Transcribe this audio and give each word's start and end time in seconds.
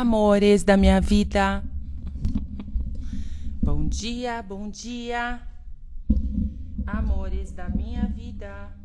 amores 0.00 0.62
da 0.62 0.76
minha 0.76 1.00
vida. 1.00 1.64
Bom 3.62 3.88
dia, 3.88 4.42
bom 4.42 4.68
dia, 4.68 5.40
amores 6.86 7.50
da 7.50 7.70
minha 7.70 8.06
vida. 8.06 8.76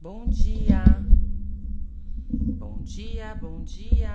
Bom 0.00 0.26
dia, 0.26 0.82
bom 2.30 2.78
dia, 2.82 3.34
bom 3.34 3.62
dia. 3.62 4.10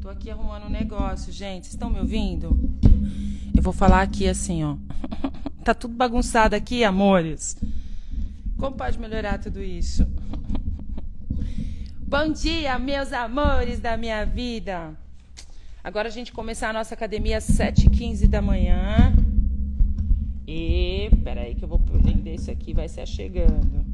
Tô 0.00 0.08
aqui 0.08 0.30
arrumando 0.30 0.64
um 0.64 0.70
negócio, 0.70 1.30
gente. 1.30 1.64
Estão 1.64 1.90
me 1.90 2.00
ouvindo? 2.00 2.58
Eu 3.54 3.62
vou 3.62 3.72
falar 3.72 4.00
aqui 4.00 4.26
assim, 4.26 4.64
ó. 4.64 4.78
tá 5.62 5.74
tudo 5.74 5.94
bagunçado 5.94 6.56
aqui, 6.56 6.84
amores. 6.84 7.54
Como 8.56 8.76
pode 8.76 8.98
melhorar 8.98 9.38
tudo 9.38 9.62
isso? 9.62 10.06
Bom 12.08 12.30
dia, 12.30 12.78
meus 12.78 13.12
amores 13.12 13.80
da 13.80 13.96
minha 13.96 14.24
vida. 14.24 14.96
Agora 15.82 16.06
a 16.06 16.10
gente 16.10 16.30
começar 16.30 16.70
a 16.70 16.72
nossa 16.72 16.94
academia 16.94 17.38
às 17.38 17.48
7h15 17.48 18.28
da 18.28 18.40
manhã. 18.40 19.12
E 20.46 21.10
peraí 21.24 21.56
que 21.56 21.64
eu 21.64 21.68
vou 21.68 21.80
prender 21.80 22.36
isso 22.36 22.48
aqui, 22.48 22.72
vai 22.72 22.88
se 22.88 23.00
achegando. 23.00 23.84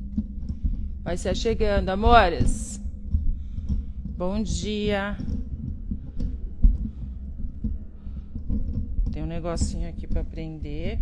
Vai 1.03 1.17
se 1.17 1.27
achegando, 1.27 1.89
amores. 1.89 2.79
Bom 4.05 4.43
dia. 4.43 5.17
Tem 9.11 9.23
um 9.23 9.27
negocinho 9.27 9.89
aqui 9.89 10.07
para 10.07 10.23
prender. 10.23 10.99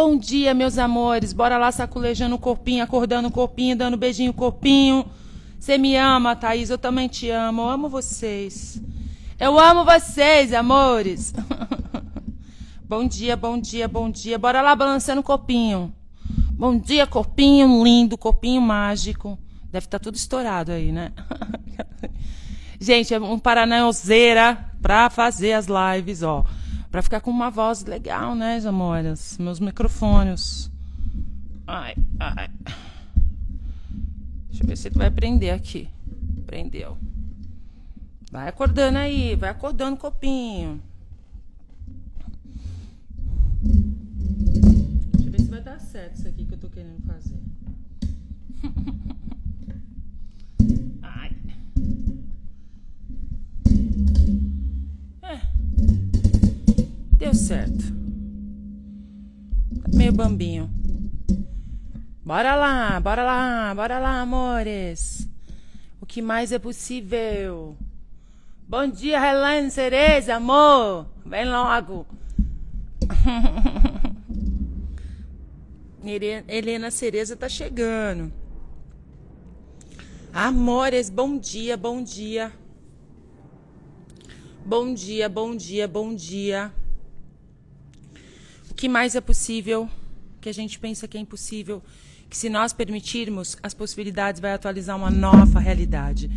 Bom 0.00 0.16
dia, 0.16 0.54
meus 0.54 0.78
amores. 0.78 1.32
Bora 1.32 1.58
lá 1.58 1.72
saculejando 1.72 2.36
o 2.36 2.38
corpinho, 2.38 2.84
acordando 2.84 3.26
o 3.26 3.32
corpinho, 3.32 3.74
dando 3.74 3.96
beijinho 3.96 4.32
corpinho. 4.32 5.04
Você 5.58 5.76
me 5.76 5.96
ama, 5.96 6.36
Thaís? 6.36 6.70
Eu 6.70 6.78
também 6.78 7.08
te 7.08 7.28
amo. 7.30 7.62
Eu 7.62 7.68
amo 7.68 7.88
vocês. 7.88 8.80
Eu 9.40 9.58
amo 9.58 9.84
vocês, 9.84 10.52
amores. 10.52 11.34
bom 12.88 13.08
dia, 13.08 13.36
bom 13.36 13.58
dia, 13.58 13.88
bom 13.88 14.08
dia. 14.08 14.38
Bora 14.38 14.62
lá 14.62 14.76
balançando 14.76 15.20
o 15.20 15.24
corpinho. 15.24 15.92
Bom 16.52 16.78
dia, 16.78 17.04
corpinho 17.04 17.82
lindo, 17.82 18.16
corpinho 18.16 18.62
mágico. 18.62 19.36
Deve 19.64 19.86
estar 19.86 19.98
tá 19.98 20.04
tudo 20.04 20.14
estourado 20.14 20.70
aí, 20.70 20.92
né? 20.92 21.10
Gente, 22.80 23.12
é 23.12 23.18
um 23.18 23.36
paranauzeira 23.36 24.64
pra 24.80 25.10
fazer 25.10 25.54
as 25.54 25.66
lives, 25.66 26.22
ó. 26.22 26.44
Pra 26.98 27.02
ficar 27.04 27.20
com 27.20 27.30
uma 27.30 27.48
voz 27.48 27.84
legal, 27.84 28.34
né, 28.34 28.58
amores? 28.66 29.38
Meus 29.38 29.60
microfones. 29.60 30.68
Ai, 31.64 31.94
ai. 32.18 32.50
Deixa 34.48 34.64
eu 34.64 34.66
ver 34.66 34.76
se 34.76 34.90
vai 34.90 35.08
prender 35.08 35.54
aqui. 35.54 35.88
Prendeu. 36.44 36.98
Vai 38.32 38.48
acordando 38.48 38.98
aí, 38.98 39.36
vai 39.36 39.48
acordando 39.48 39.96
copinho. 39.96 40.82
Deixa 43.62 45.28
eu 45.28 45.30
ver 45.30 45.40
se 45.40 45.48
vai 45.48 45.60
dar 45.60 45.78
certo 45.78 46.16
isso 46.16 46.26
aqui 46.26 46.46
que 46.46 46.54
eu 46.54 46.58
tô 46.58 46.68
querendo 46.68 47.00
fazer. 47.06 47.38
Deu 57.28 57.34
certo. 57.34 57.84
Tá 59.82 59.90
meio 59.94 60.14
bambinho. 60.14 60.70
Bora 62.24 62.54
lá, 62.54 62.98
bora 63.00 63.22
lá, 63.22 63.74
bora 63.74 63.98
lá, 63.98 64.22
amores. 64.22 65.28
O 66.00 66.06
que 66.06 66.22
mais 66.22 66.52
é 66.52 66.58
possível? 66.58 67.76
Bom 68.66 68.88
dia, 68.88 69.18
Helene 69.18 69.70
Cereza, 69.70 70.36
amor. 70.36 71.04
Vem 71.26 71.44
logo. 71.44 72.06
Helena 76.48 76.90
Cereza 76.90 77.36
tá 77.36 77.46
chegando. 77.46 78.32
Amores, 80.32 81.10
bom 81.10 81.36
dia, 81.36 81.76
bom 81.76 82.02
dia. 82.02 82.50
Bom 84.64 84.94
dia, 84.94 85.28
bom 85.28 85.54
dia, 85.54 85.86
bom 85.86 86.14
dia 86.14 86.72
que 88.78 88.88
mais 88.88 89.16
é 89.16 89.20
possível, 89.20 89.90
que 90.40 90.48
a 90.48 90.54
gente 90.54 90.78
pensa 90.78 91.08
que 91.08 91.18
é 91.18 91.20
impossível, 91.20 91.82
que 92.30 92.36
se 92.36 92.48
nós 92.48 92.72
permitirmos, 92.72 93.56
as 93.60 93.74
possibilidades 93.74 94.40
vai 94.40 94.52
atualizar 94.52 94.96
uma 94.96 95.10
nova 95.10 95.58
realidade. 95.58 96.30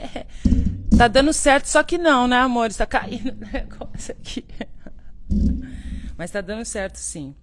tá 0.94 1.08
dando 1.08 1.32
certo, 1.32 1.64
só 1.64 1.82
que 1.82 1.96
não, 1.96 2.28
né, 2.28 2.36
amor? 2.36 2.66
Está 2.66 2.84
caindo 2.84 3.30
o 3.30 3.34
negócio 3.50 4.14
aqui. 4.14 4.44
Mas 6.18 6.30
tá 6.30 6.42
dando 6.42 6.66
certo, 6.66 6.96
sim. 6.96 7.34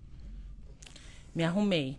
Me 1.34 1.44
arrumei. 1.44 1.98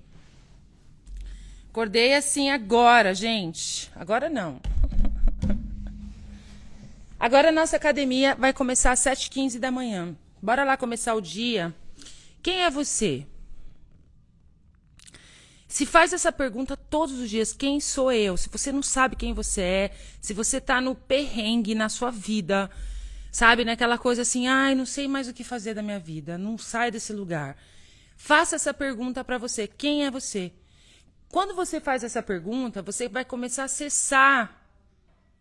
Acordei 1.71 2.15
assim 2.15 2.51
agora, 2.51 3.13
gente. 3.15 3.91
Agora 3.97 4.31
não. 4.31 4.61
Agora 7.19 7.49
a 7.49 7.53
nossa 7.53 7.77
academia 7.77 8.37
vai 8.37 8.53
começar 8.53 8.93
às 8.93 9.01
7h15 9.01 9.59
da 9.59 9.73
manhã. 9.73 10.17
Bora 10.41 10.63
lá 10.63 10.77
começar 10.77 11.13
o 11.15 11.21
dia 11.21 11.75
quem 12.47 12.63
é 12.63 12.71
você? 12.71 13.27
Se 15.67 15.85
faz 15.85 16.13
essa 16.13 16.31
pergunta 16.31 16.77
todos 16.77 17.19
os 17.19 17.29
dias, 17.29 17.53
quem 17.53 17.81
sou 17.81 18.13
eu? 18.13 18.37
Se 18.37 18.49
você 18.49 18.71
não 18.71 18.85
sabe 18.85 19.17
quem 19.17 19.35
você 19.35 19.61
é, 19.61 19.97
se 20.21 20.33
você 20.33 20.61
tá 20.61 20.81
no 20.81 20.95
perrengue 20.95 21.75
na 21.75 21.89
sua 21.89 22.13
vida, 22.13 22.71
sabe, 23.33 23.65
naquela 23.65 23.99
coisa 23.99 24.23
assim, 24.23 24.47
ai, 24.47 24.77
não 24.77 24.87
sei 24.87 25.09
mais 25.09 25.27
o 25.27 25.35
que 25.35 25.43
fazer 25.43 25.75
da 25.75 25.83
minha 25.83 25.99
vida, 25.99 26.39
não 26.39 26.57
sai 26.57 26.93
desse 26.93 27.13
lugar. 27.13 27.57
Faça 28.17 28.55
essa 28.55 28.73
pergunta 28.73 29.25
para 29.25 29.39
você, 29.39 29.67
quem 29.67 30.07
é 30.07 30.11
você? 30.13 30.53
Quando 31.29 31.53
você 31.53 31.81
faz 31.81 32.05
essa 32.05 32.23
pergunta, 32.23 32.81
você 32.81 33.09
vai 33.09 33.25
começar 33.25 33.63
a 33.63 33.65
acessar 33.65 34.65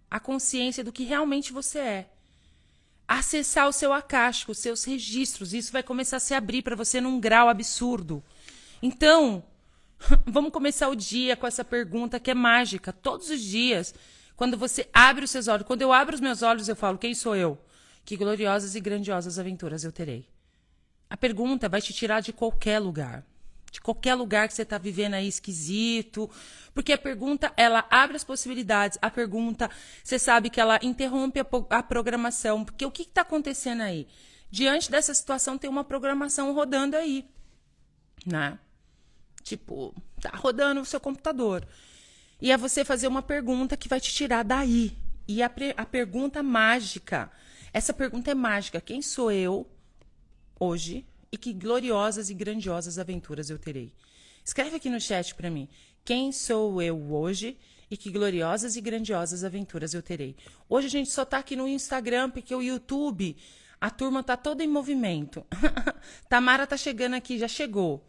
a 0.10 0.20
consciência 0.20 0.84
do 0.84 0.92
que 0.92 1.04
realmente 1.04 1.54
você 1.54 1.78
é 1.78 2.15
acessar 3.08 3.68
o 3.68 3.72
seu 3.72 3.94
acástico, 3.94 4.52
os 4.52 4.60
seus 4.60 4.84
registros. 4.84 5.54
Isso 5.54 5.72
vai 5.72 5.84
começar 5.84 6.18
a 6.18 6.20
se 6.20 6.34
abrir 6.34 6.62
para 6.62 6.76
você 6.76 7.00
num 7.00 7.20
grau 7.20 7.50
absurdo. 7.50 8.24
Então, 8.82 9.44
vamos 10.26 10.52
começar 10.52 10.90
o 10.90 10.96
dia 10.96 11.36
com 11.36 11.48
essa 11.48 11.64
pergunta 11.64 12.20
que 12.20 12.32
é 12.32 12.34
mágica. 12.34 12.92
Todos 12.92 13.30
os 13.30 13.42
dias, 13.42 13.94
quando 14.36 14.58
você 14.58 14.90
abre 14.94 15.26
os 15.26 15.32
seus 15.32 15.48
olhos, 15.48 15.68
quando 15.68 15.82
eu 15.82 15.94
abro 15.94 16.16
os 16.16 16.22
meus 16.22 16.42
olhos, 16.42 16.68
eu 16.68 16.76
falo: 16.76 16.98
quem 16.98 17.14
sou 17.14 17.36
eu? 17.36 17.58
Que 18.04 18.16
gloriosas 18.16 18.76
e 18.76 18.80
grandiosas 18.80 19.40
aventuras 19.40 19.84
eu 19.84 19.92
terei. 19.92 20.28
A 21.10 21.18
pergunta 21.18 21.70
vai 21.70 21.82
te 21.82 21.94
tirar 21.94 22.20
de 22.20 22.34
qualquer 22.34 22.80
lugar 22.80 23.26
de 23.75 23.81
qualquer 23.81 24.16
lugar 24.16 24.47
que 24.47 24.53
você 24.53 24.62
está 24.62 24.78
vivendo 24.78 25.16
aí 25.16 25.28
esquisito. 25.28 26.30
Porque 26.74 26.94
a 26.94 26.97
pergunta, 26.97 27.53
ela 27.58 27.86
abre 27.90 28.16
as 28.16 28.24
possibilidades. 28.24 28.97
A 29.02 29.09
pergunta, 29.12 29.69
você 30.03 30.18
sabe 30.18 30.50
que 30.50 30.62
ela 30.62 30.80
interrompe 30.81 31.40
a, 31.40 31.46
a 31.69 31.84
programação. 31.84 32.64
Porque 32.64 32.85
o 32.85 32.91
que 32.91 33.03
está 33.03 33.22
acontecendo 33.22 33.81
aí? 33.81 34.08
Diante 34.50 34.90
dessa 34.90 35.14
situação, 35.14 35.58
tem 35.58 35.69
uma 35.69 35.84
programação 35.84 36.53
rodando 36.53 36.96
aí. 36.96 37.30
Né? 38.25 38.58
Tipo, 39.44 39.94
tá 40.22 40.31
rodando 40.35 40.80
o 40.80 40.85
seu 40.85 41.00
computador. 41.00 41.68
E 42.41 42.52
é 42.52 42.58
você 42.58 42.85
fazer 42.85 43.08
uma 43.08 43.22
pergunta 43.22 43.75
que 43.75 43.90
vai 43.90 44.00
te 44.00 44.14
tirar 44.14 44.44
daí. 44.44 44.97
E 45.28 45.44
a, 45.44 45.52
a 45.75 45.85
pergunta 45.85 46.41
mágica. 46.41 47.30
Essa 47.74 47.94
pergunta 47.94 48.31
é 48.31 48.35
mágica. 48.35 48.80
Quem 48.80 49.02
sou 49.02 49.30
eu 49.30 49.69
hoje? 50.58 51.06
E 51.31 51.38
que 51.38 51.53
gloriosas 51.53 52.30
e 52.30 52.34
grandiosas 52.34 52.97
aventuras 52.97 53.50
eu 53.50 53.59
terei. 53.59 53.94
Escreve 54.44 54.75
aqui 54.75 54.90
no 54.90 55.02
chat 55.02 55.34
para 55.36 55.50
mim. 55.50 55.68
Quem 56.03 56.31
sou 56.31 56.81
eu 56.81 57.12
hoje 57.12 57.58
e 57.90 57.97
que 57.97 58.11
gloriosas 58.11 58.76
e 58.76 58.82
grandiosas 58.82 59.44
aventuras 59.44 59.94
eu 59.94 60.02
terei. 60.02 60.35
Hoje 60.70 60.88
a 60.88 60.90
gente 60.90 61.09
só 61.09 61.26
tá 61.26 61.40
aqui 61.40 61.55
no 61.55 61.67
Instagram 61.67 62.29
porque 62.29 62.53
o 62.53 62.61
YouTube, 62.61 63.35
a 63.79 63.90
turma 63.90 64.23
tá 64.23 64.38
toda 64.38 64.64
em 64.64 64.67
movimento. 64.67 65.46
Tamara 66.29 66.67
tá 66.67 66.78
chegando 66.78 67.16
aqui, 67.16 67.38
já 67.38 67.47
chegou. 67.47 68.08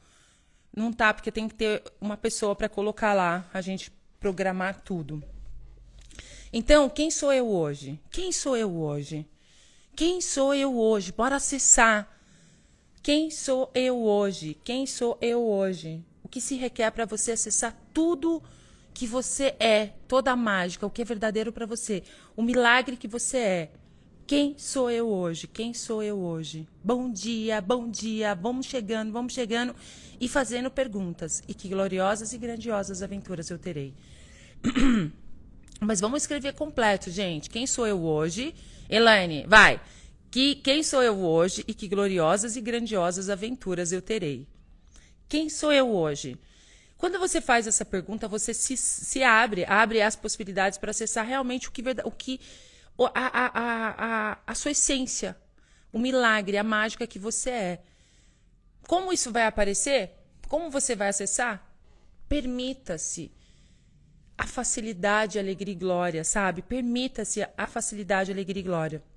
Não 0.75 0.93
tá 0.93 1.13
porque 1.15 1.33
tem 1.33 1.49
que 1.49 1.55
ter 1.55 1.83
uma 2.01 2.17
pessoa 2.17 2.55
para 2.55 2.69
colocar 2.69 3.15
lá, 3.15 3.49
a 3.53 3.61
gente 3.61 3.91
programar 4.21 4.83
tudo. 4.83 5.23
Então, 6.53 6.89
quem 6.89 7.11
sou 7.11 7.33
eu 7.33 7.49
hoje? 7.49 8.01
Quem 8.11 8.31
sou 8.33 8.57
eu 8.57 8.75
hoje? 8.77 9.27
Quem 9.95 10.21
sou 10.21 10.55
eu 10.55 10.79
hoje? 10.79 11.13
Bora 11.13 11.37
acessar 11.37 12.16
quem 13.07 13.31
sou 13.31 13.71
eu 13.73 14.03
hoje? 14.03 14.59
Quem 14.65 14.85
sou 14.85 15.17
eu 15.21 15.41
hoje? 15.41 16.03
O 16.25 16.29
que 16.29 16.41
se 16.41 16.57
requer 16.57 16.91
para 16.91 17.05
você 17.05 17.31
acessar 17.31 17.73
tudo 17.95 18.43
que 18.93 19.07
você 19.07 19.55
é, 19.61 19.93
toda 20.09 20.33
a 20.33 20.37
mágica, 20.37 20.85
o 20.85 20.91
que 20.91 21.03
é 21.03 21.05
verdadeiro 21.05 21.53
para 21.53 21.67
você, 21.67 22.03
o 22.35 22.43
milagre 22.43 22.97
que 22.97 23.07
você 23.07 23.37
é. 23.37 23.71
Quem 24.27 24.59
sou 24.59 24.91
eu 24.91 25.07
hoje? 25.07 25.47
Quem 25.47 25.73
sou 25.73 26.03
eu 26.03 26.19
hoje? 26.19 26.67
Bom 26.83 27.09
dia, 27.09 27.61
bom 27.61 27.89
dia. 27.89 28.35
Vamos 28.35 28.67
chegando, 28.67 29.13
vamos 29.13 29.33
chegando 29.33 29.73
e 30.21 30.27
fazendo 30.29 30.69
perguntas. 30.69 31.45
E 31.47 31.55
que 31.55 31.69
gloriosas 31.69 32.33
e 32.33 32.39
grandiosas 32.39 33.05
aventuras 33.05 33.49
eu 33.51 33.57
terei. 33.57 33.95
Mas 35.79 36.01
vamos 36.01 36.23
escrever 36.23 36.55
completo, 36.55 37.09
gente. 37.09 37.51
Quem 37.51 37.69
sou 37.69 37.87
eu 37.87 38.03
hoje? 38.03 38.53
Elaine, 38.91 39.47
vai. 39.47 39.81
Que, 40.37 40.55
quem 40.55 40.83
sou 40.83 41.03
eu 41.03 41.19
hoje 41.19 41.65
e 41.67 41.73
que 41.73 41.89
gloriosas 41.89 42.57
e 42.57 42.61
grandiosas 42.61 43.31
aventuras 43.31 43.91
eu 43.91 44.03
terei? 44.03 44.47
Quem 45.27 45.49
sou 45.49 45.73
eu 45.73 45.89
hoje? 45.89 46.39
Quando 46.99 47.19
você 47.19 47.41
faz 47.41 47.67
essa 47.67 47.87
pergunta, 47.87 48.29
você 48.29 48.53
se, 48.53 48.77
se 48.77 49.23
abre, 49.23 49.65
abre 49.65 50.03
as 50.03 50.15
possibilidades 50.15 50.77
para 50.77 50.91
acessar 50.91 51.25
realmente 51.25 51.69
o 51.71 51.73
que, 51.73 51.83
o 52.05 52.11
que 52.11 52.39
a, 52.99 53.11
a, 53.15 54.33
a, 54.33 54.39
a 54.47 54.55
sua 54.55 54.73
essência, 54.73 55.35
o 55.91 55.99
milagre, 55.99 56.59
a 56.59 56.63
mágica 56.63 57.07
que 57.07 57.19
você 57.19 57.49
é. 57.49 57.83
Como 58.87 59.15
isso 59.15 59.33
vai 59.33 59.47
aparecer? 59.47 60.11
Como 60.49 60.71
você 60.71 60.95
vai 60.95 61.09
acessar? 61.09 61.67
Permita-se 62.29 63.33
a 64.37 64.47
facilidade, 64.47 65.39
alegria 65.39 65.73
e 65.73 65.79
glória, 65.79 66.23
sabe? 66.25 66.61
Permita-se 66.61 67.43
a 67.57 67.67
facilidade, 67.67 68.31
alegria 68.31 68.61
e 68.61 68.63
glória. 68.63 69.16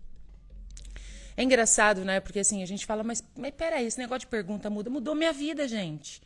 É 1.40 1.44
engraçado, 1.44 2.04
né? 2.04 2.20
Porque 2.20 2.40
assim, 2.40 2.62
a 2.62 2.66
gente 2.66 2.86
fala, 2.86 3.02
mas, 3.02 3.24
mas 3.34 3.54
peraí, 3.54 3.86
esse 3.86 3.98
negócio 3.98 4.20
de 4.20 4.28
pergunta 4.28 4.70
muda. 4.70 4.90
Mudou 4.90 5.16
minha 5.16 5.32
vida, 5.32 5.66
gente. 5.70 6.22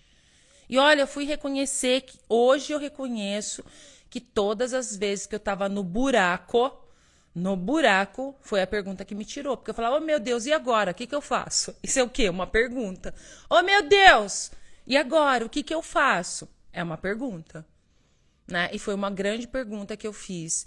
E 0.68 0.76
olha, 0.80 1.02
eu 1.02 1.08
fui 1.08 1.24
reconhecer 1.24 2.02
que 2.02 2.18
hoje 2.28 2.74
eu 2.74 2.80
reconheço 2.80 3.64
que 4.10 4.20
todas 4.20 4.74
as 4.74 4.98
vezes 4.98 5.28
que 5.28 5.36
eu 5.36 5.40
tava 5.40 5.70
no 5.70 5.84
buraco, 5.84 6.76
no 7.36 7.56
buraco, 7.56 8.36
foi 8.42 8.64
a 8.64 8.66
pergunta 8.66 9.06
que 9.06 9.14
me 9.14 9.24
tirou. 9.24 9.56
Porque 9.56 9.70
eu 9.70 9.76
falava, 9.76 9.98
oh 9.98 10.00
meu 10.00 10.20
Deus, 10.20 10.48
e 10.48 10.52
agora? 10.52 10.90
O 10.90 10.96
que, 10.96 11.06
que 11.06 11.14
eu 11.14 11.22
faço? 11.22 11.76
Isso 11.84 12.00
é 12.00 12.04
o 12.04 12.10
quê? 12.10 12.28
Uma 12.28 12.48
pergunta. 12.48 13.14
Oh 13.48 13.62
meu 13.62 13.88
Deus! 13.88 14.50
E 14.88 14.98
agora? 14.98 15.46
O 15.46 15.50
que, 15.50 15.62
que 15.62 15.76
eu 15.76 15.84
faço? 15.84 16.50
É 16.72 16.82
uma 16.82 16.98
pergunta. 16.98 17.64
Né? 18.48 18.68
E 18.74 18.80
foi 18.80 18.96
uma 18.96 19.12
grande 19.12 19.48
pergunta 19.48 19.96
que 19.96 20.08
eu 20.08 20.14
fiz. 20.14 20.66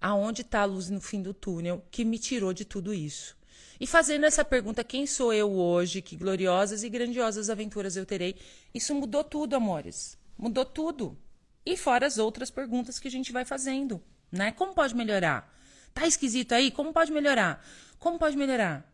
Aonde 0.00 0.42
está 0.42 0.62
a 0.62 0.64
luz 0.64 0.90
no 0.90 1.00
fim 1.00 1.22
do 1.22 1.32
túnel 1.32 1.86
que 1.92 2.04
me 2.04 2.18
tirou 2.18 2.52
de 2.52 2.64
tudo 2.64 2.92
isso? 2.92 3.36
E 3.80 3.86
fazendo 3.86 4.24
essa 4.24 4.44
pergunta, 4.44 4.84
quem 4.84 5.06
sou 5.06 5.32
eu 5.32 5.50
hoje? 5.52 6.00
Que 6.00 6.16
gloriosas 6.16 6.82
e 6.82 6.88
grandiosas 6.88 7.50
aventuras 7.50 7.96
eu 7.96 8.06
terei? 8.06 8.36
Isso 8.72 8.94
mudou 8.94 9.24
tudo, 9.24 9.56
amores. 9.56 10.16
Mudou 10.38 10.64
tudo. 10.64 11.18
E 11.66 11.76
fora 11.76 12.06
as 12.06 12.18
outras 12.18 12.50
perguntas 12.50 12.98
que 12.98 13.08
a 13.08 13.10
gente 13.10 13.32
vai 13.32 13.44
fazendo, 13.44 14.02
né? 14.30 14.52
Como 14.52 14.74
pode 14.74 14.94
melhorar? 14.94 15.52
Tá 15.92 16.06
esquisito 16.06 16.52
aí? 16.52 16.70
Como 16.70 16.92
pode 16.92 17.10
melhorar? 17.10 17.64
Como 17.98 18.18
pode 18.18 18.36
melhorar? 18.36 18.90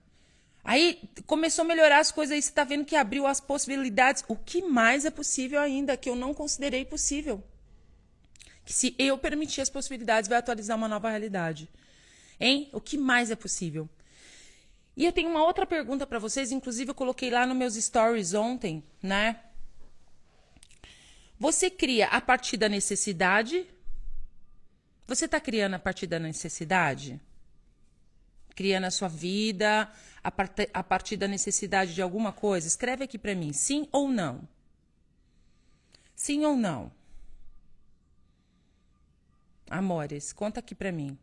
Aí 0.63 1.03
começou 1.27 1.65
a 1.65 1.69
melhorar 1.69 1.99
as 1.99 2.13
coisas 2.13 2.35
aí, 2.35 2.43
você 2.43 2.53
tá 2.53 2.65
vendo 2.65 2.85
que 2.85 2.95
abriu 2.95 3.27
as 3.27 3.41
possibilidades. 3.41 4.23
O 4.29 4.37
que 4.37 4.63
mais 4.63 5.05
é 5.05 5.11
possível 5.11 5.59
ainda 5.59 5.97
que 5.97 6.09
eu 6.09 6.15
não 6.15 6.33
considerei 6.35 6.85
possível? 6.85 7.43
Que 8.65 8.73
se 8.73 8.95
eu 8.99 9.17
permitir 9.19 9.63
as 9.63 9.71
possibilidades, 9.71 10.29
vai 10.29 10.39
atualizar 10.39 10.77
uma 10.77 10.87
nova 10.87 11.09
realidade. 11.09 11.69
Hein? 12.39 12.69
O 12.73 12.81
que 12.81 12.97
mais 12.97 13.31
é 13.31 13.37
possível? 13.37 13.89
E 14.97 15.05
eu 15.05 15.13
tenho 15.13 15.31
uma 15.31 15.45
outra 15.45 15.67
pergunta 15.67 16.07
para 16.07 16.19
vocês, 16.19 16.53
inclusive 16.53 16.91
eu 16.91 16.95
coloquei 16.95 17.31
lá 17.31 17.47
nos 17.47 17.57
meus 17.57 17.75
stories 17.75 18.35
ontem, 18.35 18.85
né? 19.03 19.41
Você 21.39 21.71
cria 21.71 22.07
a 22.09 22.21
partir 22.21 22.57
da 22.57 22.69
necessidade? 22.69 23.67
Você 25.07 25.25
está 25.25 25.41
criando 25.41 25.75
a 25.75 25.79
partir 25.79 26.07
da 26.07 26.19
necessidade? 26.19 27.21
Criando 28.55 28.85
a 28.85 28.91
sua 28.91 29.09
vida 29.09 29.91
a, 30.23 30.33
a 30.75 30.85
partir 30.85 31.17
da 31.17 31.27
necessidade 31.27 31.95
de 31.95 32.03
alguma 32.03 32.33
coisa? 32.33 32.69
Escreve 32.69 33.05
aqui 33.05 33.19
para 33.19 33.35
mim, 33.35 33.53
sim 33.53 33.89
ou 33.91 34.09
não? 34.09 34.47
Sim 36.15 36.45
ou 36.45 36.55
não? 36.57 36.93
Amores, 39.71 40.33
conta 40.33 40.61
aqui 40.61 40.75
para 40.75 40.93
mim. 40.93 41.17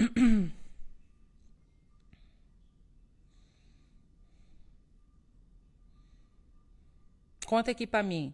Conta 7.52 7.70
aqui 7.70 7.86
para 7.86 8.02
mim. 8.02 8.32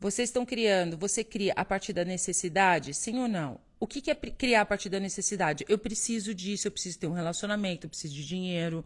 Vocês 0.00 0.28
estão 0.28 0.44
criando, 0.44 0.98
você 0.98 1.22
cria 1.22 1.52
a 1.54 1.64
partir 1.64 1.92
da 1.92 2.04
necessidade, 2.04 2.92
sim 2.92 3.20
ou 3.20 3.28
não? 3.28 3.60
O 3.78 3.86
que, 3.86 4.00
que 4.00 4.10
é 4.10 4.14
criar 4.16 4.62
a 4.62 4.66
partir 4.66 4.88
da 4.88 4.98
necessidade? 4.98 5.64
Eu 5.68 5.78
preciso 5.78 6.34
disso, 6.34 6.66
eu 6.66 6.72
preciso 6.72 6.98
ter 6.98 7.06
um 7.06 7.12
relacionamento, 7.12 7.86
eu 7.86 7.90
preciso 7.90 8.12
de 8.12 8.26
dinheiro. 8.26 8.84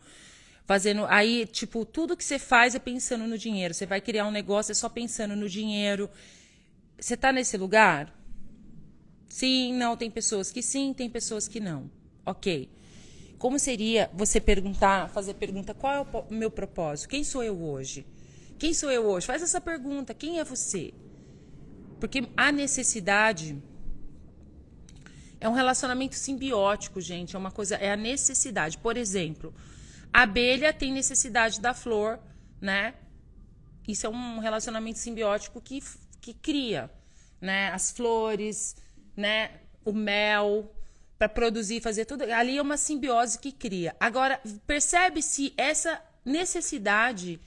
Fazendo. 0.67 1.07
Aí, 1.07 1.47
tipo, 1.47 1.87
tudo 1.87 2.15
que 2.15 2.23
você 2.23 2.39
faz 2.39 2.75
é 2.75 2.79
pensando 2.79 3.27
no 3.27 3.39
dinheiro. 3.39 3.73
Você 3.73 3.87
vai 3.87 4.03
criar 4.03 4.27
um 4.27 4.31
negócio, 4.31 4.73
é 4.73 4.75
só 4.75 4.91
pensando 4.91 5.35
no 5.35 5.49
dinheiro. 5.49 6.11
Você 7.01 7.15
está 7.15 7.33
nesse 7.33 7.57
lugar? 7.57 8.15
Sim, 9.31 9.73
não. 9.73 9.97
Tem 9.97 10.11
pessoas 10.11 10.53
que 10.53 10.61
sim, 10.61 10.93
tem 10.93 11.09
pessoas 11.09 11.49
que 11.49 11.59
não. 11.59 11.91
Ok. 12.27 12.69
Como 13.41 13.59
seria 13.59 14.11
você 14.13 14.39
perguntar, 14.39 15.09
fazer 15.09 15.33
pergunta, 15.33 15.73
qual 15.73 15.95
é 15.95 16.01
o 16.03 16.35
meu 16.35 16.51
propósito? 16.51 17.09
Quem 17.09 17.25
sou 17.25 17.43
eu 17.43 17.59
hoje? 17.59 18.07
Quem 18.59 18.75
sou 18.75 18.91
eu 18.91 19.07
hoje? 19.07 19.27
Faz 19.27 19.43
essa 19.43 19.59
pergunta, 19.59 20.13
quem 20.13 20.39
é 20.39 20.45
você? 20.45 20.93
Porque 21.99 22.29
a 22.37 22.53
necessidade 22.53 23.57
é 25.41 25.49
um 25.49 25.55
relacionamento 25.55 26.17
simbiótico, 26.17 27.01
gente, 27.01 27.35
é 27.35 27.39
uma 27.39 27.51
coisa, 27.51 27.77
é 27.77 27.91
a 27.91 27.97
necessidade. 27.97 28.77
Por 28.77 28.99
exemplo, 28.99 29.55
a 30.13 30.25
abelha 30.25 30.71
tem 30.71 30.93
necessidade 30.93 31.63
da 31.63 31.73
flor, 31.73 32.21
né? 32.61 32.93
Isso 33.89 34.07
é 34.07 34.11
um 34.11 34.39
relacionamento 34.41 34.99
simbiótico 34.99 35.63
que, 35.63 35.83
que 36.21 36.35
cria, 36.35 36.91
né? 37.41 37.73
As 37.73 37.91
flores, 37.91 38.77
né? 39.17 39.63
O 39.83 39.95
mel, 39.95 40.71
para 41.21 41.29
produzir, 41.29 41.83
fazer 41.83 42.07
tudo. 42.07 42.23
Ali 42.33 42.57
é 42.57 42.63
uma 42.63 42.79
simbiose 42.79 43.39
que 43.39 43.53
cria. 43.53 43.95
Agora, 44.01 44.41
percebe-se 44.67 45.53
essa 45.55 46.03
necessidade 46.25 47.39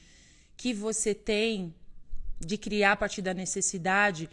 que 0.55 0.75
você 0.75 1.15
tem 1.15 1.73
de 2.39 2.55
criar 2.55 2.91
a 2.91 2.95
partir 2.95 3.23
da 3.23 3.33
necessidade, 3.33 4.29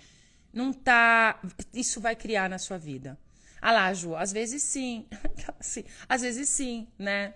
não 0.52 0.75
tá. 0.75 1.40
Isso 1.72 2.02
vai 2.02 2.14
criar 2.14 2.50
na 2.50 2.58
sua 2.58 2.76
vida. 2.76 3.19
Ah 3.62 3.72
lá, 3.72 3.94
Ju, 3.94 4.14
às 4.14 4.31
vezes 4.31 4.60
sim. 4.62 5.06
às 6.06 6.20
vezes 6.20 6.46
sim, 6.50 6.87
né? 6.98 7.32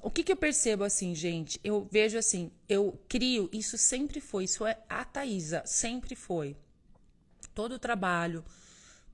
O 0.00 0.12
que, 0.12 0.22
que 0.22 0.30
eu 0.30 0.36
percebo 0.36 0.84
assim, 0.84 1.12
gente? 1.12 1.58
Eu 1.64 1.88
vejo 1.90 2.16
assim, 2.16 2.52
eu 2.68 3.00
crio, 3.08 3.50
isso 3.52 3.76
sempre 3.76 4.20
foi, 4.20 4.44
isso 4.44 4.64
é 4.64 4.78
a 4.88 5.04
Thaisa, 5.04 5.62
sempre 5.66 6.14
foi. 6.14 6.56
Todo 7.52 7.72
o 7.72 7.78
trabalho, 7.78 8.44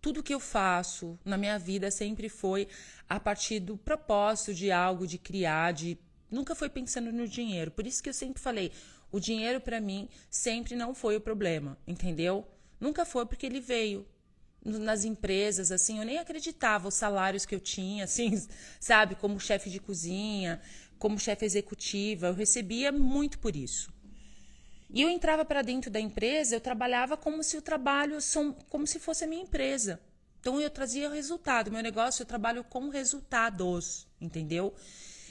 tudo 0.00 0.22
que 0.22 0.34
eu 0.34 0.40
faço 0.40 1.18
na 1.24 1.36
minha 1.36 1.58
vida 1.58 1.90
sempre 1.90 2.28
foi 2.28 2.68
a 3.08 3.18
partir 3.18 3.60
do 3.60 3.76
propósito 3.76 4.54
de 4.54 4.70
algo, 4.70 5.06
de 5.06 5.18
criar, 5.18 5.72
de 5.72 5.98
nunca 6.30 6.54
foi 6.54 6.68
pensando 6.68 7.12
no 7.12 7.26
dinheiro. 7.26 7.70
Por 7.70 7.86
isso 7.86 8.02
que 8.02 8.08
eu 8.08 8.14
sempre 8.14 8.40
falei, 8.40 8.72
o 9.10 9.18
dinheiro 9.18 9.60
para 9.60 9.80
mim 9.80 10.08
sempre 10.30 10.76
não 10.76 10.94
foi 10.94 11.16
o 11.16 11.20
problema, 11.20 11.78
entendeu? 11.86 12.46
Nunca 12.80 13.04
foi 13.04 13.26
porque 13.26 13.46
ele 13.46 13.60
veio 13.60 14.06
nas 14.64 15.04
empresas, 15.04 15.72
assim, 15.72 15.98
eu 15.98 16.04
nem 16.04 16.18
acreditava 16.18 16.88
os 16.88 16.94
salários 16.94 17.46
que 17.46 17.54
eu 17.54 17.60
tinha, 17.60 18.04
assim, 18.04 18.46
sabe, 18.78 19.14
como 19.14 19.40
chefe 19.40 19.70
de 19.70 19.80
cozinha, 19.80 20.60
como 20.98 21.18
chefe 21.18 21.44
executiva, 21.44 22.26
eu 22.26 22.34
recebia 22.34 22.92
muito 22.92 23.38
por 23.38 23.54
isso. 23.56 23.92
E 24.90 25.02
eu 25.02 25.08
entrava 25.08 25.44
para 25.44 25.62
dentro 25.62 25.90
da 25.90 26.00
empresa, 26.00 26.56
eu 26.56 26.60
trabalhava 26.60 27.16
como 27.16 27.42
se 27.42 27.56
o 27.56 27.62
trabalho, 27.62 28.18
como 28.68 28.86
se 28.86 28.98
fosse 28.98 29.24
a 29.24 29.26
minha 29.26 29.42
empresa. 29.42 30.00
Então 30.40 30.60
eu 30.60 30.70
trazia 30.70 31.10
resultado, 31.10 31.70
meu 31.70 31.82
negócio 31.82 32.22
eu 32.22 32.26
trabalho 32.26 32.64
com 32.64 32.88
resultados, 32.88 34.06
entendeu? 34.20 34.74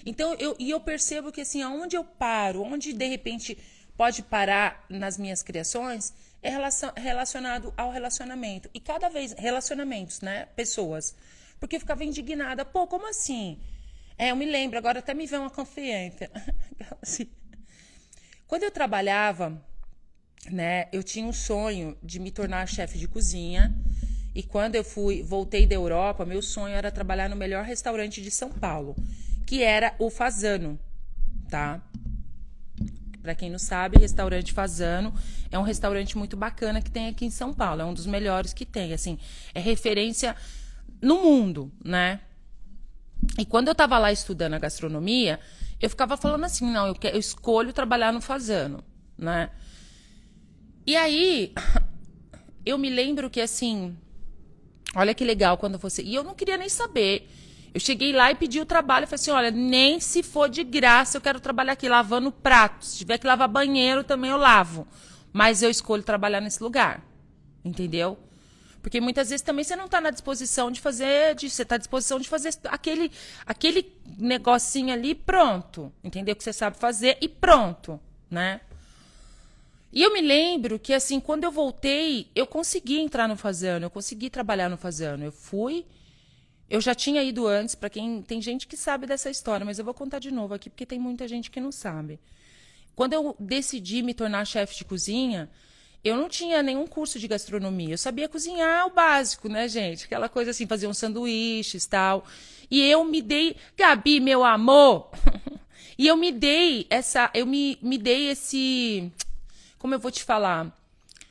Então 0.05 0.33
eu 0.35 0.55
e 0.59 0.69
eu 0.69 0.79
percebo 0.79 1.31
que 1.31 1.41
assim, 1.41 1.61
aonde 1.61 1.95
eu 1.95 2.03
paro, 2.03 2.61
onde 2.61 2.93
de 2.93 3.07
repente 3.07 3.57
pode 3.95 4.21
parar 4.21 4.85
nas 4.89 5.17
minhas 5.17 5.41
criações, 5.41 6.13
é 6.41 6.51
relacionado 6.95 7.73
ao 7.75 7.91
relacionamento. 7.91 8.69
E 8.73 8.79
cada 8.79 9.09
vez 9.09 9.33
relacionamentos, 9.33 10.21
né, 10.21 10.45
pessoas. 10.55 11.15
Porque 11.59 11.77
eu 11.77 11.79
ficava 11.79 12.03
indignada, 12.03 12.63
pô, 12.63 12.85
como 12.85 13.09
assim? 13.09 13.59
É, 14.17 14.31
eu 14.31 14.35
me 14.35 14.45
lembro, 14.45 14.77
agora 14.77 14.99
até 14.99 15.13
me 15.13 15.25
vê 15.25 15.37
uma 15.37 15.49
confiante. 15.49 16.29
assim, 17.01 17.27
quando 18.47 18.63
eu 18.63 18.71
trabalhava, 18.71 19.61
né, 20.49 20.87
eu 20.91 21.03
tinha 21.03 21.25
um 21.25 21.33
sonho 21.33 21.97
de 22.01 22.19
me 22.19 22.31
tornar 22.31 22.67
chefe 22.67 22.97
de 22.97 23.07
cozinha. 23.07 23.75
E 24.33 24.43
quando 24.43 24.75
eu 24.75 24.83
fui, 24.83 25.23
voltei 25.23 25.65
da 25.65 25.75
Europa, 25.75 26.23
meu 26.23 26.41
sonho 26.41 26.75
era 26.75 26.91
trabalhar 26.91 27.27
no 27.27 27.35
melhor 27.35 27.65
restaurante 27.65 28.21
de 28.21 28.29
São 28.29 28.51
Paulo, 28.51 28.95
que 29.45 29.63
era 29.63 29.95
o 29.97 30.11
Fazano, 30.11 30.79
tá? 31.49 31.81
Para 33.21 33.33
quem 33.33 33.49
não 33.49 33.57
sabe, 33.57 33.97
restaurante 33.97 34.53
Fazano 34.53 35.13
é 35.51 35.57
um 35.57 35.63
restaurante 35.63 36.17
muito 36.17 36.37
bacana 36.37 36.81
que 36.81 36.91
tem 36.91 37.07
aqui 37.07 37.25
em 37.25 37.31
São 37.31 37.51
Paulo, 37.53 37.81
é 37.81 37.85
um 37.85 37.93
dos 37.93 38.05
melhores 38.05 38.53
que 38.53 38.63
tem, 38.63 38.93
assim, 38.93 39.17
é 39.55 39.59
referência 39.59 40.35
no 41.01 41.23
mundo, 41.23 41.71
né? 41.83 42.21
E 43.39 43.45
quando 43.45 43.67
eu 43.67 43.71
estava 43.71 43.97
lá 43.97 44.11
estudando 44.11 44.53
a 44.53 44.59
gastronomia, 44.59 45.39
eu 45.79 45.89
ficava 45.89 46.17
falando 46.17 46.43
assim, 46.43 46.69
não, 46.71 46.87
eu, 46.87 46.95
eu 47.03 47.19
escolho 47.19 47.73
trabalhar 47.73 48.11
no 48.11 48.21
Fazano, 48.21 48.83
né? 49.17 49.51
E 50.85 50.95
aí, 50.95 51.53
eu 52.65 52.77
me 52.77 52.89
lembro 52.89 53.29
que 53.29 53.41
assim, 53.41 53.95
olha 54.95 55.13
que 55.13 55.23
legal 55.23 55.57
quando 55.57 55.77
você. 55.77 56.01
E 56.01 56.15
eu 56.15 56.23
não 56.23 56.33
queria 56.33 56.57
nem 56.57 56.69
saber. 56.69 57.29
Eu 57.73 57.79
cheguei 57.79 58.11
lá 58.11 58.31
e 58.31 58.35
pedi 58.35 58.59
o 58.59 58.65
trabalho 58.65 59.03
e 59.03 59.07
falei 59.07 59.21
assim: 59.21 59.31
olha, 59.31 59.51
nem 59.51 59.99
se 59.99 60.23
for 60.23 60.49
de 60.49 60.63
graça, 60.63 61.17
eu 61.17 61.21
quero 61.21 61.39
trabalhar 61.39 61.73
aqui 61.73 61.87
lavando 61.87 62.31
pratos. 62.31 62.89
Se 62.89 62.97
tiver 62.99 63.17
que 63.17 63.27
lavar 63.27 63.47
banheiro, 63.47 64.03
também 64.03 64.31
eu 64.31 64.37
lavo. 64.37 64.87
Mas 65.31 65.61
eu 65.61 65.69
escolho 65.69 66.01
trabalhar 66.01 66.41
nesse 66.41 66.63
lugar. 66.63 67.05
Entendeu? 67.63 68.17
Porque 68.87 69.01
muitas 69.01 69.29
vezes 69.29 69.41
também 69.41 69.65
você 69.65 69.75
não 69.75 69.83
está 69.83 69.99
na 69.99 70.11
disposição 70.11 70.71
de 70.71 70.79
fazer, 70.79 71.35
de, 71.35 71.49
você 71.49 71.63
está 71.63 71.75
à 71.75 71.77
disposição 71.77 72.21
de 72.21 72.29
fazer 72.29 72.55
aquele, 72.69 73.11
aquele 73.45 73.93
negocinho 74.17 74.93
ali 74.93 75.13
pronto. 75.13 75.91
Entendeu? 76.01 76.33
Que 76.33 76.41
você 76.41 76.53
sabe 76.53 76.77
fazer 76.77 77.17
e 77.19 77.27
pronto, 77.27 77.99
né? 78.31 78.61
E 79.91 80.01
eu 80.01 80.13
me 80.13 80.21
lembro 80.21 80.79
que, 80.79 80.93
assim, 80.93 81.19
quando 81.19 81.43
eu 81.43 81.51
voltei, 81.51 82.31
eu 82.33 82.47
consegui 82.47 82.97
entrar 82.97 83.27
no 83.27 83.35
Fazano, 83.35 83.87
eu 83.87 83.89
consegui 83.89 84.29
trabalhar 84.29 84.69
no 84.69 84.77
Fazano. 84.77 85.25
Eu 85.25 85.33
fui, 85.33 85.85
eu 86.69 86.79
já 86.79 86.95
tinha 86.95 87.21
ido 87.21 87.45
antes, 87.45 87.75
para 87.75 87.89
quem. 87.89 88.21
Tem 88.21 88.41
gente 88.41 88.65
que 88.65 88.77
sabe 88.77 89.05
dessa 89.05 89.29
história, 89.29 89.65
mas 89.65 89.77
eu 89.77 89.83
vou 89.83 89.93
contar 89.93 90.19
de 90.19 90.31
novo 90.31 90.53
aqui, 90.53 90.69
porque 90.69 90.85
tem 90.85 90.97
muita 90.97 91.27
gente 91.27 91.51
que 91.51 91.59
não 91.59 91.73
sabe. 91.73 92.21
Quando 92.95 93.11
eu 93.11 93.35
decidi 93.37 94.01
me 94.01 94.13
tornar 94.13 94.45
chefe 94.45 94.77
de 94.77 94.85
cozinha, 94.85 95.49
eu 96.07 96.17
não 96.17 96.29
tinha 96.29 96.63
nenhum 96.63 96.87
curso 96.87 97.19
de 97.19 97.27
gastronomia. 97.27 97.93
Eu 97.93 97.97
sabia 97.97 98.29
cozinhar 98.29 98.87
o 98.87 98.91
básico, 98.91 99.47
né, 99.49 99.67
gente? 99.67 100.05
Aquela 100.05 100.29
coisa 100.29 100.51
assim, 100.51 100.65
fazer 100.67 100.87
uns 100.87 100.97
sanduíches 100.97 101.85
tal. 101.85 102.25
E 102.69 102.81
eu 102.81 103.03
me 103.03 103.21
dei. 103.21 103.55
Gabi, 103.77 104.19
meu 104.19 104.43
amor! 104.43 105.09
e 105.97 106.07
eu 106.07 106.17
me 106.17 106.31
dei 106.31 106.87
essa. 106.89 107.29
Eu 107.33 107.45
me, 107.45 107.77
me 107.81 107.97
dei 107.97 108.29
esse 108.29 109.11
como 109.77 109.93
eu 109.93 109.99
vou 109.99 110.11
te 110.11 110.23
falar? 110.23 110.75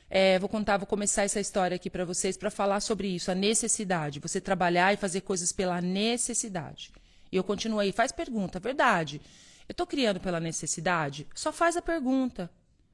É, 0.09 0.39
vou 0.39 0.49
contar, 0.49 0.77
vou 0.77 0.87
começar 0.87 1.25
essa 1.25 1.41
história 1.41 1.75
aqui 1.75 1.91
para 1.91 2.05
vocês 2.05 2.37
para 2.37 2.51
falar 2.51 2.81
sobre 2.81 3.09
isso, 3.09 3.31
a 3.31 3.35
necessidade. 3.35 4.21
Você 4.21 4.41
trabalhar 4.41 4.95
e 4.95 4.97
fazer 4.97 5.23
coisas 5.23 5.51
pela 5.51 5.81
necessidade. 5.81 6.93
E 7.31 7.37
eu 7.37 7.43
continuo 7.43 7.81
aí, 7.81 7.91
faz 7.91 8.13
pergunta, 8.13 8.61
verdade. 8.61 9.21
Eu 9.69 9.73
estou 9.73 9.87
criando 9.87 10.21
pela 10.21 10.39
necessidade? 10.39 11.27
Só 11.35 11.53
faz 11.53 11.77
a 11.77 11.83
pergunta. 11.83 12.49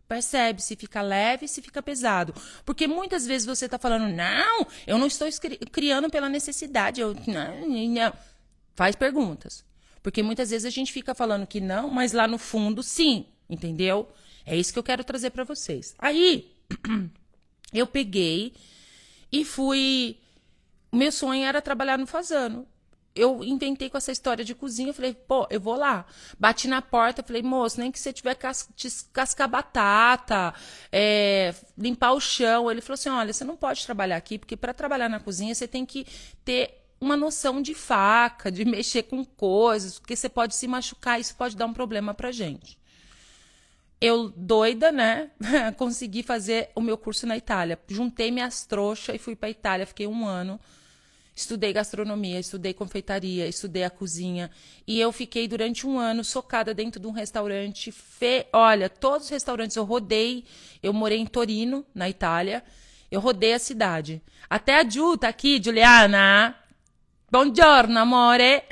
Percebe 0.09 0.61
se 0.61 0.77
fica 0.77 1.01
leve, 1.01 1.49
se 1.49 1.63
fica 1.63 1.83
pesado. 1.83 2.35
Porque 2.65 2.87
muitas 2.87 3.27
vezes 3.27 3.47
você 3.47 3.65
está 3.65 3.79
falando, 3.79 4.09
não, 4.15 4.67
eu 4.87 4.99
não 4.99 5.07
estou 5.07 5.29
criando 5.71 6.11
pela 6.11 6.29
necessidade. 6.29 7.01
Eu, 7.01 7.15
não, 7.27 7.69
não. 7.69 8.13
Faz 8.75 8.95
perguntas. 8.95 9.65
Porque 10.03 10.23
muitas 10.23 10.51
vezes 10.51 10.67
a 10.67 10.71
gente 10.71 10.93
fica 10.93 11.15
falando 11.15 11.47
que 11.47 11.61
não, 11.61 11.89
mas 11.89 12.13
lá 12.13 12.27
no 12.27 12.39
fundo, 12.39 12.83
sim. 12.83 13.27
Entendeu? 13.49 14.09
É 14.45 14.57
isso 14.57 14.73
que 14.73 14.79
eu 14.79 14.83
quero 14.83 15.05
trazer 15.05 15.31
para 15.31 15.45
vocês. 15.45 15.95
Aí, 15.99 16.53
eu 17.73 17.87
peguei 17.87 18.55
e 19.31 19.45
fui. 19.45 20.19
Meu 20.93 21.13
sonho 21.13 21.45
era 21.45 21.63
trabalhar 21.63 21.99
no 21.99 22.07
Fazano. 22.07 22.67
Eu 23.15 23.45
inventei 23.45 23.91
com 23.91 23.99
essa 23.99 24.11
história 24.11 24.45
de 24.45 24.55
cozinha, 24.55 24.95
falei, 24.95 25.15
pô, 25.15 25.47
eu 25.51 25.61
vou 25.61 25.77
lá. 25.77 26.07
Bati 26.39 26.67
na 26.67 26.81
porta, 26.81 27.23
falei, 27.23 27.43
moço, 27.43 27.79
nem 27.79 27.91
que 27.91 27.99
você 27.99 28.13
tiver 28.13 28.35
cas 28.35 28.69
cascar 29.13 29.49
batata, 29.49 30.55
é, 30.91 31.55
limpar 31.77 32.13
o 32.13 32.21
chão. 32.21 32.71
Ele 32.71 32.81
falou 32.81 32.95
assim: 32.95 33.11
olha, 33.11 33.33
você 33.33 33.45
não 33.45 33.57
pode 33.57 33.85
trabalhar 33.85 34.17
aqui, 34.17 34.39
porque 34.39 34.57
para 34.57 34.73
trabalhar 34.73 35.09
na 35.09 35.21
cozinha 35.21 35.55
você 35.55 35.69
tem 35.69 35.85
que 35.85 36.07
ter 36.45 36.83
uma 37.01 37.17
noção 37.17 37.61
de 37.61 37.75
faca, 37.75 38.51
de 38.51 38.65
mexer 38.65 39.03
com 39.05 39.25
coisas, 39.25 39.99
porque 39.99 40.17
você 40.17 40.29
pode 40.29 40.55
se 40.55 40.67
machucar, 40.69 41.21
isso 41.21 41.35
pode 41.37 41.57
dar 41.57 41.67
um 41.67 41.73
problema 41.73 42.15
pra 42.15 42.31
gente 42.31 42.81
eu, 44.03 44.31
doida, 44.37 44.91
né, 44.91 45.31
consegui 45.79 46.25
fazer 46.25 46.71
o 46.75 46.81
meu 46.81 46.99
curso 46.99 47.25
na 47.25 47.37
Itália. 47.37 47.79
Juntei 47.87 48.33
minhas 48.33 48.67
trouxas 48.67 49.15
e 49.15 49.19
fui 49.19 49.37
para 49.37 49.47
a 49.47 49.51
Itália. 49.51 49.87
Fiquei 49.87 50.09
um 50.09 50.27
ano. 50.27 50.59
Estudei 51.35 51.73
gastronomia, 51.73 52.39
estudei 52.39 52.75
confeitaria, 52.75 53.49
estudei 53.49 53.85
a 53.85 53.91
cozinha. 53.91 54.51
E 54.87 55.01
eu 55.01 55.11
fiquei 55.11 55.49
durante 55.49 55.87
um 55.87 55.99
ano 55.99 56.23
socada 56.23 56.75
dentro 56.75 57.01
de 57.01 57.07
um 57.07 57.11
restaurante. 57.11 57.91
Fe... 57.91 58.47
Olha, 58.53 58.91
todos 58.91 59.25
os 59.25 59.31
restaurantes 59.31 59.77
eu 59.77 59.85
rodei. 59.85 60.45
Eu 60.83 60.93
morei 60.93 61.19
em 61.19 61.27
Torino, 61.27 61.87
na 61.95 62.09
Itália. 62.09 62.63
Eu 63.11 63.21
rodei 63.21 63.55
a 63.55 63.59
cidade. 63.59 64.21
Até 64.49 64.81
a 64.81 64.89
Ju 64.89 65.17
tá 65.17 65.29
aqui, 65.29 65.61
Juliana. 65.63 66.55
Buongiorno, 67.31 67.99
amore. 67.99 68.63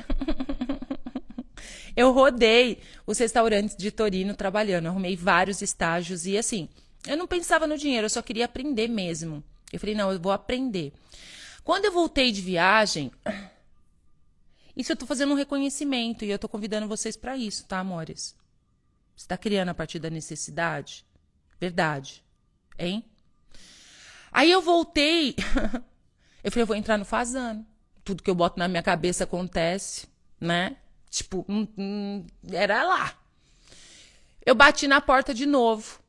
eu 1.96 2.12
rodei 2.12 2.78
os 3.06 3.18
restaurantes 3.18 3.74
de 3.74 3.90
Torino 3.90 4.34
trabalhando. 4.34 4.88
Arrumei 4.88 5.16
vários 5.16 5.62
estágios 5.62 6.26
e 6.26 6.36
assim, 6.36 6.68
eu 7.06 7.16
não 7.16 7.26
pensava 7.26 7.66
no 7.66 7.78
dinheiro, 7.78 8.04
eu 8.04 8.10
só 8.10 8.20
queria 8.20 8.44
aprender 8.44 8.86
mesmo. 8.86 9.42
Eu 9.72 9.80
falei, 9.80 9.94
não, 9.94 10.12
eu 10.12 10.20
vou 10.20 10.32
aprender. 10.32 10.92
Quando 11.64 11.84
eu 11.84 11.92
voltei 11.92 12.32
de 12.32 12.40
viagem, 12.40 13.10
isso 14.76 14.92
eu 14.92 14.96
tô 14.96 15.06
fazendo 15.06 15.32
um 15.32 15.36
reconhecimento 15.36 16.24
e 16.24 16.30
eu 16.30 16.38
tô 16.38 16.48
convidando 16.48 16.88
vocês 16.88 17.16
para 17.16 17.36
isso, 17.36 17.64
tá, 17.66 17.78
amores? 17.78 18.34
Você 19.16 19.26
tá 19.26 19.36
criando 19.36 19.68
a 19.68 19.74
partir 19.74 19.98
da 19.98 20.08
necessidade? 20.08 21.04
Verdade. 21.60 22.24
Hein? 22.78 23.04
Aí 24.32 24.50
eu 24.50 24.62
voltei. 24.62 25.34
eu 26.42 26.50
falei, 26.50 26.62
eu 26.62 26.66
vou 26.66 26.76
entrar 26.76 26.96
no 26.96 27.04
fazano. 27.04 27.66
Tudo 28.02 28.22
que 28.22 28.30
eu 28.30 28.34
boto 28.34 28.58
na 28.58 28.66
minha 28.66 28.82
cabeça 28.82 29.24
acontece, 29.24 30.08
né? 30.40 30.76
Tipo, 31.10 31.44
hum, 31.48 31.66
hum, 31.76 32.26
era 32.50 32.82
lá. 32.84 33.14
Eu 34.44 34.54
bati 34.54 34.88
na 34.88 35.00
porta 35.00 35.34
de 35.34 35.44
novo. 35.44 35.99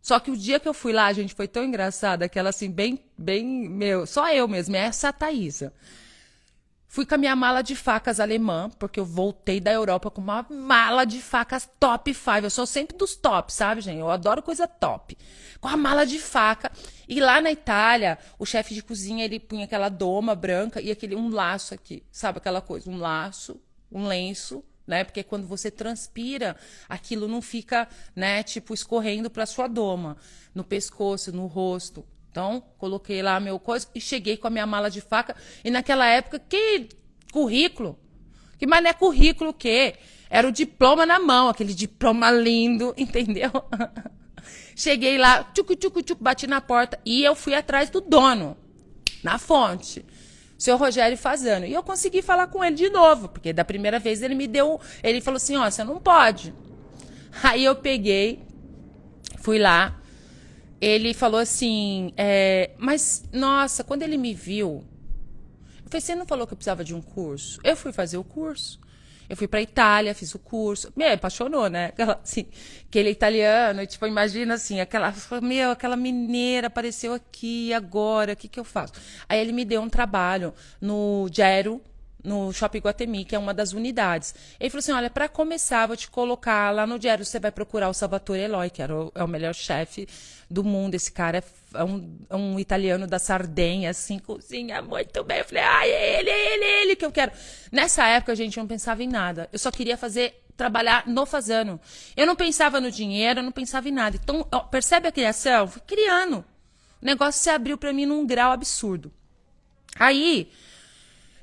Só 0.00 0.18
que 0.18 0.30
o 0.30 0.36
dia 0.36 0.58
que 0.58 0.68
eu 0.68 0.74
fui 0.74 0.92
lá, 0.92 1.12
gente, 1.12 1.34
foi 1.34 1.46
tão 1.46 1.64
engraçado, 1.64 2.22
aquela 2.22 2.50
assim, 2.50 2.70
bem, 2.70 3.04
bem, 3.16 3.68
meu, 3.68 4.06
só 4.06 4.32
eu 4.32 4.48
mesmo, 4.48 4.76
essa 4.76 5.12
a. 5.12 5.72
Fui 6.88 7.06
com 7.06 7.14
a 7.14 7.18
minha 7.18 7.36
mala 7.36 7.62
de 7.62 7.76
facas 7.76 8.18
alemã, 8.18 8.68
porque 8.76 8.98
eu 8.98 9.04
voltei 9.04 9.60
da 9.60 9.70
Europa 9.70 10.10
com 10.10 10.20
uma 10.20 10.44
mala 10.50 11.04
de 11.04 11.20
facas 11.20 11.70
top 11.78 12.12
five. 12.12 12.42
Eu 12.42 12.50
sou 12.50 12.66
sempre 12.66 12.96
dos 12.96 13.14
tops, 13.14 13.54
sabe, 13.54 13.80
gente? 13.80 14.00
Eu 14.00 14.10
adoro 14.10 14.42
coisa 14.42 14.66
top. 14.66 15.16
Com 15.60 15.68
a 15.68 15.76
mala 15.76 16.04
de 16.04 16.18
faca. 16.18 16.72
E 17.08 17.20
lá 17.20 17.40
na 17.40 17.52
Itália, 17.52 18.18
o 18.40 18.44
chefe 18.44 18.74
de 18.74 18.82
cozinha, 18.82 19.24
ele 19.24 19.38
punha 19.38 19.66
aquela 19.66 19.88
doma 19.88 20.34
branca 20.34 20.80
e 20.80 20.90
aquele 20.90 21.14
um 21.14 21.28
laço 21.28 21.74
aqui, 21.74 22.02
sabe 22.10 22.38
aquela 22.38 22.60
coisa, 22.60 22.90
um 22.90 22.96
laço 22.96 23.60
um 23.90 24.06
lenço, 24.06 24.64
né? 24.90 25.04
Porque 25.04 25.22
quando 25.22 25.46
você 25.46 25.70
transpira, 25.70 26.56
aquilo 26.88 27.28
não 27.28 27.40
fica, 27.40 27.88
né, 28.14 28.42
tipo 28.42 28.74
escorrendo 28.74 29.30
para 29.30 29.46
sua 29.46 29.68
doma, 29.68 30.16
no 30.54 30.64
pescoço, 30.64 31.32
no 31.32 31.46
rosto. 31.46 32.04
Então, 32.30 32.62
coloquei 32.76 33.22
lá 33.22 33.40
meu 33.40 33.58
coisa 33.58 33.88
e 33.94 34.00
cheguei 34.00 34.36
com 34.36 34.48
a 34.48 34.50
minha 34.50 34.66
mala 34.66 34.90
de 34.90 35.00
faca. 35.00 35.34
E 35.64 35.70
naquela 35.70 36.06
época, 36.06 36.38
que 36.38 36.88
currículo? 37.32 37.98
Que 38.58 38.66
mas 38.66 38.82
não 38.82 38.90
é 38.90 38.92
currículo 38.92 39.50
o 39.50 39.54
quê? 39.54 39.94
Era 40.28 40.46
o 40.46 40.52
diploma 40.52 41.06
na 41.06 41.18
mão, 41.18 41.48
aquele 41.48 41.72
diploma 41.72 42.30
lindo, 42.30 42.92
entendeu? 42.98 43.50
Cheguei 44.76 45.18
lá, 45.18 45.44
tchucu, 45.54 45.74
tchucu, 45.76 46.02
tchucu, 46.02 46.22
bati 46.22 46.46
na 46.46 46.60
porta 46.60 46.98
e 47.04 47.22
eu 47.24 47.34
fui 47.34 47.54
atrás 47.54 47.90
do 47.90 48.00
dono, 48.00 48.56
na 49.22 49.38
fonte 49.38 50.04
seu 50.60 50.76
Rogério 50.76 51.16
Fazano. 51.16 51.64
E 51.64 51.72
eu 51.72 51.82
consegui 51.82 52.20
falar 52.20 52.46
com 52.48 52.62
ele 52.62 52.76
de 52.76 52.90
novo, 52.90 53.30
porque 53.30 53.50
da 53.50 53.64
primeira 53.64 53.98
vez 53.98 54.22
ele 54.22 54.34
me 54.34 54.46
deu. 54.46 54.78
Ele 55.02 55.22
falou 55.22 55.38
assim: 55.38 55.56
ó, 55.56 55.68
você 55.68 55.82
não 55.82 55.98
pode. 55.98 56.52
Aí 57.42 57.64
eu 57.64 57.74
peguei, 57.74 58.42
fui 59.38 59.58
lá. 59.58 59.98
Ele 60.78 61.14
falou 61.14 61.40
assim: 61.40 62.12
é, 62.14 62.72
mas, 62.76 63.24
nossa, 63.32 63.82
quando 63.82 64.02
ele 64.02 64.18
me 64.18 64.34
viu, 64.34 64.84
eu 65.82 65.90
falei: 65.90 66.00
você 66.02 66.14
não 66.14 66.26
falou 66.26 66.46
que 66.46 66.52
eu 66.52 66.56
precisava 66.58 66.84
de 66.84 66.94
um 66.94 67.00
curso? 67.00 67.58
Eu 67.64 67.74
fui 67.74 67.90
fazer 67.90 68.18
o 68.18 68.24
curso. 68.24 68.78
Eu 69.30 69.36
fui 69.36 69.46
para 69.46 69.62
Itália, 69.62 70.12
fiz 70.12 70.34
o 70.34 70.40
curso. 70.40 70.92
Me 70.96 71.06
apaixonou, 71.06 71.70
né? 71.70 71.86
Aquela, 71.86 72.20
assim, 72.20 72.46
aquele 72.88 73.10
italiano, 73.10 73.86
tipo, 73.86 74.04
imagina 74.04 74.54
assim, 74.54 74.80
aquela, 74.80 75.14
meu, 75.40 75.70
aquela 75.70 75.96
mineira 75.96 76.66
apareceu 76.66 77.14
aqui 77.14 77.72
agora, 77.72 78.32
o 78.32 78.36
que 78.36 78.48
que 78.48 78.58
eu 78.58 78.64
faço? 78.64 78.94
Aí 79.28 79.38
ele 79.38 79.52
me 79.52 79.64
deu 79.64 79.80
um 79.82 79.88
trabalho 79.88 80.52
no 80.80 81.28
Gero, 81.32 81.80
no 82.22 82.52
Shopping 82.52 82.78
Guatemi, 82.78 83.24
que 83.24 83.34
é 83.34 83.38
uma 83.38 83.54
das 83.54 83.72
unidades. 83.72 84.34
Ele 84.58 84.70
falou 84.70 84.80
assim: 84.80 84.92
olha, 84.92 85.10
para 85.10 85.28
começar, 85.28 85.86
vou 85.86 85.96
te 85.96 86.10
colocar 86.10 86.70
lá 86.70 86.86
no 86.86 86.98
Diário, 86.98 87.24
você 87.24 87.38
vai 87.38 87.50
procurar 87.50 87.88
o 87.88 87.94
Salvatore 87.94 88.40
Eloy, 88.40 88.70
que 88.70 88.82
era 88.82 88.94
o, 88.94 89.12
é 89.14 89.24
o 89.24 89.28
melhor 89.28 89.54
chefe 89.54 90.08
do 90.50 90.64
mundo. 90.64 90.94
Esse 90.94 91.12
cara 91.12 91.38
é, 91.38 91.42
é, 91.78 91.84
um, 91.84 92.18
é, 92.28 92.36
um, 92.36 92.58
italiano 92.58 93.06
da 93.06 93.18
Sardenha, 93.18 93.90
assim, 93.90 94.18
cozinha 94.18 94.82
muito 94.82 95.22
bem. 95.24 95.38
Eu 95.38 95.44
falei, 95.44 95.62
ah, 95.62 95.86
ele, 95.86 96.30
é 96.30 96.54
ele, 96.54 96.64
é 96.64 96.82
ele 96.82 96.96
que 96.96 97.04
eu 97.04 97.12
quero. 97.12 97.32
Nessa 97.70 98.06
época, 98.06 98.32
a 98.32 98.34
gente 98.36 98.58
não 98.58 98.66
pensava 98.66 99.02
em 99.02 99.08
nada. 99.08 99.48
Eu 99.52 99.58
só 99.58 99.70
queria 99.70 99.96
fazer 99.96 100.42
trabalhar 100.56 101.04
no 101.06 101.24
fazendo. 101.24 101.80
Eu 102.14 102.26
não 102.26 102.36
pensava 102.36 102.80
no 102.80 102.90
dinheiro, 102.90 103.40
eu 103.40 103.44
não 103.44 103.52
pensava 103.52 103.88
em 103.88 103.92
nada. 103.92 104.18
Então, 104.22 104.46
ó, 104.52 104.60
percebe 104.60 105.08
a 105.08 105.12
criação? 105.12 105.66
Fui 105.66 105.80
criando. 105.86 106.44
O 107.00 107.06
negócio 107.06 107.40
se 107.40 107.48
abriu 107.48 107.78
para 107.78 107.92
mim 107.94 108.04
num 108.04 108.26
grau 108.26 108.52
absurdo. 108.52 109.10
Aí, 109.98 110.50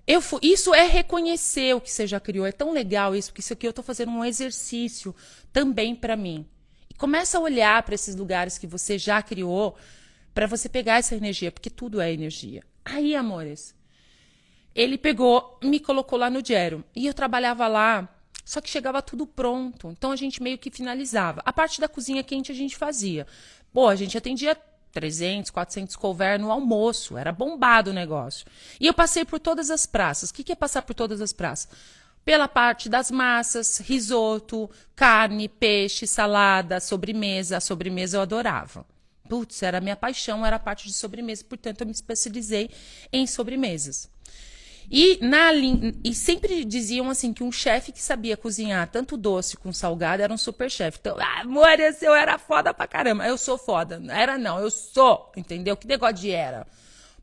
eu, 0.07 0.23
isso 0.41 0.73
é 0.73 0.87
reconhecer 0.87 1.75
o 1.75 1.81
que 1.81 1.91
você 1.91 2.07
já 2.07 2.17
criou. 2.17 2.45
É 2.45 2.51
tão 2.53 2.71
legal 2.71 3.13
isso, 3.13 3.29
porque 3.29 3.41
isso 3.41 3.51
aqui 3.51 3.67
eu 3.67 3.71
estou 3.71 3.83
fazendo 3.83 4.11
um 4.11 4.23
exercício 4.23 5.13
também 5.51 5.93
para 5.93 6.15
mim. 6.15 6.47
começa 6.97 7.37
a 7.37 7.41
olhar 7.41 7.83
para 7.83 7.93
esses 7.93 8.15
lugares 8.15 8.57
que 8.57 8.65
você 8.65 8.97
já 8.97 9.21
criou 9.21 9.75
para 10.33 10.47
você 10.47 10.69
pegar 10.69 10.97
essa 10.97 11.15
energia, 11.15 11.51
porque 11.51 11.69
tudo 11.69 11.99
é 11.99 12.11
energia. 12.11 12.63
Aí, 12.85 13.15
amores, 13.15 13.75
ele 14.73 14.97
pegou, 14.97 15.59
me 15.61 15.79
colocou 15.79 16.17
lá 16.17 16.29
no 16.29 16.43
Gero. 16.43 16.83
E 16.95 17.05
eu 17.05 17.13
trabalhava 17.13 17.67
lá, 17.67 18.07
só 18.45 18.61
que 18.61 18.69
chegava 18.69 19.01
tudo 19.01 19.27
pronto. 19.27 19.89
Então 19.91 20.11
a 20.11 20.15
gente 20.15 20.41
meio 20.41 20.57
que 20.57 20.71
finalizava. 20.71 21.41
A 21.43 21.51
parte 21.51 21.81
da 21.81 21.87
cozinha 21.89 22.23
quente 22.23 22.51
a 22.51 22.55
gente 22.55 22.77
fazia. 22.77 23.27
Pô, 23.73 23.87
a 23.87 23.95
gente 23.95 24.17
atendia 24.17 24.57
300, 24.91 25.51
400 25.51 25.95
cover 25.95 26.39
no 26.39 26.51
almoço. 26.51 27.17
Era 27.17 27.31
bombado 27.31 27.91
o 27.91 27.93
negócio. 27.93 28.45
E 28.79 28.87
eu 28.87 28.93
passei 28.93 29.25
por 29.25 29.39
todas 29.39 29.69
as 29.69 29.85
praças. 29.85 30.29
O 30.29 30.33
que, 30.33 30.43
que 30.43 30.51
é 30.51 30.55
passar 30.55 30.81
por 30.81 30.93
todas 30.93 31.21
as 31.21 31.33
praças? 31.33 31.69
Pela 32.25 32.47
parte 32.47 32.89
das 32.89 33.09
massas, 33.09 33.77
risoto, 33.77 34.69
carne, 34.95 35.47
peixe, 35.47 36.05
salada, 36.05 36.79
sobremesa. 36.79 37.57
A 37.57 37.61
sobremesa 37.61 38.17
eu 38.17 38.21
adorava. 38.21 38.85
Putz, 39.29 39.61
era 39.61 39.81
minha 39.81 39.95
paixão, 39.95 40.45
era 40.45 40.55
a 40.55 40.59
parte 40.59 40.87
de 40.87 40.93
sobremesa. 40.93 41.43
Portanto, 41.43 41.81
eu 41.81 41.87
me 41.87 41.93
especializei 41.93 42.69
em 43.11 43.27
sobremesas. 43.27 44.09
E, 44.89 45.19
na, 45.21 45.51
e 45.53 46.13
sempre 46.13 46.63
diziam 46.63 47.09
assim 47.09 47.33
que 47.33 47.43
um 47.43 47.51
chefe 47.51 47.91
que 47.91 48.01
sabia 48.01 48.37
cozinhar 48.37 48.87
tanto 48.89 49.17
doce 49.17 49.57
com 49.57 49.73
salgado 49.73 50.23
era 50.23 50.33
um 50.33 50.37
super 50.37 50.71
chefe. 50.71 50.97
Então, 51.01 51.17
ah, 51.19 51.41
amor, 51.41 51.77
eu 52.01 52.15
era 52.15 52.37
foda 52.37 52.73
pra 52.73 52.87
caramba. 52.87 53.27
Eu 53.27 53.37
sou 53.37 53.57
foda. 53.57 54.01
Era 54.09 54.37
não, 54.37 54.59
eu 54.59 54.71
sou, 54.71 55.31
entendeu? 55.35 55.75
Que 55.75 55.87
negócio 55.87 56.15
de 56.15 56.31
era. 56.31 56.65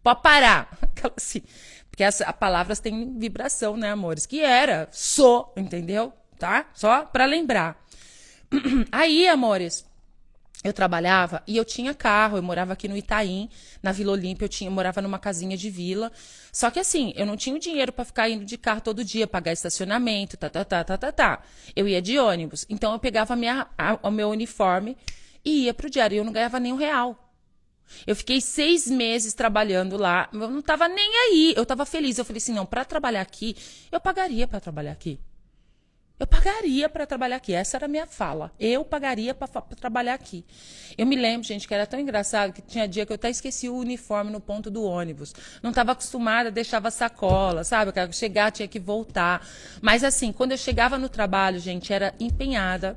Pode 0.02 0.20
parar. 0.20 0.76
Aquela 0.82 1.14
assim. 1.16 1.42
Porque 1.90 2.04
as 2.04 2.20
palavras 2.38 2.80
têm 2.80 3.18
vibração, 3.18 3.76
né, 3.76 3.90
amores? 3.90 4.26
Que 4.26 4.40
era, 4.40 4.88
sou, 4.90 5.52
entendeu? 5.56 6.12
Tá? 6.38 6.66
Só 6.74 7.06
pra 7.06 7.24
lembrar. 7.24 7.82
Aí, 8.92 9.26
amores, 9.28 9.86
eu 10.64 10.72
trabalhava 10.72 11.42
e 11.46 11.58
eu 11.58 11.64
tinha 11.64 11.92
carro, 11.92 12.38
eu 12.38 12.42
morava 12.42 12.72
aqui 12.72 12.88
no 12.88 12.96
Itaim, 12.96 13.50
na 13.82 13.92
Vila 13.92 14.12
Olímpia, 14.12 14.46
eu 14.46 14.48
tinha, 14.48 14.68
eu 14.68 14.72
morava 14.72 15.02
numa 15.02 15.18
casinha 15.18 15.58
de 15.58 15.68
vila. 15.68 16.10
Só 16.50 16.70
que 16.70 16.80
assim, 16.80 17.12
eu 17.16 17.26
não 17.26 17.36
tinha 17.36 17.54
o 17.54 17.58
dinheiro 17.58 17.92
para 17.92 18.02
ficar 18.02 18.30
indo 18.30 18.46
de 18.46 18.56
carro 18.56 18.80
todo 18.80 19.04
dia, 19.04 19.26
pagar 19.26 19.52
estacionamento, 19.52 20.38
tá, 20.38 20.48
tá, 20.48 20.64
tá, 20.64 20.82
tá, 20.82 20.96
tá, 20.96 21.12
tá. 21.12 21.42
Eu 21.76 21.86
ia 21.86 22.00
de 22.00 22.18
ônibus. 22.18 22.64
Então 22.70 22.94
eu 22.94 22.98
pegava 22.98 23.36
minha, 23.36 23.66
a, 23.76 23.98
o 24.02 24.10
meu 24.10 24.30
uniforme 24.30 24.96
e 25.44 25.66
ia 25.66 25.74
pro 25.74 25.90
diário. 25.90 26.16
E 26.16 26.18
eu 26.18 26.24
não 26.24 26.32
ganhava 26.32 26.58
nem 26.58 26.72
um 26.72 26.76
real. 26.76 27.20
Eu 28.06 28.16
fiquei 28.16 28.40
seis 28.40 28.86
meses 28.86 29.34
trabalhando 29.34 29.98
lá, 29.98 30.30
eu 30.32 30.50
não 30.50 30.62
tava 30.62 30.88
nem 30.88 31.10
aí, 31.28 31.54
eu 31.54 31.66
tava 31.66 31.84
feliz. 31.84 32.16
Eu 32.16 32.24
falei 32.24 32.38
assim, 32.38 32.54
não, 32.54 32.64
para 32.64 32.86
trabalhar 32.86 33.20
aqui, 33.20 33.54
eu 33.92 34.00
pagaria 34.00 34.48
para 34.48 34.60
trabalhar 34.60 34.92
aqui. 34.92 35.20
Eu 36.16 36.28
pagaria 36.28 36.88
para 36.88 37.06
trabalhar 37.06 37.36
aqui. 37.36 37.52
Essa 37.52 37.76
era 37.76 37.86
a 37.86 37.88
minha 37.88 38.06
fala. 38.06 38.52
Eu 38.58 38.84
pagaria 38.84 39.34
para 39.34 39.48
trabalhar 39.48 40.14
aqui. 40.14 40.44
Eu 40.96 41.06
me 41.06 41.16
lembro, 41.16 41.44
gente, 41.44 41.66
que 41.66 41.74
era 41.74 41.86
tão 41.86 41.98
engraçado 41.98 42.52
que 42.52 42.62
tinha 42.62 42.86
dia 42.86 43.04
que 43.04 43.10
eu 43.10 43.16
até 43.16 43.28
esqueci 43.28 43.68
o 43.68 43.76
uniforme 43.76 44.30
no 44.30 44.38
ponto 44.38 44.70
do 44.70 44.84
ônibus. 44.84 45.34
Não 45.60 45.70
estava 45.70 45.90
acostumada, 45.90 46.52
deixava 46.52 46.88
sacola, 46.88 47.64
sabe? 47.64 47.92
Chegar, 48.12 48.52
tinha 48.52 48.68
que 48.68 48.78
voltar. 48.78 49.44
Mas 49.82 50.04
assim, 50.04 50.32
quando 50.32 50.52
eu 50.52 50.58
chegava 50.58 50.96
no 50.96 51.08
trabalho, 51.08 51.58
gente, 51.58 51.92
era 51.92 52.14
empenhada. 52.20 52.96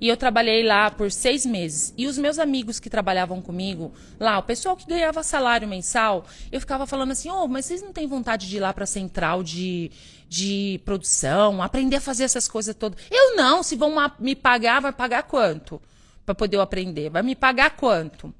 E 0.00 0.08
eu 0.08 0.16
trabalhei 0.16 0.62
lá 0.62 0.90
por 0.90 1.10
seis 1.10 1.46
meses. 1.46 1.94
E 1.96 2.06
os 2.06 2.18
meus 2.18 2.38
amigos 2.38 2.80
que 2.80 2.90
trabalhavam 2.90 3.40
comigo, 3.40 3.92
lá, 4.18 4.38
o 4.38 4.42
pessoal 4.42 4.76
que 4.76 4.86
ganhava 4.86 5.22
salário 5.22 5.68
mensal, 5.68 6.24
eu 6.50 6.60
ficava 6.60 6.86
falando 6.86 7.12
assim: 7.12 7.30
ô, 7.30 7.44
oh, 7.44 7.48
mas 7.48 7.66
vocês 7.66 7.82
não 7.82 7.92
têm 7.92 8.06
vontade 8.06 8.48
de 8.48 8.56
ir 8.56 8.60
lá 8.60 8.72
para 8.72 8.84
a 8.84 8.86
central 8.86 9.42
de, 9.42 9.90
de 10.28 10.80
produção, 10.84 11.62
aprender 11.62 11.96
a 11.96 12.00
fazer 12.00 12.24
essas 12.24 12.48
coisas 12.48 12.74
todas. 12.74 12.98
Eu 13.10 13.36
não, 13.36 13.62
se 13.62 13.76
vão 13.76 13.94
me 14.18 14.34
pagar, 14.34 14.80
vai 14.80 14.92
pagar 14.92 15.22
quanto? 15.24 15.80
Para 16.24 16.34
poder 16.34 16.56
eu 16.56 16.62
aprender. 16.62 17.10
Vai 17.10 17.22
me 17.22 17.34
pagar 17.34 17.76
quanto? 17.76 18.34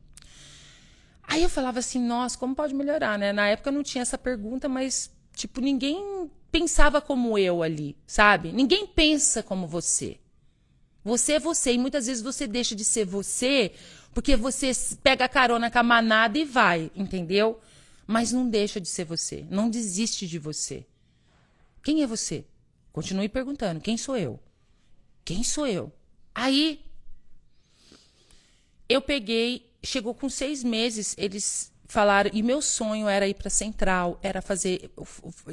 Aí 1.26 1.42
eu 1.42 1.48
falava 1.48 1.78
assim, 1.78 2.00
nossa, 2.00 2.36
como 2.38 2.54
pode 2.54 2.74
melhorar, 2.74 3.18
né? 3.18 3.32
Na 3.32 3.48
época 3.48 3.70
eu 3.70 3.74
não 3.74 3.82
tinha 3.82 4.02
essa 4.02 4.18
pergunta, 4.18 4.68
mas, 4.68 5.10
tipo, 5.34 5.60
ninguém 5.60 6.30
pensava 6.50 7.00
como 7.00 7.36
eu 7.38 7.62
ali, 7.62 7.96
sabe? 8.06 8.52
Ninguém 8.52 8.86
pensa 8.86 9.42
como 9.42 9.66
você. 9.66 10.18
Você 11.04 11.34
é 11.34 11.38
você, 11.38 11.74
e 11.74 11.78
muitas 11.78 12.06
vezes 12.06 12.22
você 12.22 12.46
deixa 12.46 12.74
de 12.74 12.84
ser 12.84 13.04
você 13.04 13.72
porque 14.14 14.36
você 14.36 14.70
pega 15.02 15.24
a 15.24 15.28
carona 15.28 15.70
com 15.70 15.78
a 15.78 15.82
manada 15.82 16.38
e 16.38 16.44
vai, 16.44 16.90
entendeu? 16.96 17.60
Mas 18.06 18.32
não 18.32 18.48
deixa 18.48 18.80
de 18.80 18.88
ser 18.88 19.04
você, 19.04 19.44
não 19.50 19.68
desiste 19.68 20.26
de 20.26 20.38
você. 20.38 20.86
Quem 21.82 22.02
é 22.02 22.06
você? 22.06 22.44
Continue 22.92 23.28
perguntando: 23.28 23.80
quem 23.80 23.96
sou 23.96 24.16
eu? 24.16 24.40
Quem 25.24 25.42
sou 25.42 25.66
eu? 25.66 25.92
Aí 26.34 26.80
eu 28.88 29.02
peguei, 29.02 29.70
chegou 29.82 30.14
com 30.14 30.28
seis 30.28 30.62
meses, 30.62 31.14
eles 31.18 31.72
falaram, 31.86 32.30
e 32.32 32.42
meu 32.42 32.62
sonho 32.62 33.08
era 33.08 33.28
ir 33.28 33.34
para 33.34 33.50
Central, 33.50 34.18
era 34.22 34.40
fazer, 34.40 34.90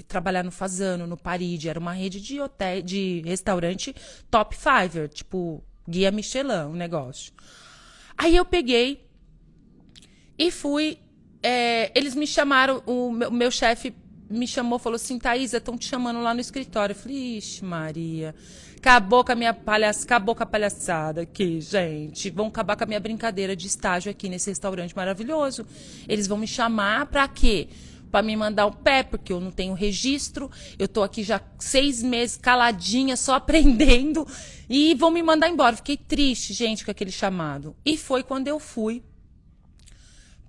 trabalhar 0.08 0.44
no 0.44 0.52
Fazano, 0.52 1.06
no 1.06 1.17
Paride, 1.17 1.70
era 1.70 1.80
uma 1.80 1.94
rede 1.94 2.22
de 2.22 2.39
hotel, 2.39 2.82
de 2.82 3.22
restaurante 3.26 3.96
top 4.30 4.56
fiver, 4.56 5.10
tipo 5.10 5.63
guia 5.88 6.12
Michelin, 6.12 6.67
um 6.67 6.74
negócio. 6.74 7.34
Aí 8.17 8.36
eu 8.36 8.46
peguei 8.46 9.08
e 10.38 10.52
fui, 10.52 11.00
é, 11.44 11.91
eles 11.98 12.15
me 12.15 12.26
chamaram, 12.26 12.82
o 12.86 13.12
meu, 13.12 13.32
meu 13.32 13.52
chefe 13.52 13.94
me 14.30 14.48
chamou, 14.48 14.80
falou 14.80 14.96
assim, 14.96 15.20
Thaisa, 15.20 15.58
estão 15.58 15.78
te 15.78 15.86
chamando 15.86 16.22
lá 16.22 16.34
no 16.34 16.39
escritório. 16.39 16.94
Eu 16.94 16.98
falei, 16.98 17.38
ixi, 17.38 17.65
Maria, 17.65 18.34
acabou 18.82 19.24
com 19.24 19.32
a 19.32 19.36
minha 19.36 19.54
palhaçada, 19.54 20.06
acabou 20.06 20.34
com 20.36 20.41
a 20.41 20.46
palhaçada 20.46 21.22
aqui, 21.22 21.62
gente. 21.62 22.32
Vão 22.32 22.48
acabar 22.48 22.76
com 22.76 22.84
a 22.84 22.88
minha 22.88 23.00
brincadeira 23.00 23.56
de 23.56 23.67
estágio 23.67 24.10
aqui 24.10 24.28
nesse 24.28 24.50
restaurante 24.50 24.96
maravilhoso. 24.96 25.65
Eles 26.10 26.26
vão 26.26 26.39
me 26.39 26.48
chamar 26.48 27.06
para 27.06 27.28
quê? 27.28 27.70
Para 28.10 28.24
me 28.24 28.36
mandar 28.36 28.65
o 28.65 28.72
pé, 28.72 29.04
porque 29.04 29.32
eu 29.32 29.39
não 29.39 29.52
tenho 29.52 29.76
registro. 29.76 30.50
Eu 30.80 30.88
tô 30.88 31.04
aqui 31.04 31.22
já 31.22 31.39
seis 31.60 32.02
meses 32.02 32.38
caladinha, 32.38 33.15
só 33.15 33.36
aprendendo. 33.38 34.28
E 34.67 34.96
vão 34.96 35.12
me 35.12 35.22
mandar 35.22 35.48
embora. 35.48 35.76
Fiquei 35.76 35.96
triste, 35.96 36.52
gente, 36.52 36.84
com 36.84 36.89
aquele 36.89 37.12
chamado. 37.12 37.76
E 37.86 37.96
foi 37.96 38.24
quando 38.24 38.48
eu 38.48 38.60
fui 38.60 39.04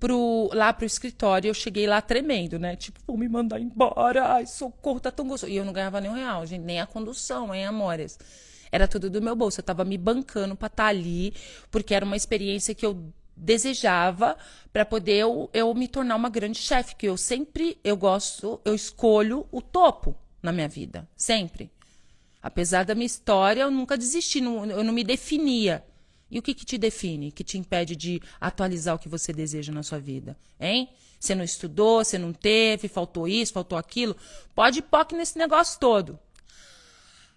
pro, 0.02 0.50
lá 0.52 0.72
pro 0.72 0.84
escritório. 0.84 1.48
Eu 1.48 1.54
cheguei 1.54 1.86
lá 1.86 2.02
tremendo, 2.02 2.58
né? 2.58 2.74
Tipo, 2.74 2.98
vão 3.06 3.16
me 3.16 3.28
mandar 3.28 3.60
embora. 3.60 4.32
Ai, 4.32 4.46
socorro, 4.46 4.98
tá 4.98 5.12
tão 5.12 5.28
gostoso. 5.28 5.52
E 5.52 5.56
eu 5.56 5.64
não 5.64 5.72
ganhava 5.72 6.00
nem 6.00 6.12
real, 6.12 6.44
gente, 6.44 6.62
nem 6.62 6.80
a 6.80 6.86
condução, 6.86 7.54
hein, 7.54 7.66
amores? 7.66 8.18
Era 8.72 8.88
tudo 8.88 9.08
do 9.08 9.22
meu 9.22 9.36
bolso. 9.36 9.60
Eu 9.60 9.64
tava 9.64 9.84
me 9.84 9.96
bancando 9.96 10.56
pra 10.56 10.66
estar 10.66 10.82
tá 10.82 10.88
ali, 10.88 11.32
porque 11.70 11.94
era 11.94 12.04
uma 12.04 12.16
experiência 12.16 12.74
que 12.74 12.84
eu 12.84 13.12
desejava 13.36 14.36
para 14.72 14.84
poder 14.84 15.18
eu, 15.18 15.48
eu 15.54 15.72
me 15.72 15.86
tornar 15.86 16.16
uma 16.16 16.28
grande 16.28 16.58
chefe, 16.58 16.96
que 16.96 17.06
eu 17.06 17.16
sempre 17.16 17.78
eu 17.84 17.96
gosto, 17.96 18.60
eu 18.64 18.74
escolho 18.74 19.46
o 19.52 19.62
topo 19.62 20.16
na 20.42 20.50
minha 20.50 20.68
vida, 20.68 21.08
sempre. 21.16 21.70
Apesar 22.42 22.84
da 22.84 22.94
minha 22.94 23.06
história, 23.06 23.62
eu 23.62 23.70
nunca 23.70 23.96
desisti, 23.96 24.40
não, 24.40 24.66
eu 24.66 24.82
não 24.82 24.92
me 24.92 25.04
definia. 25.04 25.84
E 26.33 26.38
o 26.38 26.42
que, 26.42 26.55
que 26.55 26.64
te 26.64 26.79
define, 26.79 27.31
que 27.31 27.45
te 27.45 27.59
impede 27.59 27.95
de 27.95 28.23
atualizar 28.40 28.95
o 28.95 28.99
que 28.99 29.07
você 29.07 29.35
deseja 29.35 29.71
na 29.71 29.83
sua 29.83 29.99
vida? 29.99 30.35
Hein? 30.59 30.88
Você 31.21 31.35
não 31.35 31.45
estudou, 31.45 32.03
você 32.03 32.16
não 32.16 32.33
teve, 32.33 32.88
faltou 32.88 33.29
isso, 33.29 33.53
faltou 33.53 33.77
aquilo. 33.77 34.16
Pode 34.55 34.81
POC 34.81 35.14
nesse 35.14 35.37
negócio 35.37 35.79
todo. 35.79 36.18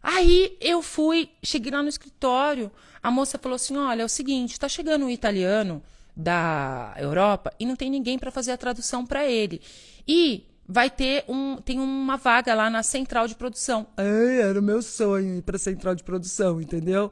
Aí 0.02 0.58
eu 0.62 0.82
fui, 0.82 1.30
cheguei 1.44 1.74
lá 1.74 1.84
no 1.84 1.90
escritório, 1.90 2.72
a 3.04 3.12
moça 3.12 3.38
falou 3.38 3.58
assim: 3.58 3.76
olha, 3.76 4.02
é 4.02 4.06
o 4.06 4.10
seguinte, 4.10 4.54
está 4.54 4.70
chegando 4.70 5.06
um 5.06 5.10
italiano 5.10 5.84
da 6.16 6.96
Europa 6.98 7.52
e 7.60 7.66
não 7.66 7.76
tem 7.76 7.90
ninguém 7.90 8.18
para 8.18 8.32
fazer 8.32 8.54
a 8.54 8.58
tradução 8.58 9.06
para 9.06 9.26
ele. 9.26 9.62
E 10.08 10.48
vai 10.66 10.90
ter 10.90 11.26
um 11.28 11.58
tem 11.58 11.80
uma 11.80 12.16
vaga 12.16 12.56
lá 12.56 12.70
na 12.70 12.82
central 12.82 13.28
de 13.28 13.36
produção. 13.36 13.88
Ai, 13.98 14.42
era 14.42 14.58
o 14.58 14.64
meu 14.64 14.82
sonho 14.82 15.36
ir 15.36 15.42
para 15.42 15.58
central 15.58 15.96
de 15.96 16.04
produção, 16.04 16.62
entendeu? 16.62 17.12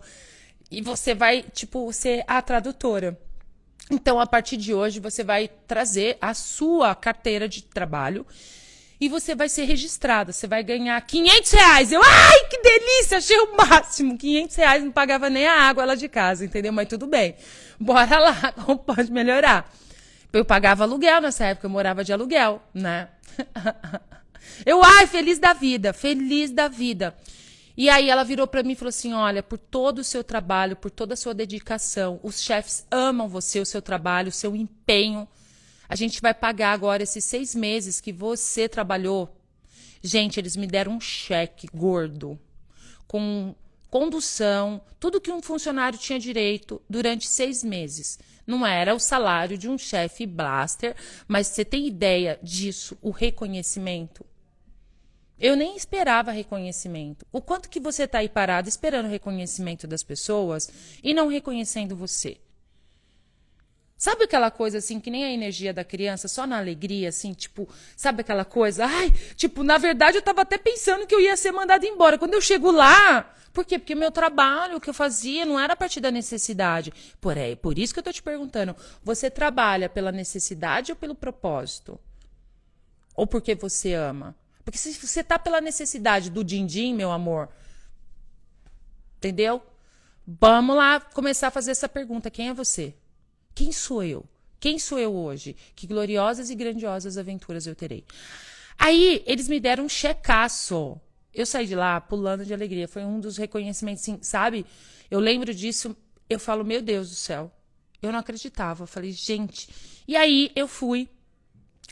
E 0.74 0.82
você 0.82 1.14
vai, 1.14 1.44
tipo, 1.54 1.92
ser 1.94 2.24
a 2.28 2.42
tradutora. 2.42 3.20
Então, 3.92 4.20
a 4.20 4.26
partir 4.26 4.58
de 4.58 4.74
hoje, 4.74 5.00
você 5.00 5.24
vai 5.24 5.50
trazer 5.68 6.18
a 6.20 6.34
sua 6.34 6.96
carteira 6.96 7.48
de 7.48 7.62
trabalho 7.64 8.26
e 9.00 9.10
você 9.10 9.36
vai 9.36 9.50
ser 9.50 9.66
registrada. 9.66 10.32
Você 10.32 10.48
vai 10.48 10.64
ganhar 10.64 11.00
500 11.00 11.52
reais. 11.52 11.92
Eu, 11.92 12.02
ai, 12.04 12.40
que 12.50 12.62
delícia, 12.62 13.18
achei 13.18 13.38
o 13.38 13.56
máximo. 13.56 14.18
500 14.18 14.56
reais 14.56 14.84
não 14.84 14.92
pagava 14.92 15.30
nem 15.30 15.46
a 15.46 15.62
água 15.62 15.86
lá 15.86 15.94
de 15.94 16.08
casa, 16.08 16.46
entendeu? 16.46 16.74
Mas 16.74 16.88
tudo 16.88 17.06
bem. 17.06 17.36
Bora 17.80 18.18
lá, 18.18 18.52
como 18.66 18.80
pode 18.80 19.12
melhorar? 19.12 19.72
Eu 20.32 20.44
pagava 20.44 20.84
aluguel 20.84 21.22
nessa 21.22 21.46
época, 21.46 21.68
eu 21.68 21.72
morava 21.72 22.04
de 22.04 22.12
aluguel, 22.12 22.64
né? 22.74 23.10
Eu, 24.66 24.84
ai, 24.84 25.08
feliz 25.08 25.40
da 25.40 25.54
vida, 25.54 25.94
feliz 25.94 26.52
da 26.52 26.68
vida. 26.68 27.16
E 27.76 27.90
aí 27.90 28.10
ela 28.10 28.24
virou 28.24 28.48
para 28.48 28.64
mim 28.64 28.74
e 28.74 28.76
falou 28.76 28.90
assim: 28.90 29.14
"Olha, 29.14 29.42
por 29.42 29.58
todo 29.58 30.00
o 30.00 30.04
seu 30.04 30.24
trabalho, 30.24 30.76
por 30.76 30.92
toda 30.92 31.14
a 31.14 31.18
sua 31.18 31.34
dedicação, 31.34 32.20
os 32.24 32.42
chefes 32.42 32.86
amam 32.92 33.28
você, 33.28 33.60
o 33.60 33.66
seu 33.66 33.82
trabalho, 33.82 34.30
o 34.30 34.32
seu 34.32 34.56
empenho. 34.56 35.28
A 35.90 35.96
gente 35.96 36.22
vai 36.22 36.34
pagar 36.34 36.72
agora 36.74 37.04
esses 37.04 37.24
seis 37.24 37.54
meses 37.54 38.00
que 38.00 38.12
você 38.12 38.70
trabalhou. 38.70 39.36
Gente, 40.02 40.40
eles 40.40 40.56
me 40.56 40.68
deram 40.68 40.94
um 40.94 41.00
cheque 41.00 41.68
gordo 41.74 42.40
com 43.08 43.56
condução, 43.90 44.82
tudo 45.00 45.22
que 45.22 45.32
um 45.32 45.42
funcionário 45.42 46.00
tinha 46.00 46.20
direito 46.20 46.82
durante 46.90 47.28
seis 47.28 47.64
meses. 47.64 48.20
Não 48.46 48.66
era 48.66 48.96
o 48.96 49.00
salário 49.00 49.56
de 49.56 49.70
um 49.70 49.78
chefe 49.78 50.26
blaster, 50.26 50.96
mas 51.28 51.48
você 51.48 51.64
tem 51.64 51.88
ideia 51.88 52.40
disso, 52.42 52.98
o 53.02 53.12
reconhecimento? 53.12 54.26
Eu 55.44 55.58
nem 55.58 55.76
esperava 55.76 56.32
reconhecimento. 56.32 57.28
O 57.30 57.42
quanto 57.42 57.68
que 57.68 57.78
você 57.78 58.04
está 58.04 58.20
aí 58.20 58.30
parado 58.30 58.70
esperando 58.70 59.10
reconhecimento 59.10 59.86
das 59.86 60.02
pessoas 60.02 60.70
e 61.04 61.14
não 61.14 61.28
reconhecendo 61.28 61.98
você? 61.98 62.38
Sabe 63.98 64.24
aquela 64.24 64.50
coisa 64.50 64.78
assim, 64.78 65.02
que 65.02 65.12
nem 65.12 65.26
a 65.26 65.32
energia 65.32 65.74
da 65.74 65.84
criança, 65.84 66.30
só 66.30 66.48
na 66.48 66.58
alegria, 66.58 67.10
assim, 67.10 67.34
tipo, 67.34 67.68
sabe 67.94 68.22
aquela 68.22 68.46
coisa? 68.46 68.86
Ai, 68.88 69.12
tipo, 69.36 69.64
na 69.64 69.78
verdade 69.78 70.16
eu 70.16 70.22
tava 70.22 70.44
até 70.44 70.58
pensando 70.58 71.06
que 71.06 71.14
eu 71.14 71.20
ia 71.20 71.36
ser 71.36 71.52
mandado 71.52 71.86
embora. 71.86 72.18
Quando 72.18 72.36
eu 72.36 72.42
chego 72.42 72.72
lá, 72.72 73.30
por 73.52 73.66
quê? 73.66 73.78
Porque 73.78 73.96
meu 73.96 74.12
trabalho, 74.12 74.78
o 74.78 74.80
que 74.80 74.90
eu 74.90 74.94
fazia, 74.94 75.46
não 75.46 75.60
era 75.60 75.74
a 75.74 75.76
partir 75.76 76.00
da 76.00 76.10
necessidade. 76.10 76.94
Por, 77.20 77.36
é, 77.36 77.54
por 77.54 77.78
isso 77.78 77.94
que 77.94 78.00
eu 78.00 78.04
tô 78.04 78.14
te 78.14 78.24
perguntando, 78.24 78.74
você 79.04 79.30
trabalha 79.30 79.90
pela 79.90 80.10
necessidade 80.10 80.94
ou 80.94 80.96
pelo 80.96 81.14
propósito? 81.14 82.00
Ou 83.14 83.28
porque 83.28 83.56
você 83.56 83.94
ama? 83.94 84.34
Porque 84.64 84.78
se 84.78 84.94
você 84.94 85.24
tá 85.24 85.38
pela 85.38 85.60
necessidade 85.60 86.30
do 86.30 86.44
din-din, 86.44 86.94
meu 86.94 87.12
amor, 87.12 87.50
entendeu? 89.18 89.62
Vamos 90.26 90.76
lá 90.76 91.00
começar 91.00 91.48
a 91.48 91.52
fazer 91.52 91.72
essa 91.72 91.90
pergunta. 91.90 92.32
Quem 92.32 92.50
é 92.50 92.54
você? 92.54 92.96
Quem 93.54 93.72
sou 93.72 94.04
eu? 94.04 94.26
Quem 94.60 94.80
sou 94.80 94.98
eu 94.98 95.14
hoje? 95.14 95.56
Que 95.76 95.86
gloriosas 95.86 96.50
e 96.50 96.56
grandiosas 96.56 97.18
aventuras 97.18 97.68
eu 97.68 97.76
terei. 97.76 98.06
Aí 98.78 99.22
eles 99.26 99.50
me 99.50 99.60
deram 99.60 99.86
um 99.86 99.90
checaço. 99.90 101.00
Eu 101.34 101.46
saí 101.46 101.68
de 101.68 101.76
lá 101.76 102.00
pulando 102.00 102.46
de 102.46 102.54
alegria. 102.54 102.88
Foi 102.88 103.04
um 103.04 103.20
dos 103.20 103.36
reconhecimentos, 103.36 104.10
sabe? 104.22 104.66
Eu 105.12 105.20
lembro 105.20 105.54
disso, 105.54 105.96
eu 106.30 106.40
falo, 106.40 106.64
meu 106.64 106.82
Deus 106.82 107.10
do 107.10 107.16
céu. 107.16 107.52
Eu 108.02 108.12
não 108.12 108.20
acreditava. 108.20 108.84
Eu 108.84 108.88
falei, 108.88 109.12
gente. 109.12 109.70
E 110.08 110.16
aí 110.16 110.52
eu 110.56 110.68
fui. 110.68 111.10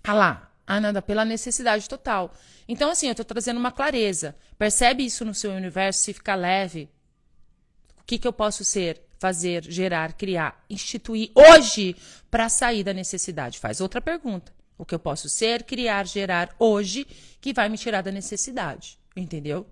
Ah 0.04 0.14
lá, 0.14 0.51
Ananda, 0.66 1.02
pela 1.02 1.26
necessidade 1.26 1.88
total. 1.88 2.34
Então, 2.68 2.90
assim, 2.90 3.08
eu 3.08 3.16
tô 3.16 3.24
trazendo 3.24 3.60
uma 3.60 3.72
clareza. 3.72 4.36
Percebe 4.58 5.06
isso 5.06 5.26
no 5.26 5.34
seu 5.34 5.52
universo, 5.52 6.02
se 6.02 6.14
ficar 6.14 6.36
leve. 6.36 6.90
O 8.00 8.04
que, 8.06 8.18
que 8.18 8.28
eu 8.28 8.34
posso 8.34 8.64
ser? 8.64 9.02
fazer, 9.22 9.64
gerar, 9.72 10.14
criar, 10.14 10.66
instituir 10.68 11.30
hoje 11.36 11.96
para 12.32 12.50
sair 12.50 12.84
da 12.84 12.92
necessidade? 12.92 13.60
Faz 13.60 13.80
outra 13.80 14.02
pergunta. 14.02 14.52
O 14.76 14.84
que 14.84 14.96
eu 14.96 15.00
posso 15.00 15.30
ser, 15.30 15.62
criar, 15.62 16.08
gerar 16.08 16.56
hoje 16.58 17.06
que 17.40 17.54
vai 17.54 17.70
me 17.70 17.78
tirar 17.78 18.02
da 18.02 18.12
necessidade? 18.12 18.98
Entendeu? 19.16 19.68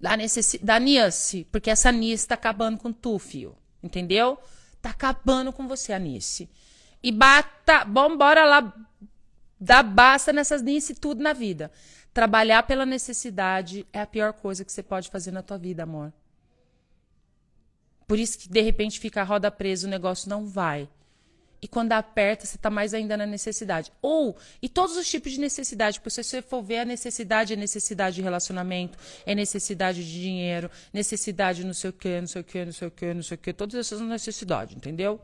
Da, 0.00 0.16
necessi 0.16 0.58
da 0.58 0.80
Nice, 0.80 1.46
porque 1.52 1.70
essa 1.70 1.92
Nice 1.92 2.24
está 2.24 2.34
acabando 2.34 2.76
com 2.76 2.92
tu, 2.92 3.20
fio. 3.20 3.56
Entendeu? 3.80 4.36
Tá 4.82 4.90
acabando 4.90 5.52
com 5.52 5.68
você, 5.68 5.92
Anice. 5.92 6.50
E 7.00 7.12
bata, 7.12 7.84
vambora 7.84 8.44
lá, 8.44 8.74
dá 9.64 9.82
basta 9.82 10.32
nessas 10.32 10.62
Nice 10.62 10.94
tudo 10.94 11.22
na 11.22 11.32
vida. 11.32 11.70
Trabalhar 12.12 12.62
pela 12.64 12.84
necessidade 12.86 13.86
é 13.92 14.00
a 14.00 14.06
pior 14.06 14.32
coisa 14.34 14.64
que 14.64 14.70
você 14.70 14.82
pode 14.82 15.08
fazer 15.08 15.30
na 15.30 15.42
tua 15.42 15.58
vida, 15.58 15.82
amor. 15.82 16.12
Por 18.06 18.18
isso 18.18 18.38
que 18.38 18.48
de 18.48 18.60
repente 18.60 19.00
fica 19.00 19.22
a 19.22 19.24
roda 19.24 19.50
presa, 19.50 19.86
o 19.86 19.90
negócio 19.90 20.28
não 20.28 20.46
vai. 20.46 20.88
E 21.62 21.66
quando 21.66 21.92
aperta, 21.92 22.44
você 22.44 22.56
está 22.56 22.68
mais 22.68 22.92
ainda 22.92 23.16
na 23.16 23.24
necessidade. 23.24 23.90
Ou, 24.02 24.36
e 24.60 24.68
todos 24.68 24.98
os 24.98 25.08
tipos 25.08 25.32
de 25.32 25.40
necessidade, 25.40 25.98
porque 25.98 26.10
se 26.10 26.22
você 26.22 26.42
for 26.42 26.62
ver 26.62 26.80
a 26.80 26.84
necessidade, 26.84 27.54
é 27.54 27.56
necessidade 27.56 28.16
de 28.16 28.22
relacionamento, 28.22 28.98
é 29.24 29.34
necessidade 29.34 30.04
de 30.04 30.12
dinheiro, 30.12 30.70
necessidade 30.92 31.64
não 31.64 31.72
sei 31.72 31.88
o 31.88 31.92
quê, 31.94 32.20
não 32.20 32.28
sei 32.28 32.42
o 32.42 32.44
quê, 32.44 32.64
não 32.66 32.72
sei 32.72 32.88
o 32.88 32.90
quê, 32.90 33.14
não 33.14 33.22
sei 33.22 33.34
o 33.36 33.38
quê, 33.38 33.52
todas 33.54 33.74
essas 33.76 33.98
necessidades, 34.02 34.76
entendeu? 34.76 35.18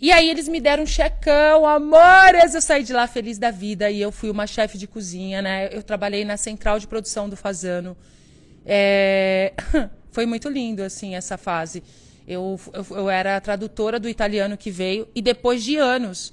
E 0.00 0.10
aí 0.10 0.28
eles 0.28 0.48
me 0.48 0.60
deram 0.60 0.82
um 0.82 0.86
checão, 0.86 1.66
amores, 1.66 2.54
eu 2.54 2.60
saí 2.60 2.82
de 2.82 2.92
lá 2.92 3.06
feliz 3.06 3.38
da 3.38 3.50
vida 3.50 3.90
e 3.90 4.00
eu 4.00 4.10
fui 4.10 4.28
uma 4.28 4.46
chefe 4.46 4.76
de 4.76 4.86
cozinha, 4.86 5.40
né? 5.40 5.68
Eu 5.72 5.82
trabalhei 5.82 6.24
na 6.24 6.36
central 6.36 6.78
de 6.78 6.86
produção 6.86 7.28
do 7.28 7.36
Fazano. 7.36 7.96
É... 8.66 9.52
Foi 10.10 10.26
muito 10.26 10.48
lindo, 10.48 10.82
assim, 10.82 11.14
essa 11.14 11.36
fase. 11.36 11.82
Eu, 12.26 12.58
eu, 12.72 12.86
eu 12.96 13.10
era 13.10 13.40
tradutora 13.40 13.98
do 13.98 14.08
italiano 14.08 14.56
que 14.56 14.70
veio, 14.70 15.08
e 15.14 15.20
depois 15.20 15.62
de 15.62 15.76
anos, 15.76 16.32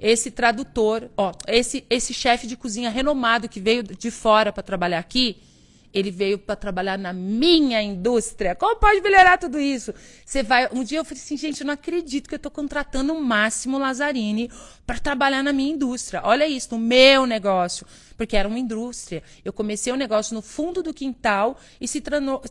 esse 0.00 0.30
tradutor, 0.30 1.10
ó, 1.16 1.32
esse, 1.46 1.84
esse 1.90 2.14
chefe 2.14 2.46
de 2.46 2.56
cozinha 2.56 2.88
renomado 2.88 3.48
que 3.48 3.60
veio 3.60 3.82
de 3.82 4.10
fora 4.10 4.52
para 4.52 4.62
trabalhar 4.62 4.98
aqui, 4.98 5.36
ele 5.92 6.10
veio 6.10 6.38
para 6.38 6.56
trabalhar 6.56 6.98
na 6.98 7.12
minha 7.12 7.82
indústria. 7.82 8.54
Como 8.54 8.76
pode 8.76 9.00
melhorar 9.00 9.38
tudo 9.38 9.58
isso? 9.58 9.92
Você 10.24 10.42
vai. 10.42 10.68
Um 10.72 10.84
dia 10.84 10.98
eu 10.98 11.04
falei 11.04 11.22
assim, 11.22 11.36
gente, 11.36 11.60
eu 11.60 11.66
não 11.66 11.74
acredito 11.74 12.28
que 12.28 12.34
eu 12.34 12.38
estou 12.38 12.50
contratando 12.50 13.12
o 13.12 13.20
Máximo 13.20 13.78
Lazzarini 13.78 14.50
para 14.86 14.98
trabalhar 14.98 15.42
na 15.42 15.52
minha 15.52 15.72
indústria. 15.72 16.20
Olha 16.24 16.46
isso, 16.46 16.68
no 16.72 16.78
meu 16.78 17.26
negócio. 17.26 17.86
Porque 18.16 18.36
era 18.36 18.48
uma 18.48 18.58
indústria. 18.58 19.22
Eu 19.44 19.52
comecei 19.52 19.92
o 19.92 19.96
um 19.96 19.98
negócio 19.98 20.34
no 20.34 20.42
fundo 20.42 20.82
do 20.82 20.94
quintal 20.94 21.58
e 21.80 21.88
se, 21.88 22.02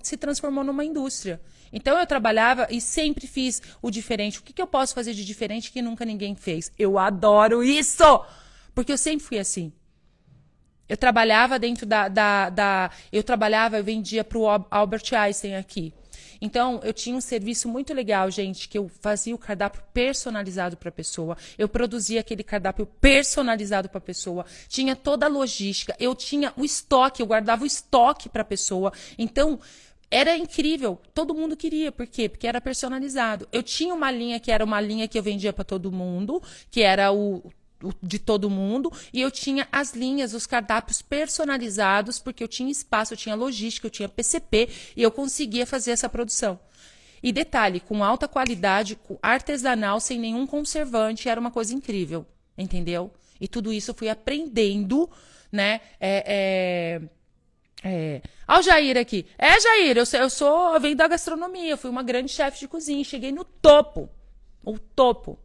se 0.01 0.17
transformou 0.17 0.63
numa 0.63 0.83
indústria. 0.83 1.39
Então 1.71 1.97
eu 1.97 2.05
trabalhava 2.05 2.67
e 2.69 2.81
sempre 2.81 3.27
fiz 3.27 3.61
o 3.81 3.91
diferente. 3.91 4.39
O 4.39 4.43
que, 4.43 4.53
que 4.53 4.61
eu 4.61 4.67
posso 4.67 4.93
fazer 4.93 5.13
de 5.13 5.23
diferente 5.23 5.71
que 5.71 5.81
nunca 5.81 6.03
ninguém 6.03 6.35
fez? 6.35 6.71
Eu 6.77 6.97
adoro 6.97 7.63
isso! 7.63 8.25
Porque 8.73 8.91
eu 8.91 8.97
sempre 8.97 9.25
fui 9.25 9.39
assim. 9.39 9.71
Eu 10.89 10.97
trabalhava 10.97 11.59
dentro 11.59 11.85
da, 11.85 12.09
da, 12.09 12.49
da 12.49 12.91
eu 13.13 13.23
trabalhava, 13.23 13.77
eu 13.77 13.83
vendia 13.83 14.23
para 14.23 14.37
o 14.37 14.47
Albert 14.69 15.13
Einstein 15.13 15.55
aqui. 15.55 15.93
Então, 16.41 16.79
eu 16.83 16.93
tinha 16.93 17.15
um 17.15 17.21
serviço 17.21 17.67
muito 17.67 17.93
legal, 17.93 18.31
gente, 18.31 18.69
que 18.69 18.77
eu 18.77 18.89
fazia 19.01 19.35
o 19.35 19.37
cardápio 19.37 19.83
personalizado 19.93 20.77
para 20.77 20.89
a 20.89 20.91
pessoa. 20.91 21.37
Eu 21.57 21.67
produzia 21.67 22.21
aquele 22.21 22.43
cardápio 22.43 22.85
personalizado 22.85 23.89
para 23.89 23.97
a 23.97 24.01
pessoa. 24.01 24.45
Tinha 24.67 24.95
toda 24.95 25.25
a 25.25 25.29
logística. 25.29 25.95
Eu 25.99 26.15
tinha 26.15 26.53
o 26.55 26.63
estoque, 26.63 27.21
eu 27.21 27.27
guardava 27.27 27.63
o 27.63 27.67
estoque 27.67 28.29
para 28.29 28.41
a 28.41 28.45
pessoa. 28.45 28.93
Então, 29.17 29.59
era 30.11 30.35
incrível, 30.35 30.99
todo 31.13 31.35
mundo 31.35 31.55
queria, 31.55 31.91
por 31.91 32.07
quê? 32.07 32.27
Porque 32.27 32.47
era 32.47 32.59
personalizado. 32.59 33.47
Eu 33.51 33.61
tinha 33.61 33.93
uma 33.93 34.09
linha 34.09 34.39
que 34.39 34.51
era 34.51 34.65
uma 34.65 34.81
linha 34.81 35.07
que 35.07 35.19
eu 35.19 35.23
vendia 35.23 35.53
para 35.53 35.63
todo 35.63 35.91
mundo, 35.91 36.41
que 36.71 36.81
era 36.81 37.11
o 37.11 37.43
de 38.01 38.19
todo 38.19 38.49
mundo 38.49 38.91
e 39.13 39.21
eu 39.21 39.31
tinha 39.31 39.67
as 39.71 39.93
linhas, 39.93 40.33
os 40.33 40.45
cardápios 40.45 41.01
personalizados, 41.01 42.19
porque 42.19 42.43
eu 42.43 42.47
tinha 42.47 42.71
espaço, 42.71 43.13
eu 43.13 43.17
tinha 43.17 43.35
logística, 43.35 43.87
eu 43.87 43.91
tinha 43.91 44.09
PCP 44.09 44.69
e 44.95 45.01
eu 45.01 45.11
conseguia 45.11 45.65
fazer 45.65 45.91
essa 45.91 46.09
produção. 46.09 46.59
E 47.21 47.31
detalhe, 47.31 47.79
com 47.79 48.03
alta 48.03 48.27
qualidade, 48.27 48.97
artesanal, 49.21 49.99
sem 49.99 50.19
nenhum 50.19 50.47
conservante, 50.47 51.27
era 51.27 51.39
uma 51.39 51.51
coisa 51.51 51.73
incrível, 51.73 52.25
entendeu? 52.57 53.11
E 53.39 53.47
tudo 53.47 53.71
isso 53.71 53.91
eu 53.91 53.95
fui 53.95 54.09
aprendendo, 54.09 55.09
né? 55.51 55.81
É, 55.99 56.99
é, 57.83 57.89
é... 57.89 58.21
Olha 58.47 58.59
o 58.59 58.63
Jair 58.63 58.97
aqui. 58.97 59.25
É, 59.37 59.59
Jair, 59.59 59.97
eu, 59.97 60.05
eu 60.19 60.29
sou, 60.29 60.73
eu 60.73 60.79
venho 60.79 60.95
da 60.95 61.07
gastronomia, 61.07 61.71
eu 61.71 61.77
fui 61.77 61.89
uma 61.89 62.03
grande 62.03 62.31
chefe 62.31 62.59
de 62.59 62.67
cozinha, 62.67 63.03
cheguei 63.03 63.31
no 63.31 63.43
topo. 63.43 64.09
O 64.63 64.77
topo. 64.77 65.39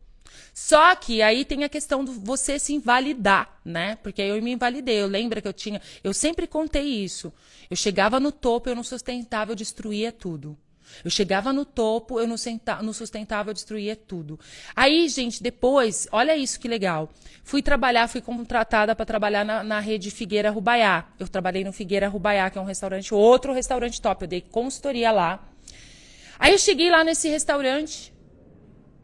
Só 0.54 0.94
que 0.94 1.20
aí 1.20 1.44
tem 1.44 1.64
a 1.64 1.68
questão 1.68 2.04
de 2.04 2.12
você 2.12 2.60
se 2.60 2.72
invalidar, 2.72 3.58
né? 3.64 3.96
Porque 3.96 4.22
aí 4.22 4.28
eu 4.28 4.40
me 4.40 4.52
invalidei. 4.52 5.02
Eu 5.02 5.08
lembro 5.08 5.42
que 5.42 5.48
eu 5.48 5.52
tinha. 5.52 5.82
Eu 6.02 6.14
sempre 6.14 6.46
contei 6.46 6.84
isso. 6.84 7.32
Eu 7.68 7.76
chegava 7.76 8.20
no 8.20 8.30
topo, 8.30 8.70
eu 8.70 8.76
não 8.76 8.84
sustentava, 8.84 9.50
eu 9.50 9.56
destruía 9.56 10.12
tudo. 10.12 10.56
Eu 11.04 11.10
chegava 11.10 11.52
no 11.52 11.64
topo, 11.64 12.20
eu 12.20 12.26
não, 12.28 12.36
senta, 12.36 12.80
não 12.82 12.92
sustentava, 12.92 13.50
eu 13.50 13.54
destruía 13.54 13.96
tudo. 13.96 14.38
Aí, 14.76 15.08
gente, 15.08 15.42
depois, 15.42 16.06
olha 16.12 16.36
isso 16.36 16.60
que 16.60 16.68
legal. 16.68 17.10
Fui 17.42 17.60
trabalhar, 17.60 18.06
fui 18.06 18.20
contratada 18.20 18.94
para 18.94 19.04
trabalhar 19.04 19.44
na, 19.44 19.64
na, 19.64 19.80
rede 19.80 20.08
Figueira 20.12 20.50
Rubaiá. 20.50 21.04
Eu 21.18 21.26
trabalhei 21.26 21.64
no 21.64 21.72
Figueira 21.72 22.06
Rubaiá, 22.06 22.48
que 22.48 22.58
é 22.58 22.60
um 22.60 22.66
restaurante, 22.66 23.12
outro 23.12 23.52
restaurante 23.52 24.00
top. 24.00 24.22
Eu 24.22 24.28
dei 24.28 24.40
consultoria 24.40 25.10
lá. 25.10 25.44
Aí 26.38 26.52
eu 26.52 26.58
cheguei 26.58 26.90
lá 26.90 27.02
nesse 27.02 27.28
restaurante, 27.28 28.13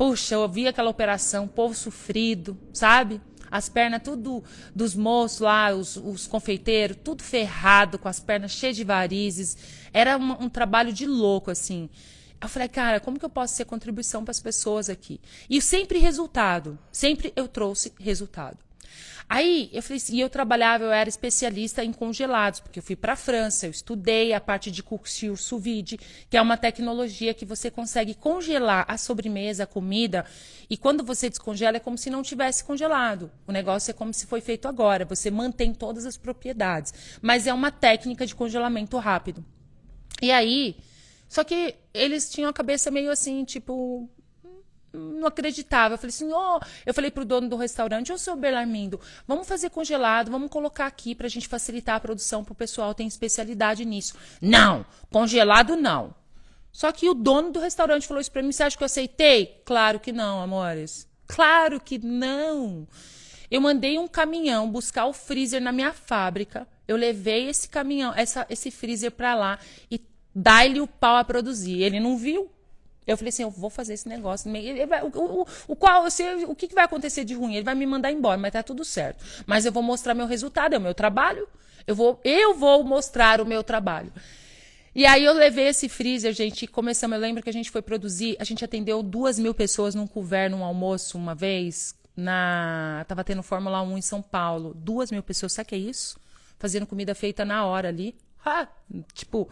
Puxa, 0.01 0.35
eu 0.35 0.49
vi 0.49 0.67
aquela 0.67 0.89
operação, 0.89 1.47
povo 1.47 1.75
sofrido, 1.75 2.57
sabe? 2.73 3.21
As 3.51 3.69
pernas 3.69 4.01
tudo 4.03 4.43
dos 4.75 4.95
moços 4.95 5.41
lá, 5.41 5.75
os, 5.75 5.95
os 5.95 6.27
confeiteiros, 6.27 6.97
tudo 7.05 7.23
ferrado, 7.23 7.99
com 7.99 8.09
as 8.09 8.19
pernas 8.19 8.53
cheias 8.53 8.77
de 8.77 8.83
varizes. 8.83 9.59
Era 9.93 10.17
um, 10.17 10.45
um 10.45 10.49
trabalho 10.49 10.91
de 10.91 11.07
louco, 11.07 11.51
assim. 11.51 11.91
Eu 12.41 12.49
falei, 12.49 12.67
cara, 12.67 12.99
como 12.99 13.19
que 13.19 13.27
eu 13.27 13.29
posso 13.29 13.55
ser 13.55 13.67
contribuição 13.67 14.25
para 14.25 14.31
as 14.31 14.41
pessoas 14.41 14.89
aqui? 14.89 15.21
E 15.51 15.61
sempre 15.61 15.99
resultado. 15.99 16.79
Sempre 16.91 17.31
eu 17.37 17.47
trouxe 17.47 17.93
resultado. 18.01 18.69
Aí 19.29 19.70
eu 19.72 19.81
falei 19.81 19.98
assim, 19.98 20.16
e 20.16 20.20
eu 20.20 20.29
trabalhava, 20.29 20.85
eu 20.85 20.90
era 20.90 21.09
especialista 21.09 21.85
em 21.85 21.92
congelados, 21.92 22.59
porque 22.59 22.81
eu 22.81 22.83
fui 22.83 22.96
para 22.96 23.12
a 23.12 23.16
França, 23.16 23.66
eu 23.66 23.70
estudei 23.70 24.33
a 24.33 24.40
parte 24.40 24.70
de 24.70 24.83
sous 25.37 25.62
vide, 25.62 25.98
que 26.29 26.37
é 26.37 26.42
uma 26.42 26.57
tecnologia 26.57 27.33
que 27.33 27.44
você 27.44 27.70
consegue 27.70 28.14
congelar 28.14 28.85
a 28.88 28.98
sobremesa, 28.98 29.62
a 29.62 29.66
comida, 29.66 30.24
e 30.68 30.76
quando 30.76 31.05
você 31.05 31.31
descongela 31.31 31.76
é 31.76 31.81
como 31.81 31.96
se 31.96 32.11
não 32.11 32.22
tivesse 32.22 32.64
congelado. 32.64 33.31
O 33.46 33.53
negócio 33.53 33.92
é 33.92 33.94
como 33.94 34.12
se 34.12 34.26
foi 34.26 34.40
feito 34.40 34.66
agora, 34.66 35.05
você 35.05 35.31
mantém 35.31 35.72
todas 35.72 36.07
as 36.07 36.16
propriedades, 36.16 36.92
mas 37.22 37.46
é 37.46 37.55
uma 37.55 37.70
técnica 37.70 38.26
de 38.26 38.35
congelamento 38.35 38.98
rápido. 38.98 39.44
E 40.20 40.33
aí, 40.33 40.76
só 41.29 41.44
que 41.44 41.76
eles 41.94 42.29
tinham 42.29 42.50
a 42.50 42.53
cabeça 42.53 42.90
meio 42.90 43.12
assim, 43.12 43.44
tipo, 43.44 44.11
não 44.92 45.26
acreditava. 45.26 45.94
Eu 45.94 45.98
falei 45.98 46.11
assim, 46.14 46.33
oh, 46.33 46.61
eu 46.85 46.94
falei 46.94 47.11
pro 47.11 47.24
dono 47.24 47.48
do 47.48 47.57
restaurante, 47.57 48.12
ô 48.12 48.18
seu 48.18 48.37
Belarmindo, 48.37 49.00
vamos 49.26 49.46
fazer 49.46 49.70
congelado, 49.70 50.31
vamos 50.31 50.50
colocar 50.50 50.87
aqui 50.87 51.14
pra 51.14 51.29
gente 51.29 51.48
facilitar 51.48 51.96
a 51.96 52.00
produção 52.00 52.44
pro 52.44 52.55
pessoal, 52.55 52.94
tem 52.94 53.07
especialidade 53.07 53.85
nisso. 53.85 54.14
Não, 54.40 54.85
congelado 55.11 55.76
não. 55.76 56.14
Só 56.72 56.92
que 56.92 57.09
o 57.09 57.14
dono 57.14 57.50
do 57.50 57.61
restaurante 57.61 58.07
falou 58.07 58.20
isso 58.20 58.31
pra 58.31 58.42
mim, 58.42 58.53
você 58.53 58.62
acha 58.62 58.76
que 58.76 58.83
eu 58.83 58.87
aceitei? 58.87 59.62
Claro 59.64 59.98
que 59.98 60.12
não, 60.12 60.40
amores. 60.40 61.09
Claro 61.26 61.81
que 61.81 61.98
não. 61.98 62.87
Eu 63.50 63.61
mandei 63.61 63.98
um 63.98 64.07
caminhão 64.07 64.70
buscar 64.70 65.07
o 65.07 65.12
freezer 65.12 65.61
na 65.61 65.72
minha 65.72 65.92
fábrica. 65.92 66.68
Eu 66.87 66.96
levei 66.96 67.48
esse 67.48 67.68
caminhão, 67.68 68.12
essa, 68.16 68.46
esse 68.48 68.70
freezer 68.70 69.11
para 69.11 69.35
lá 69.35 69.59
e 69.90 70.00
dai-lhe 70.35 70.81
o 70.81 70.87
pau 70.87 71.16
a 71.16 71.24
produzir. 71.24 71.83
Ele 71.83 71.98
não 71.98 72.16
viu. 72.16 72.50
Eu 73.11 73.16
falei 73.16 73.31
assim, 73.31 73.42
eu 73.42 73.51
vou 73.51 73.70
fazer 73.70 73.94
esse 73.94 74.09
negócio. 74.09 74.51
Vai, 74.88 75.03
o, 75.03 75.09
o, 75.09 75.46
o, 75.68 75.77
qual, 75.77 76.05
assim, 76.05 76.44
o 76.44 76.55
que, 76.55 76.73
vai 76.75 76.85
acontecer 76.85 77.25
de 77.25 77.35
ruim? 77.35 77.55
Ele 77.55 77.64
vai 77.64 77.75
me 77.75 77.87
mandar 77.87 78.12
embora, 78.12 78.38
mas 78.38 78.53
tá 78.53 78.62
tudo 78.62 78.85
certo. 78.85 79.25
Mas 79.46 79.66
eu 79.66 79.73
vou 79.73 79.83
mostrar 79.83 80.14
meu 80.14 80.27
resultado, 80.27 80.75
é 80.75 80.79
o 80.79 80.81
meu 80.81 80.94
trabalho. 80.94 81.49
Eu 81.87 81.94
vou, 81.94 82.20
eu 82.23 82.55
vou 82.55 82.85
mostrar 82.85 83.40
o 83.40 83.46
meu 83.46 83.64
trabalho. 83.64 84.12
E 84.94 85.07
aí 85.07 85.25
eu 85.25 85.33
levei 85.33 85.66
esse 85.68 85.88
freezer, 85.88 86.33
gente, 86.33 86.64
e 86.64 86.68
começamos. 86.68 87.16
Eu 87.16 87.20
lembro 87.20 87.42
que 87.42 87.51
a 87.51 87.53
gente 87.53 87.70
foi 87.70 87.83
produzir, 87.83 88.37
a 88.38 88.44
gente 88.44 88.64
atendeu 88.64 89.03
duas 89.03 89.38
mil 89.38 89.55
pessoas 89.55 89.94
num 89.94 90.07
couvert, 90.07 90.51
num 90.51 90.64
almoço, 90.64 91.18
uma 91.18 91.35
vez, 91.35 91.94
na. 92.16 93.05
Tava 93.09 93.25
tendo 93.25 93.42
Fórmula 93.42 93.83
1 93.83 93.99
em 93.99 94.03
São 94.03 94.23
Paulo. 94.23 94.73
Duas 94.75 95.11
mil 95.11 95.23
pessoas, 95.23 95.53
sabe 95.53 95.66
o 95.66 95.68
que 95.68 95.75
é 95.75 95.79
isso? 95.79 96.18
Fazendo 96.59 96.87
comida 96.87 97.14
feita 97.14 97.44
na 97.44 97.64
hora 97.64 97.88
ali. 97.88 98.16
Ah, 98.44 98.68
tipo, 99.14 99.49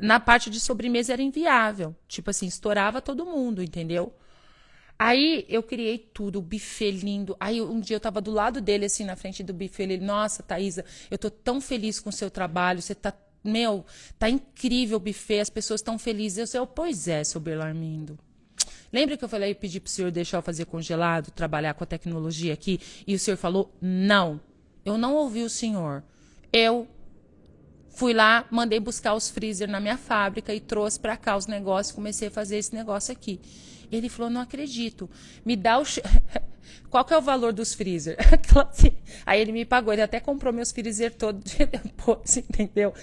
na 0.00 0.20
parte 0.20 0.50
de 0.50 0.60
sobremesa 0.60 1.12
era 1.12 1.22
inviável. 1.22 1.94
Tipo 2.08 2.30
assim, 2.30 2.46
estourava 2.46 3.00
todo 3.00 3.26
mundo, 3.26 3.62
entendeu? 3.62 4.14
Aí 4.98 5.44
eu 5.48 5.62
criei 5.62 5.98
tudo, 5.98 6.38
o 6.38 6.42
buffet 6.42 6.92
lindo. 6.92 7.36
Aí 7.40 7.60
um 7.60 7.80
dia 7.80 7.96
eu 7.96 8.00
tava 8.00 8.20
do 8.20 8.30
lado 8.30 8.60
dele, 8.60 8.84
assim, 8.84 9.04
na 9.04 9.16
frente 9.16 9.42
do 9.42 9.52
buffet. 9.52 9.82
Ele, 9.82 9.98
nossa, 9.98 10.42
Thaisa, 10.42 10.84
eu 11.10 11.18
tô 11.18 11.30
tão 11.30 11.60
feliz 11.60 11.98
com 11.98 12.10
o 12.10 12.12
seu 12.12 12.30
trabalho. 12.30 12.80
Você 12.80 12.94
tá, 12.94 13.12
meu, 13.42 13.84
tá 14.18 14.28
incrível 14.30 14.98
o 14.98 15.00
buffet, 15.00 15.40
as 15.40 15.50
pessoas 15.50 15.80
estão 15.80 15.98
felizes. 15.98 16.38
Eu 16.38 16.46
sei, 16.46 16.60
pois 16.72 17.08
é, 17.08 17.24
seu 17.24 17.40
Belarmindo. 17.40 18.18
Lembra 18.92 19.16
que 19.16 19.24
eu 19.24 19.28
falei, 19.28 19.54
pedi 19.54 19.80
pro 19.80 19.90
senhor 19.90 20.10
deixar 20.10 20.36
eu 20.36 20.42
fazer 20.42 20.66
congelado, 20.66 21.30
trabalhar 21.30 21.74
com 21.74 21.82
a 21.82 21.86
tecnologia 21.86 22.52
aqui? 22.52 22.78
E 23.06 23.14
o 23.14 23.18
senhor 23.18 23.36
falou, 23.36 23.74
não. 23.80 24.40
Eu 24.84 24.98
não 24.98 25.14
ouvi 25.14 25.42
o 25.42 25.50
senhor. 25.50 26.04
Eu 26.52 26.86
Fui 27.94 28.14
lá, 28.14 28.46
mandei 28.50 28.80
buscar 28.80 29.14
os 29.14 29.28
freezer 29.28 29.68
na 29.68 29.78
minha 29.78 29.98
fábrica 29.98 30.54
e 30.54 30.60
trouxe 30.60 30.98
para 30.98 31.16
cá 31.16 31.36
os 31.36 31.46
negócios, 31.46 31.94
comecei 31.94 32.28
a 32.28 32.30
fazer 32.30 32.56
esse 32.56 32.74
negócio 32.74 33.12
aqui. 33.12 33.38
Ele 33.90 34.08
falou: 34.08 34.30
"Não 34.30 34.40
acredito. 34.40 35.08
Me 35.44 35.54
dá 35.54 35.78
o 35.78 35.84
Qual 36.88 37.04
que 37.04 37.12
é 37.12 37.18
o 37.18 37.22
valor 37.22 37.52
dos 37.52 37.74
freezer?" 37.74 38.16
aí 39.26 39.40
ele 39.40 39.52
me 39.52 39.64
pagou, 39.64 39.92
ele 39.92 40.02
até 40.02 40.20
comprou 40.20 40.52
meus 40.52 40.72
freezer 40.72 41.14
todos 41.14 41.52
depois, 41.54 42.36
entendeu? 42.38 42.94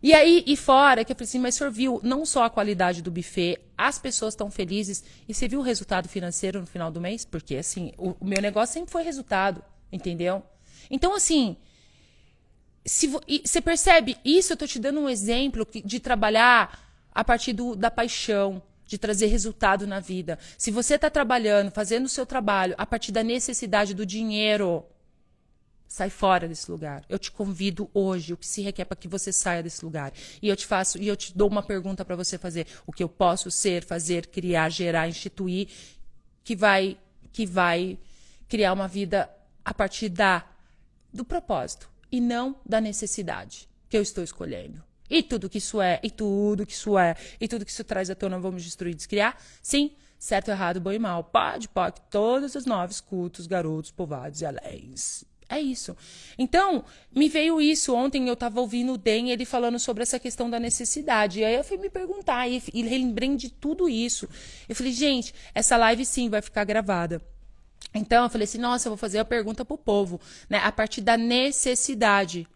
E 0.00 0.14
aí, 0.14 0.44
e 0.46 0.56
fora, 0.56 1.04
que 1.04 1.10
eu 1.10 1.16
falei 1.16 1.24
assim, 1.28 1.38
mas 1.40 1.56
o 1.56 1.58
senhor 1.58 1.72
viu 1.72 2.00
não 2.04 2.24
só 2.24 2.44
a 2.44 2.50
qualidade 2.50 3.02
do 3.02 3.10
buffet, 3.10 3.58
as 3.76 3.98
pessoas 3.98 4.34
estão 4.34 4.48
felizes, 4.48 5.02
e 5.28 5.34
você 5.34 5.48
viu 5.48 5.58
o 5.58 5.62
resultado 5.62 6.08
financeiro 6.08 6.60
no 6.60 6.66
final 6.66 6.88
do 6.88 7.00
mês? 7.00 7.24
Porque, 7.24 7.56
assim, 7.56 7.90
o 7.98 8.14
meu 8.24 8.40
negócio 8.40 8.74
sempre 8.74 8.92
foi 8.92 9.02
resultado, 9.02 9.60
entendeu? 9.90 10.40
Então, 10.88 11.16
assim, 11.16 11.56
se 12.88 13.06
você 13.06 13.60
percebe, 13.60 14.16
isso 14.24 14.52
eu 14.52 14.54
estou 14.54 14.66
te 14.66 14.78
dando 14.78 14.98
um 14.98 15.08
exemplo 15.08 15.68
de 15.84 16.00
trabalhar 16.00 16.82
a 17.12 17.22
partir 17.22 17.52
do, 17.52 17.76
da 17.76 17.90
paixão, 17.90 18.62
de 18.86 18.96
trazer 18.96 19.26
resultado 19.26 19.86
na 19.86 20.00
vida. 20.00 20.38
Se 20.56 20.70
você 20.70 20.94
está 20.94 21.10
trabalhando, 21.10 21.70
fazendo 21.70 22.06
o 22.06 22.08
seu 22.08 22.24
trabalho 22.24 22.74
a 22.78 22.86
partir 22.86 23.12
da 23.12 23.22
necessidade 23.22 23.92
do 23.92 24.06
dinheiro, 24.06 24.86
sai 25.86 26.08
fora 26.08 26.48
desse 26.48 26.70
lugar. 26.70 27.04
Eu 27.10 27.18
te 27.18 27.30
convido 27.30 27.90
hoje, 27.92 28.32
o 28.32 28.38
que 28.38 28.46
se 28.46 28.62
requer 28.62 28.86
para 28.86 28.96
que 28.96 29.06
você 29.06 29.32
saia 29.32 29.62
desse 29.62 29.84
lugar. 29.84 30.10
E 30.40 30.48
eu 30.48 30.56
te 30.56 30.64
faço, 30.64 30.96
e 30.96 31.06
eu 31.06 31.16
te 31.16 31.36
dou 31.36 31.48
uma 31.48 31.62
pergunta 31.62 32.06
para 32.06 32.16
você 32.16 32.38
fazer: 32.38 32.66
o 32.86 32.92
que 32.92 33.02
eu 33.02 33.08
posso 33.08 33.50
ser, 33.50 33.84
fazer, 33.84 34.28
criar, 34.28 34.70
gerar, 34.70 35.06
instituir, 35.08 35.68
que 36.42 36.56
vai, 36.56 36.96
que 37.32 37.44
vai 37.44 37.98
criar 38.48 38.72
uma 38.72 38.88
vida 38.88 39.28
a 39.62 39.74
partir 39.74 40.08
da 40.08 40.46
do 41.12 41.24
propósito 41.24 41.97
e 42.10 42.20
não 42.20 42.56
da 42.66 42.80
necessidade 42.80 43.68
que 43.88 43.96
eu 43.96 44.02
estou 44.02 44.22
escolhendo. 44.22 44.82
E 45.10 45.22
tudo 45.22 45.48
que 45.48 45.58
isso 45.58 45.80
é, 45.80 45.98
e 46.02 46.10
tudo 46.10 46.66
que 46.66 46.72
isso 46.72 46.98
é, 46.98 47.16
e 47.40 47.48
tudo 47.48 47.64
que 47.64 47.70
isso 47.70 47.84
traz 47.84 48.10
à 48.10 48.14
tona, 48.14 48.38
vamos 48.38 48.62
destruir, 48.62 48.94
descriar? 48.94 49.38
Sim, 49.62 49.92
certo, 50.18 50.50
errado, 50.50 50.80
bom 50.80 50.92
e 50.92 50.98
mal. 50.98 51.24
Pode, 51.24 51.68
pode, 51.68 52.00
todos 52.10 52.54
os 52.54 52.66
nove 52.66 52.94
cultos, 53.02 53.46
garotos, 53.46 53.90
povados 53.90 54.42
e 54.42 54.46
aléns. 54.46 55.24
É 55.48 55.58
isso. 55.58 55.96
Então, 56.36 56.84
me 57.10 57.26
veio 57.26 57.58
isso. 57.58 57.94
Ontem 57.94 58.28
eu 58.28 58.34
estava 58.34 58.60
ouvindo 58.60 58.92
o 58.92 58.98
Den, 58.98 59.30
ele 59.30 59.46
falando 59.46 59.78
sobre 59.78 60.02
essa 60.02 60.18
questão 60.18 60.50
da 60.50 60.60
necessidade. 60.60 61.40
E 61.40 61.44
aí 61.44 61.54
eu 61.54 61.64
fui 61.64 61.78
me 61.78 61.88
perguntar 61.88 62.46
e, 62.46 62.62
e 62.74 62.82
lembrei 62.82 63.34
de 63.34 63.48
tudo 63.48 63.88
isso. 63.88 64.28
Eu 64.68 64.76
falei, 64.76 64.92
gente, 64.92 65.34
essa 65.54 65.78
live 65.78 66.04
sim 66.04 66.28
vai 66.28 66.42
ficar 66.42 66.64
gravada. 66.64 67.22
Então 67.94 68.24
eu 68.24 68.30
falei 68.30 68.44
assim, 68.44 68.58
nossa, 68.58 68.88
eu 68.88 68.90
vou 68.90 68.96
fazer 68.96 69.18
a 69.18 69.24
pergunta 69.24 69.64
pro 69.64 69.78
povo, 69.78 70.20
né? 70.48 70.58
A 70.62 70.70
partir 70.70 71.00
da 71.00 71.16
necessidade. 71.16 72.46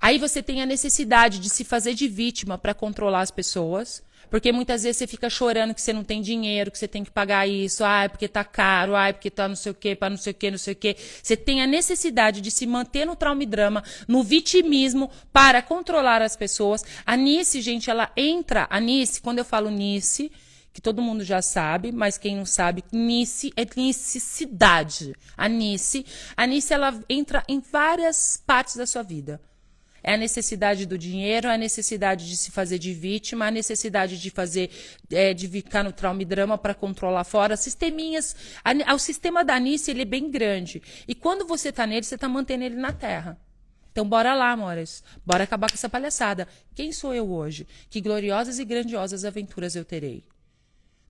Aí 0.00 0.18
você 0.18 0.42
tem 0.42 0.62
a 0.62 0.66
necessidade 0.66 1.38
de 1.38 1.48
se 1.50 1.64
fazer 1.64 1.94
de 1.94 2.08
vítima 2.08 2.56
para 2.56 2.74
controlar 2.74 3.20
as 3.20 3.30
pessoas. 3.30 4.02
Porque 4.30 4.52
muitas 4.52 4.84
vezes 4.84 4.98
você 4.98 5.08
fica 5.08 5.28
chorando 5.28 5.74
que 5.74 5.82
você 5.82 5.92
não 5.92 6.04
tem 6.04 6.22
dinheiro, 6.22 6.70
que 6.70 6.78
você 6.78 6.86
tem 6.86 7.02
que 7.02 7.10
pagar 7.10 7.48
isso, 7.48 7.82
ai, 7.82 8.08
porque 8.08 8.28
tá 8.28 8.44
caro, 8.44 8.94
ai, 8.94 9.12
porque 9.12 9.28
tá 9.28 9.48
não 9.48 9.56
sei 9.56 9.72
o 9.72 9.74
quê, 9.74 9.96
para 9.96 10.08
não 10.08 10.16
sei 10.16 10.30
o 10.30 10.34
quê, 10.34 10.50
não 10.52 10.58
sei 10.58 10.72
o 10.72 10.76
quê. 10.76 10.96
Você 11.20 11.36
tem 11.36 11.60
a 11.60 11.66
necessidade 11.66 12.40
de 12.40 12.48
se 12.48 12.64
manter 12.64 13.04
no 13.04 13.16
trauma 13.16 13.42
e 13.42 13.46
drama, 13.46 13.82
no 14.06 14.22
vitimismo, 14.22 15.10
para 15.32 15.60
controlar 15.60 16.22
as 16.22 16.36
pessoas. 16.36 16.84
A 17.04 17.16
Nice, 17.16 17.60
gente, 17.60 17.90
ela 17.90 18.12
entra, 18.16 18.68
a 18.70 18.78
Nice, 18.78 19.20
quando 19.20 19.38
eu 19.38 19.44
falo 19.44 19.68
Nice, 19.68 20.30
que 20.72 20.80
todo 20.80 21.02
mundo 21.02 21.24
já 21.24 21.42
sabe, 21.42 21.92
mas 21.92 22.16
quem 22.16 22.36
não 22.36 22.46
sabe, 22.46 22.84
Nice 22.92 23.52
é 23.56 23.66
necessidade. 23.76 25.14
A 25.36 25.48
Nice, 25.48 26.06
a 26.36 26.46
Nice 26.46 26.72
ela 26.72 26.98
entra 27.08 27.42
em 27.48 27.60
várias 27.60 28.42
partes 28.46 28.76
da 28.76 28.86
sua 28.86 29.02
vida. 29.02 29.40
É 30.02 30.14
a 30.14 30.16
necessidade 30.16 30.86
do 30.86 30.96
dinheiro, 30.96 31.48
é 31.48 31.54
a 31.54 31.58
necessidade 31.58 32.26
de 32.26 32.36
se 32.36 32.50
fazer 32.50 32.78
de 32.78 32.94
vítima, 32.94 33.46
a 33.46 33.50
necessidade 33.50 34.18
de 34.18 34.30
fazer, 34.30 34.70
é, 35.10 35.34
de 35.34 35.46
ficar 35.46 35.82
no 35.82 35.92
trauma 35.92 36.22
e 36.22 36.24
drama 36.24 36.56
para 36.56 36.74
controlar 36.74 37.24
fora. 37.24 37.56
Sisteminhas. 37.56 38.34
A, 38.64 38.94
o 38.94 38.98
sistema 38.98 39.44
da 39.44 39.58
Nice 39.58 39.90
ele 39.90 40.02
é 40.02 40.06
bem 40.06 40.30
grande. 40.30 40.82
E 41.06 41.14
quando 41.14 41.46
você 41.46 41.68
está 41.68 41.86
nele, 41.86 42.04
você 42.04 42.14
está 42.14 42.28
mantendo 42.28 42.64
ele 42.64 42.76
na 42.76 42.92
terra. 42.92 43.38
Então, 43.92 44.08
bora 44.08 44.34
lá, 44.34 44.52
amores. 44.52 45.02
Bora 45.26 45.44
acabar 45.44 45.68
com 45.68 45.74
essa 45.74 45.88
palhaçada. 45.88 46.48
Quem 46.74 46.92
sou 46.92 47.12
eu 47.12 47.30
hoje? 47.30 47.66
Que 47.90 48.00
gloriosas 48.00 48.58
e 48.58 48.64
grandiosas 48.64 49.24
aventuras 49.24 49.74
eu 49.74 49.84
terei? 49.84 50.24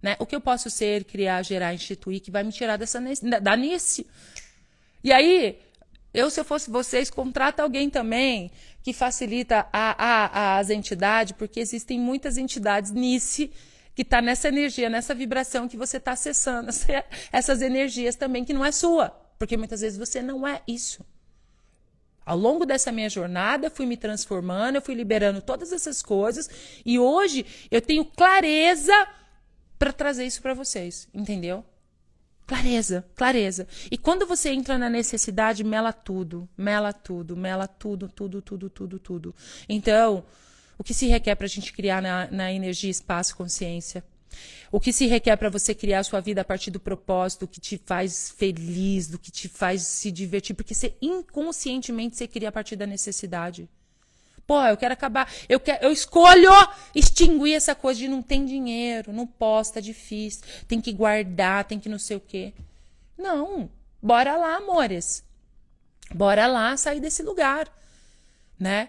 Né? 0.03 0.17
O 0.19 0.27
que 0.27 0.35
eu 0.35 0.41
posso 0.41 0.71
ser, 0.71 1.05
criar, 1.05 1.43
gerar, 1.43 1.75
instituir, 1.75 2.21
que 2.21 2.31
vai 2.31 2.43
me 2.43 2.53
tirar 2.53 2.77
dessa 2.77 3.01
da 3.41 3.57
nice. 3.57 4.07
E 5.05 5.13
aí, 5.13 5.59
eu, 6.13 6.31
se 6.31 6.41
eu 6.41 6.45
fosse 6.45 6.71
vocês, 6.71 7.11
contrata 7.11 7.63
alguém 7.63 7.89
também 7.89 8.51
que 8.83 8.93
facilita 8.93 9.67
a, 9.73 10.05
a, 10.05 10.59
as 10.59 10.71
entidades, 10.71 11.33
porque 11.33 11.61
existem 11.61 11.99
muitas 11.99 12.37
entidades 12.37 12.91
nice 12.91 13.53
que 13.95 14.03
está 14.03 14.23
nessa 14.23 14.49
energia, 14.49 14.89
nessa 14.89 15.15
vibração 15.15 15.69
que 15.69 15.77
você 15.77 15.99
está 15.99 16.13
acessando, 16.13 16.71
essas 17.31 17.61
energias 17.61 18.17
também 18.17 18.45
que 18.45 18.53
não 18.53 18.65
é 18.65 18.73
sua, 18.73 19.11
porque 19.39 19.57
muitas 19.57 19.83
vezes 19.83 19.99
você 19.99 20.23
não 20.23 20.47
é 20.47 20.63
isso. 20.67 21.05
Ao 22.25 22.37
longo 22.37 22.65
dessa 22.65 22.93
minha 22.93 23.09
jornada, 23.09 23.67
eu 23.67 23.71
fui 23.71 23.87
me 23.87 23.97
transformando, 23.97 24.77
eu 24.77 24.83
fui 24.83 24.95
liberando 24.95 25.43
todas 25.43 25.73
essas 25.73 26.03
coisas 26.03 26.49
e 26.85 26.99
hoje 26.99 27.45
eu 27.71 27.81
tenho 27.81 28.05
clareza 28.05 28.93
para 29.81 29.95
trazer 29.95 30.27
isso 30.27 30.43
para 30.43 30.53
vocês, 30.53 31.09
entendeu? 31.15 31.65
Clareza, 32.47 33.03
clareza. 33.17 33.67
E 33.91 33.97
quando 33.97 34.27
você 34.27 34.51
entra 34.51 34.77
na 34.77 34.91
necessidade, 34.91 35.65
mela 35.65 35.91
tudo, 35.91 36.47
mela 36.55 36.93
tudo, 36.93 37.35
mela 37.35 37.67
tudo, 37.67 38.07
tudo, 38.07 38.43
tudo, 38.43 38.69
tudo, 38.69 38.99
tudo. 38.99 39.35
Então, 39.67 40.23
o 40.77 40.85
que 40.85 40.93
se 40.93 41.07
requer 41.07 41.35
para 41.35 41.47
a 41.47 41.49
gente 41.49 41.73
criar 41.73 42.03
na, 42.03 42.31
na 42.31 42.53
energia, 42.53 42.91
espaço, 42.91 43.35
consciência? 43.35 44.05
O 44.71 44.79
que 44.79 44.93
se 44.93 45.07
requer 45.07 45.35
para 45.39 45.49
você 45.49 45.75
criar 45.75 46.01
a 46.01 46.05
sua 46.05 46.21
vida 46.21 46.43
a 46.43 46.45
partir 46.45 46.71
do 46.71 46.79
propósito, 46.79 47.49
que 47.49 47.59
te 47.59 47.81
faz 47.83 48.35
feliz, 48.37 49.09
do 49.09 49.19
que 49.19 49.31
te 49.31 49.49
faz 49.49 49.81
se 49.81 50.13
divertir? 50.13 50.53
Porque 50.53 50.75
você 50.75 50.95
inconscientemente 51.01 52.19
você 52.19 52.29
cria 52.29 52.51
a 52.51 52.53
partir 52.53 52.77
da 52.77 52.87
necessidade. 52.87 53.67
Pô, 54.47 54.63
eu 54.65 54.77
quero 54.77 54.93
acabar. 54.93 55.31
Eu, 55.49 55.61
quero, 55.61 55.85
eu 55.85 55.93
escolho 55.93 56.51
extinguir 56.95 57.55
essa 57.55 57.75
coisa 57.75 58.01
de 58.01 58.09
não 58.09 58.23
tem 58.23 58.45
dinheiro, 58.45 59.13
não 59.13 59.27
posso, 59.27 59.75
tá 59.75 59.81
difícil, 59.81 60.43
tem 60.67 60.81
que 60.81 60.93
guardar, 60.93 61.65
tem 61.65 61.79
que 61.79 61.89
não 61.89 61.99
sei 61.99 62.17
o 62.17 62.21
quê. 62.21 62.53
Não. 63.17 63.71
Bora 64.03 64.37
lá, 64.37 64.57
amores. 64.57 65.25
Bora 66.15 66.47
lá 66.47 66.77
sair 66.77 67.01
desse 67.01 67.23
lugar, 67.23 67.69
né? 68.59 68.89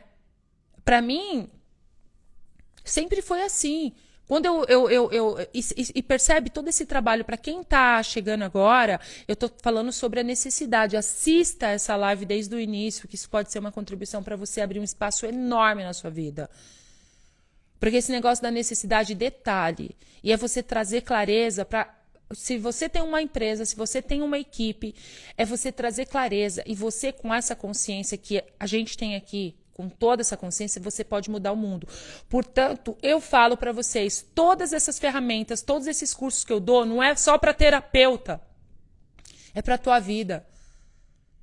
Para 0.83 1.01
mim, 1.01 1.49
Sempre 2.83 3.21
foi 3.21 3.43
assim. 3.43 3.93
Quando 4.31 4.45
eu. 4.45 4.63
eu, 4.69 4.89
eu, 4.89 5.11
eu 5.11 5.47
e, 5.53 5.61
e, 5.93 6.01
percebe 6.01 6.49
todo 6.49 6.69
esse 6.69 6.85
trabalho, 6.85 7.25
para 7.25 7.35
quem 7.35 7.59
está 7.59 8.01
chegando 8.01 8.43
agora, 8.43 8.97
eu 9.27 9.33
estou 9.33 9.51
falando 9.61 9.91
sobre 9.91 10.21
a 10.21 10.23
necessidade. 10.23 10.95
Assista 10.95 11.67
essa 11.67 11.97
live 11.97 12.23
desde 12.23 12.55
o 12.55 12.57
início, 12.57 13.09
que 13.09 13.15
isso 13.15 13.29
pode 13.29 13.51
ser 13.51 13.59
uma 13.59 13.73
contribuição 13.73 14.23
para 14.23 14.37
você 14.37 14.61
abrir 14.61 14.79
um 14.79 14.85
espaço 14.85 15.25
enorme 15.25 15.83
na 15.83 15.91
sua 15.91 16.09
vida. 16.09 16.49
Porque 17.77 17.97
esse 17.97 18.09
negócio 18.09 18.41
da 18.41 18.49
necessidade, 18.49 19.13
detalhe. 19.13 19.97
E 20.23 20.31
é 20.31 20.37
você 20.37 20.63
trazer 20.63 21.01
clareza 21.01 21.65
para 21.65 21.93
se 22.31 22.57
você 22.57 22.87
tem 22.87 23.01
uma 23.01 23.21
empresa, 23.21 23.65
se 23.65 23.75
você 23.75 24.01
tem 24.01 24.21
uma 24.21 24.39
equipe, 24.39 24.95
é 25.35 25.43
você 25.43 25.73
trazer 25.73 26.05
clareza 26.05 26.63
e 26.65 26.73
você 26.73 27.11
com 27.11 27.33
essa 27.33 27.53
consciência 27.53 28.17
que 28.17 28.41
a 28.57 28.65
gente 28.65 28.97
tem 28.97 29.17
aqui, 29.17 29.57
com 29.73 29.89
toda 29.89 30.21
essa 30.21 30.37
consciência, 30.37 30.81
você 30.81 31.03
pode 31.03 31.29
mudar 31.29 31.51
o 31.51 31.55
mundo. 31.57 31.87
Portanto, 32.29 32.97
eu 33.01 33.21
falo 33.21 33.57
para 33.57 33.71
vocês, 33.71 34.25
todas 34.35 34.73
essas 34.73 34.99
ferramentas, 34.99 35.61
todos 35.61 35.87
esses 35.87 36.13
cursos 36.13 36.43
que 36.43 36.53
eu 36.53 36.59
dou, 36.59 36.85
não 36.85 37.01
é 37.01 37.15
só 37.15 37.37
para 37.37 37.53
terapeuta. 37.53 38.41
É 39.53 39.61
para 39.61 39.77
tua 39.77 39.99
vida. 39.99 40.45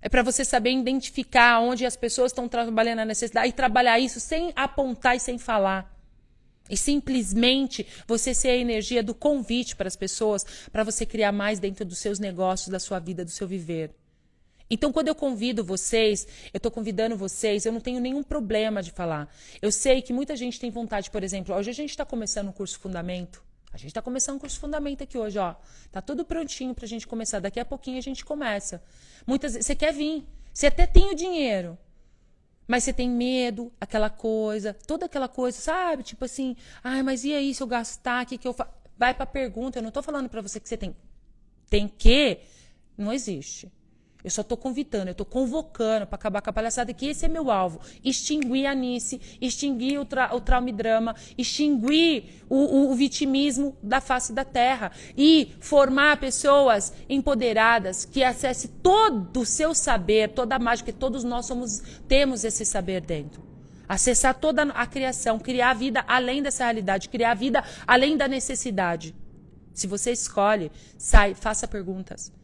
É 0.01 0.09
para 0.09 0.23
você 0.23 0.45
saber 0.45 0.71
identificar 0.71 1.61
onde 1.61 1.85
as 1.85 1.97
pessoas 1.97 2.31
estão 2.31 2.49
trabalhando 2.49 3.01
a 3.01 3.05
necessidade 3.05 3.49
e 3.49 3.53
trabalhar 3.53 3.99
isso 3.99 4.21
sem 4.21 4.53
apontar 4.55 5.17
e 5.17 5.21
sem 5.21 5.39
falar. 5.39 5.95
E 6.71 6.77
simplesmente 6.77 7.87
você 8.07 8.35
ser 8.35 8.51
a 8.51 8.57
energia 8.57 9.03
do 9.03 9.15
convite 9.15 9.75
para 9.75 9.89
as 9.89 9.97
pessoas, 9.97 10.45
para 10.71 10.85
você 10.85 11.05
criar 11.05 11.33
mais 11.33 11.59
dentro 11.59 11.85
dos 11.85 11.99
seus 11.99 12.19
negócios, 12.19 12.69
da 12.69 12.79
sua 12.79 12.99
vida, 12.99 13.25
do 13.25 13.31
seu 13.31 13.49
viver. 13.49 13.95
Então, 14.71 14.93
quando 14.93 15.09
eu 15.09 15.15
convido 15.15 15.65
vocês, 15.65 16.27
eu 16.53 16.59
estou 16.59 16.71
convidando 16.71 17.17
vocês, 17.17 17.65
eu 17.65 17.73
não 17.73 17.81
tenho 17.81 18.01
nenhum 18.01 18.23
problema 18.23 18.83
de 18.83 18.91
falar. 18.91 19.33
Eu 19.63 19.73
sei 19.73 20.03
que 20.03 20.13
muita 20.13 20.37
gente 20.37 20.61
tem 20.61 20.71
vontade, 20.71 21.11
por 21.11 21.23
exemplo, 21.23 21.55
hoje 21.55 21.71
a 21.71 21.75
gente 21.75 21.91
está 21.91 22.05
começando 22.05 22.49
um 22.49 22.53
curso 22.53 22.79
Fundamento. 22.79 23.43
A 23.73 23.77
gente 23.77 23.89
está 23.89 24.03
começando 24.03 24.37
um 24.37 24.39
curso 24.39 24.59
Fundamento 24.59 25.03
aqui 25.03 25.17
hoje, 25.17 25.39
ó. 25.39 25.55
Tá 25.91 26.01
tudo 26.01 26.25
prontinho 26.25 26.75
para 26.75 26.85
a 26.85 26.89
gente 26.89 27.07
começar. 27.07 27.39
Daqui 27.41 27.61
a 27.61 27.65
pouquinho 27.65 27.99
a 27.99 28.03
gente 28.03 28.25
começa. 28.25 28.83
Muitas 29.27 29.53
você 29.53 29.75
quer 29.75 29.93
vir, 29.93 30.27
você 30.53 30.67
até 30.67 30.87
tem 30.87 31.11
o 31.11 31.15
dinheiro, 31.15 31.79
mas 32.67 32.85
você 32.85 32.93
tem 32.93 33.09
medo, 33.09 33.73
aquela 33.81 34.11
coisa, 34.11 34.75
toda 34.87 35.07
aquela 35.07 35.29
coisa, 35.29 35.59
sabe? 35.59 36.03
Tipo 36.03 36.25
assim, 36.25 36.57
ai, 36.83 37.03
mas 37.03 37.25
e 37.25 37.33
aí 37.33 37.55
se 37.55 37.63
eu 37.63 37.67
gastar, 37.67 38.25
o 38.25 38.27
que, 38.27 38.39
que 38.39 38.49
eu 38.49 38.53
faço? 38.53 38.71
Vai 38.97 39.15
para 39.15 39.25
a 39.25 39.27
pergunta. 39.27 39.79
Eu 39.79 39.83
não 39.83 39.89
estou 39.89 40.03
falando 40.03 40.29
para 40.29 40.41
você 40.41 40.59
que 40.59 40.69
você 40.69 40.77
tem. 40.77 40.95
Tem 41.71 41.87
que, 41.87 42.41
não 42.97 43.13
existe. 43.13 43.71
Eu 44.23 44.31
só 44.31 44.41
estou 44.41 44.59
convidando, 44.59 45.09
eu 45.09 45.13
estou 45.13 45.25
convocando 45.25 46.05
para 46.05 46.17
acabar 46.17 46.43
com 46.43 46.51
a 46.51 46.53
palhaçada, 46.53 46.93
que 46.93 47.07
esse 47.07 47.25
é 47.25 47.29
meu 47.29 47.53
alvo. 47.53 47.81
Extinguir 48.03 48.67
a 48.67 48.75
Nice, 48.75 49.21
extinguir 49.41 49.99
o, 50.01 50.05
tra 50.05 50.35
o 50.35 50.41
trauma 50.41 50.69
e 50.71 50.73
drama, 50.73 51.15
extinguir 51.37 52.43
o, 52.49 52.57
o, 52.57 52.91
o, 52.91 52.95
vitimismo 52.97 53.77
da 53.81 54.01
face 54.01 54.33
da 54.33 54.45
terra 54.45 54.91
e 55.17 55.53
formar 55.61 56.19
pessoas 56.19 56.93
empoderadas 57.09 58.05
que 58.05 58.25
acessem 58.25 58.71
todo 58.83 59.41
o 59.41 59.47
seu 59.47 59.73
saber, 59.73 60.31
toda 60.31 60.57
a 60.57 60.59
mágica, 60.59 60.91
que 60.91 60.99
todos 60.99 61.23
nós 61.23 61.47
somos, 61.47 61.81
temos 62.09 62.43
esse 62.43 62.65
saber 62.65 63.01
dentro. 63.01 63.47
Acessar 63.89 64.35
toda 64.35 64.63
a 64.63 64.87
criação, 64.87 65.39
criar 65.39 65.71
a 65.71 65.75
vida 65.75 66.05
além 66.09 66.43
dessa 66.43 66.65
realidade, 66.65 67.09
criar 67.09 67.31
a 67.31 67.35
vida 67.35 67.63
além 67.87 68.17
da 68.17 68.27
necessidade. 68.27 69.15
Se 69.73 69.87
você 69.87 70.11
escolhe, 70.11 70.73
sai, 70.99 71.35
faça 71.35 71.69
perguntas 71.69 72.37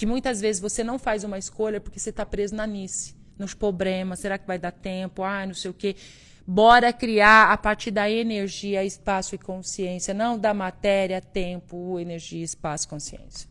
que 0.00 0.06
muitas 0.06 0.40
vezes 0.40 0.62
você 0.62 0.82
não 0.82 0.98
faz 0.98 1.24
uma 1.24 1.36
escolha 1.36 1.78
porque 1.78 2.00
você 2.00 2.08
está 2.08 2.24
preso 2.24 2.54
na 2.54 2.66
nice, 2.66 3.14
nos 3.38 3.52
problemas, 3.52 4.18
será 4.20 4.38
que 4.38 4.46
vai 4.46 4.58
dar 4.58 4.72
tempo? 4.72 5.22
Ah, 5.22 5.44
não 5.44 5.52
sei 5.52 5.70
o 5.70 5.74
quê. 5.74 5.94
Bora 6.46 6.90
criar 6.90 7.52
a 7.52 7.58
partir 7.58 7.90
da 7.90 8.10
energia, 8.10 8.82
espaço 8.82 9.34
e 9.34 9.38
consciência, 9.38 10.14
não 10.14 10.38
da 10.38 10.54
matéria, 10.54 11.20
tempo, 11.20 12.00
energia, 12.00 12.42
espaço, 12.42 12.88
consciência. 12.88 13.46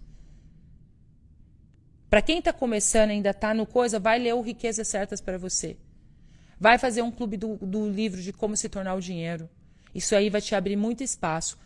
Para 2.10 2.24
quem 2.24 2.40
está 2.40 2.52
começando 2.52 3.12
ainda 3.12 3.30
está 3.30 3.54
no 3.54 3.68
coisa, 3.68 4.00
vai 4.00 4.18
ler 4.18 4.34
o 4.34 4.42
Riquezas 4.42 4.88
Certas 4.88 5.22
para 5.22 5.38
você. 5.38 5.78
Vai 6.60 6.80
fazer 6.80 7.04
um 7.04 7.12
clube 7.12 7.38
do, 7.38 7.58
do 7.58 7.88
livro 7.88 8.20
de 8.20 8.34
como 8.34 8.58
se 8.58 8.68
tornar 8.68 8.96
o 8.96 9.00
dinheiro. 9.00 9.48
Isso 9.94 10.16
aí 10.16 10.32
vai 10.32 10.42
te 10.42 10.56
abrir 10.56 10.76
muito 10.76 11.04
espaço. 11.04 11.60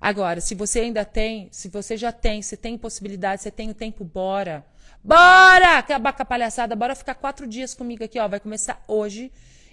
Agora, 0.00 0.40
se 0.40 0.54
você 0.54 0.80
ainda 0.80 1.04
tem, 1.04 1.48
se 1.52 1.68
você 1.68 1.96
já 1.96 2.10
tem, 2.10 2.40
se 2.40 2.56
tem 2.56 2.78
possibilidade, 2.78 3.42
você 3.42 3.50
tem 3.50 3.70
o 3.70 3.74
tempo, 3.74 4.02
bora. 4.02 4.64
Bora! 5.04 5.78
Acabar 5.78 6.12
com 6.12 6.22
a 6.22 6.24
palhaçada, 6.24 6.74
bora 6.74 6.94
ficar 6.94 7.14
quatro 7.14 7.46
dias 7.46 7.74
comigo 7.74 8.02
aqui, 8.02 8.18
ó. 8.18 8.26
Vai 8.26 8.40
começar 8.40 8.82
hoje 8.88 9.30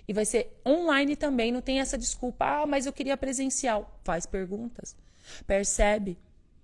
e 0.07 0.13
vai 0.13 0.25
ser 0.25 0.59
online 0.65 1.15
também. 1.15 1.51
Não 1.51 1.61
tem 1.61 1.79
essa 1.79 1.97
desculpa, 1.97 2.45
ah, 2.45 2.65
mas 2.65 2.85
eu 2.85 2.93
queria 2.93 3.15
presencial. 3.15 3.99
Faz 4.03 4.25
perguntas. 4.25 4.95
Percebe? 5.45 6.17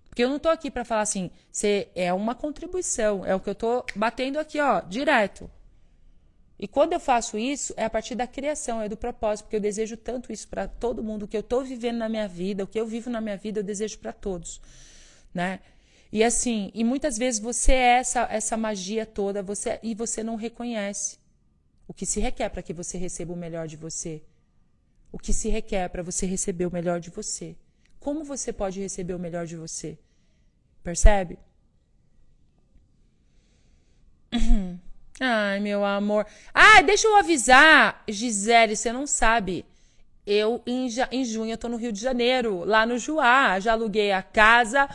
Porque 0.09 0.23
eu 0.23 0.29
não 0.29 0.39
tô 0.39 0.49
aqui 0.49 0.69
para 0.69 0.85
falar 0.85 1.01
assim, 1.01 1.31
você 1.51 1.87
é 1.95 2.13
uma 2.13 2.35
contribuição, 2.35 3.25
é 3.25 3.33
o 3.33 3.39
que 3.39 3.49
eu 3.49 3.55
tô 3.55 3.83
batendo 3.95 4.37
aqui, 4.39 4.59
ó, 4.59 4.81
direto. 4.81 5.49
E 6.63 6.67
quando 6.75 6.93
eu 6.93 6.99
faço 7.01 7.37
isso, 7.37 7.73
é 7.75 7.83
a 7.83 7.89
partir 7.89 8.15
da 8.15 8.25
criação, 8.25 8.81
é 8.81 8.87
do 8.87 8.95
propósito, 8.95 9.43
porque 9.43 9.57
eu 9.57 9.59
desejo 9.59 9.97
tanto 9.97 10.31
isso 10.31 10.47
para 10.47 10.65
todo 10.65 11.03
mundo, 11.03 11.23
o 11.23 11.27
que 11.27 11.35
eu 11.35 11.41
estou 11.41 11.61
vivendo 11.61 11.97
na 11.97 12.07
minha 12.07 12.25
vida, 12.25 12.63
o 12.63 12.67
que 12.67 12.79
eu 12.79 12.87
vivo 12.87 13.09
na 13.09 13.19
minha 13.19 13.35
vida, 13.35 13.59
eu 13.59 13.63
desejo 13.65 13.99
para 13.99 14.13
todos, 14.13 14.61
né? 15.33 15.59
E 16.09 16.23
assim, 16.23 16.71
e 16.73 16.81
muitas 16.81 17.17
vezes 17.17 17.41
você 17.41 17.73
é 17.73 17.97
essa 17.97 18.21
essa 18.31 18.55
magia 18.55 19.05
toda, 19.05 19.43
você 19.43 19.77
e 19.83 19.93
você 19.93 20.23
não 20.23 20.37
reconhece 20.37 21.17
o 21.85 21.93
que 21.93 22.05
se 22.05 22.21
requer 22.21 22.47
para 22.47 22.63
que 22.63 22.71
você 22.71 22.97
receba 22.97 23.33
o 23.33 23.35
melhor 23.35 23.67
de 23.67 23.75
você. 23.75 24.23
O 25.11 25.19
que 25.19 25.33
se 25.33 25.49
requer 25.49 25.89
para 25.89 26.01
você 26.01 26.25
receber 26.25 26.65
o 26.65 26.71
melhor 26.71 27.01
de 27.01 27.09
você. 27.09 27.57
Como 27.99 28.23
você 28.23 28.53
pode 28.53 28.79
receber 28.79 29.13
o 29.13 29.19
melhor 29.19 29.45
de 29.45 29.57
você? 29.57 29.99
Percebe? 30.81 31.37
Ai, 35.53 35.59
meu 35.59 35.85
amor. 35.85 36.25
Ah, 36.51 36.81
deixa 36.81 37.07
eu 37.07 37.15
avisar, 37.15 38.03
Gisele, 38.07 38.75
você 38.75 38.91
não 38.91 39.05
sabe. 39.05 39.63
Eu, 40.25 40.63
em, 40.65 40.87
em 41.11 41.23
junho, 41.23 41.51
eu 41.51 41.57
tô 41.59 41.69
no 41.69 41.77
Rio 41.77 41.91
de 41.91 42.01
Janeiro, 42.01 42.63
lá 42.65 42.87
no 42.87 42.97
Juá. 42.97 43.59
Já 43.59 43.73
aluguei 43.73 44.11
a 44.11 44.23
casa. 44.23 44.89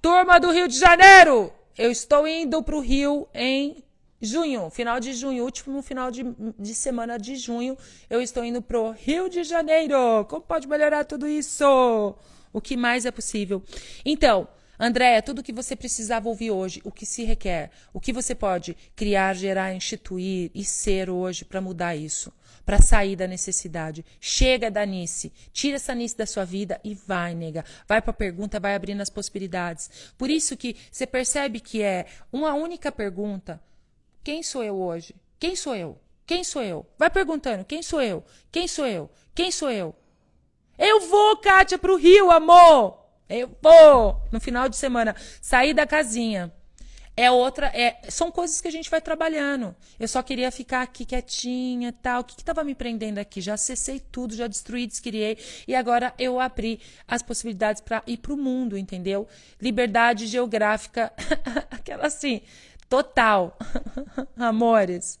Turma 0.00 0.40
do 0.40 0.50
Rio 0.50 0.68
de 0.68 0.78
Janeiro! 0.78 1.52
Eu 1.76 1.90
estou 1.90 2.26
indo 2.26 2.62
pro 2.62 2.80
Rio 2.80 3.28
em 3.34 3.84
junho, 4.22 4.70
final 4.70 4.98
de 4.98 5.12
junho, 5.12 5.44
último 5.44 5.82
final 5.82 6.10
de, 6.10 6.24
de 6.58 6.74
semana 6.74 7.18
de 7.18 7.36
junho. 7.36 7.76
Eu 8.08 8.22
estou 8.22 8.42
indo 8.42 8.62
pro 8.62 8.92
Rio 8.92 9.28
de 9.28 9.44
Janeiro. 9.44 10.24
Como 10.30 10.40
pode 10.40 10.66
melhorar 10.66 11.04
tudo 11.04 11.28
isso? 11.28 12.14
O 12.54 12.60
que 12.60 12.74
mais 12.74 13.04
é 13.04 13.10
possível? 13.10 13.62
Então, 14.02 14.48
Andréia, 14.78 15.22
tudo 15.22 15.38
o 15.38 15.42
que 15.42 15.52
você 15.52 15.76
precisava 15.76 16.28
ouvir 16.28 16.50
hoje, 16.50 16.80
o 16.84 16.90
que 16.90 17.06
se 17.06 17.24
requer, 17.24 17.70
o 17.92 18.00
que 18.00 18.12
você 18.12 18.34
pode 18.34 18.76
criar, 18.96 19.34
gerar, 19.34 19.72
instituir 19.72 20.50
e 20.54 20.64
ser 20.64 21.08
hoje 21.08 21.44
para 21.44 21.60
mudar 21.60 21.94
isso, 21.94 22.32
para 22.66 22.82
sair 22.82 23.14
da 23.14 23.26
necessidade. 23.26 24.04
Chega 24.20 24.70
da 24.70 24.84
Nice, 24.84 25.32
tira 25.52 25.76
essa 25.76 25.94
Nice 25.94 26.16
da 26.16 26.26
sua 26.26 26.44
vida 26.44 26.80
e 26.82 26.94
vai, 26.94 27.34
nega. 27.34 27.64
Vai 27.86 28.02
para 28.02 28.10
a 28.10 28.14
pergunta, 28.14 28.58
vai 28.58 28.74
abrindo 28.74 29.00
as 29.00 29.10
possibilidades. 29.10 30.12
Por 30.18 30.28
isso 30.28 30.56
que 30.56 30.76
você 30.90 31.06
percebe 31.06 31.60
que 31.60 31.80
é 31.80 32.06
uma 32.32 32.54
única 32.54 32.90
pergunta: 32.90 33.62
quem 34.24 34.42
sou 34.42 34.64
eu 34.64 34.76
hoje? 34.76 35.14
Quem 35.38 35.54
sou 35.54 35.76
eu? 35.76 35.98
Quem 36.26 36.42
sou 36.42 36.62
eu? 36.62 36.84
Vai 36.98 37.10
perguntando: 37.10 37.64
quem 37.64 37.82
sou 37.82 38.02
eu? 38.02 38.24
Quem 38.50 38.66
sou 38.66 38.86
eu? 38.86 39.08
Quem 39.34 39.52
sou 39.52 39.70
eu? 39.70 39.94
Eu 40.76 41.02
vou, 41.02 41.36
Kátia, 41.36 41.78
para 41.78 41.92
o 41.92 41.96
Rio, 41.96 42.32
amor! 42.32 43.03
Eu 43.28 43.56
vou 43.62 44.20
no 44.30 44.40
final 44.40 44.68
de 44.68 44.76
semana 44.76 45.14
sair 45.40 45.74
da 45.74 45.86
casinha. 45.86 46.52
É 47.16 47.30
outra, 47.30 47.68
é, 47.68 48.00
são 48.10 48.28
coisas 48.32 48.60
que 48.60 48.66
a 48.66 48.70
gente 48.72 48.90
vai 48.90 49.00
trabalhando. 49.00 49.74
Eu 50.00 50.08
só 50.08 50.20
queria 50.20 50.50
ficar 50.50 50.82
aqui 50.82 51.04
quietinha, 51.04 51.92
tal. 51.92 52.22
O 52.22 52.24
que 52.24 52.40
estava 52.40 52.64
me 52.64 52.74
prendendo 52.74 53.18
aqui? 53.18 53.40
Já 53.40 53.54
acessei 53.54 54.00
tudo, 54.00 54.34
já 54.34 54.48
destruí, 54.48 54.84
descriei 54.84 55.38
e 55.68 55.76
agora 55.76 56.12
eu 56.18 56.40
abri 56.40 56.80
as 57.06 57.22
possibilidades 57.22 57.80
para 57.80 58.02
ir 58.04 58.16
para 58.16 58.32
o 58.32 58.36
mundo, 58.36 58.76
entendeu? 58.76 59.28
Liberdade 59.60 60.26
geográfica, 60.26 61.12
aquela 61.70 62.06
assim, 62.06 62.40
total, 62.88 63.56
amores. 64.36 65.20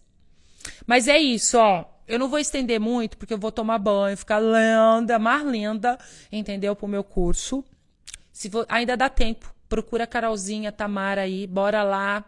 Mas 0.84 1.06
é 1.06 1.18
isso, 1.18 1.58
ó. 1.58 1.84
Eu 2.08 2.18
não 2.18 2.28
vou 2.28 2.40
estender 2.40 2.80
muito, 2.80 3.16
porque 3.16 3.32
eu 3.32 3.38
vou 3.38 3.52
tomar 3.52 3.78
banho, 3.78 4.16
ficar 4.16 4.40
linda, 4.40 5.18
mais 5.18 5.46
linda, 5.46 5.96
entendeu? 6.30 6.74
Pro 6.74 6.88
meu 6.88 7.04
curso. 7.04 7.64
Se 8.34 8.50
for, 8.50 8.66
ainda 8.68 8.96
dá 8.96 9.08
tempo. 9.08 9.54
Procura 9.68 10.04
a 10.04 10.06
Carolzinha, 10.08 10.72
Tamara 10.72 11.22
aí, 11.22 11.46
bora 11.46 11.84
lá. 11.84 12.24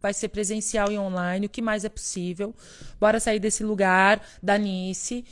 Vai 0.00 0.12
ser 0.12 0.28
presencial 0.28 0.92
e 0.92 0.98
online, 0.98 1.46
o 1.46 1.48
que 1.48 1.62
mais 1.62 1.84
é 1.84 1.88
possível. 1.88 2.54
Bora 3.00 3.18
sair 3.18 3.40
desse 3.40 3.64
lugar 3.64 4.22
da 4.40 4.58
Nice. 4.58 5.24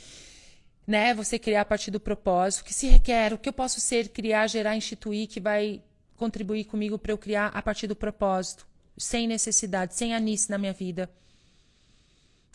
Né? 0.85 1.13
Você 1.13 1.37
criar 1.37 1.61
a 1.61 1.65
partir 1.65 1.91
do 1.91 1.99
propósito. 1.99 2.65
Que 2.65 2.73
se 2.73 2.87
requer? 2.87 3.33
O 3.33 3.37
que 3.37 3.47
eu 3.47 3.53
posso 3.53 3.79
ser, 3.79 4.09
criar, 4.09 4.47
gerar, 4.47 4.75
instituir, 4.75 5.27
que 5.27 5.39
vai 5.39 5.81
contribuir 6.17 6.65
comigo 6.65 6.97
para 6.97 7.11
eu 7.11 7.17
criar 7.17 7.47
a 7.53 7.61
partir 7.61 7.85
do 7.85 7.95
propósito. 7.95 8.65
Sem 8.97 9.27
necessidade, 9.27 9.93
sem 9.93 10.15
anice 10.15 10.49
na 10.49 10.57
minha 10.57 10.73
vida. 10.73 11.07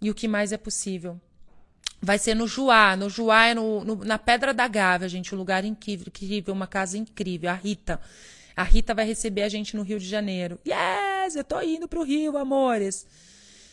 E 0.03 0.11
o 0.11 0.15
que 0.15 0.27
mais 0.27 0.53
é 0.53 0.57
possível. 0.57 1.21
Vai 2.03 2.19
ser 2.19 2.35
no 2.35 2.47
Juá. 2.47 2.97
No 2.97 3.11
Juá 3.11 3.47
é 3.47 3.55
no, 3.55 3.85
no, 3.85 3.97
na 4.05 4.19
Pedra 4.19 4.55
da 4.55 4.67
Gávea, 4.67 5.09
gente. 5.09 5.35
Um 5.35 5.39
lugar 5.39 5.65
incrível, 5.65 6.07
incrível, 6.09 6.55
uma 6.55 6.67
casa 6.67 6.97
incrível. 6.97 7.51
A 7.51 7.55
Rita. 7.55 8.01
A 8.57 8.63
Rita 8.63 8.95
vai 8.95 9.05
receber 9.05 9.43
a 9.43 9.49
gente 9.49 9.77
no 9.77 9.83
Rio 9.83 9.99
de 9.99 10.07
Janeiro. 10.07 10.59
Yes, 10.67 11.37
eu 11.37 11.45
tô 11.45 11.61
indo 11.61 11.87
pro 11.87 12.03
Rio, 12.03 12.37
amores. 12.37 13.07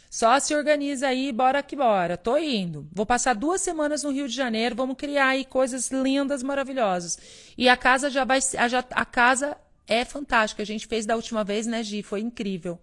Só 0.09 0.39
se 0.39 0.55
organiza 0.55 1.07
aí, 1.07 1.31
bora 1.31 1.61
que 1.61 1.75
bora. 1.75 2.17
Tô 2.17 2.37
indo. 2.37 2.87
Vou 2.93 3.05
passar 3.05 3.33
duas 3.33 3.61
semanas 3.61 4.03
no 4.03 4.11
Rio 4.11 4.27
de 4.27 4.35
Janeiro. 4.35 4.75
Vamos 4.75 4.95
criar 4.97 5.29
aí 5.29 5.45
coisas 5.45 5.89
lindas, 5.91 6.43
maravilhosas. 6.43 7.17
E 7.57 7.67
a 7.67 7.75
casa 7.75 8.09
já 8.09 8.23
vai. 8.23 8.39
A, 8.39 9.01
a 9.01 9.05
casa 9.05 9.57
é 9.85 10.05
fantástica. 10.05 10.63
A 10.63 10.65
gente 10.65 10.87
fez 10.87 11.05
da 11.05 11.15
última 11.15 11.43
vez, 11.43 11.65
né, 11.65 11.83
Gi? 11.83 12.03
Foi 12.03 12.21
incrível. 12.21 12.79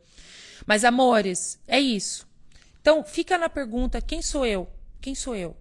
Mas, 0.67 0.85
amores, 0.85 1.59
é 1.67 1.81
isso. 1.81 2.27
Então, 2.81 3.03
fica 3.03 3.39
na 3.39 3.49
pergunta: 3.49 4.01
quem 4.01 4.21
sou 4.21 4.45
eu? 4.45 4.69
Quem 5.05 5.15
sou 5.15 5.37
eu? 5.37 5.55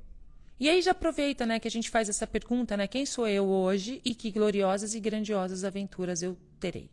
E 0.57 0.69
aí 0.69 0.81
já 0.81 0.91
aproveita, 0.91 1.45
né, 1.45 1.59
que 1.59 1.67
a 1.67 1.71
gente 1.71 1.89
faz 1.89 2.07
essa 2.07 2.25
pergunta, 2.25 2.77
né? 2.77 2.87
Quem 2.87 3.05
sou 3.05 3.27
eu 3.27 3.43
hoje 3.43 3.99
e 4.05 4.15
que 4.15 4.31
gloriosas 4.31 4.95
e 4.95 5.01
grandiosas 5.01 5.65
aventuras 5.65 6.21
eu 6.21 6.37
terei? 6.61 6.89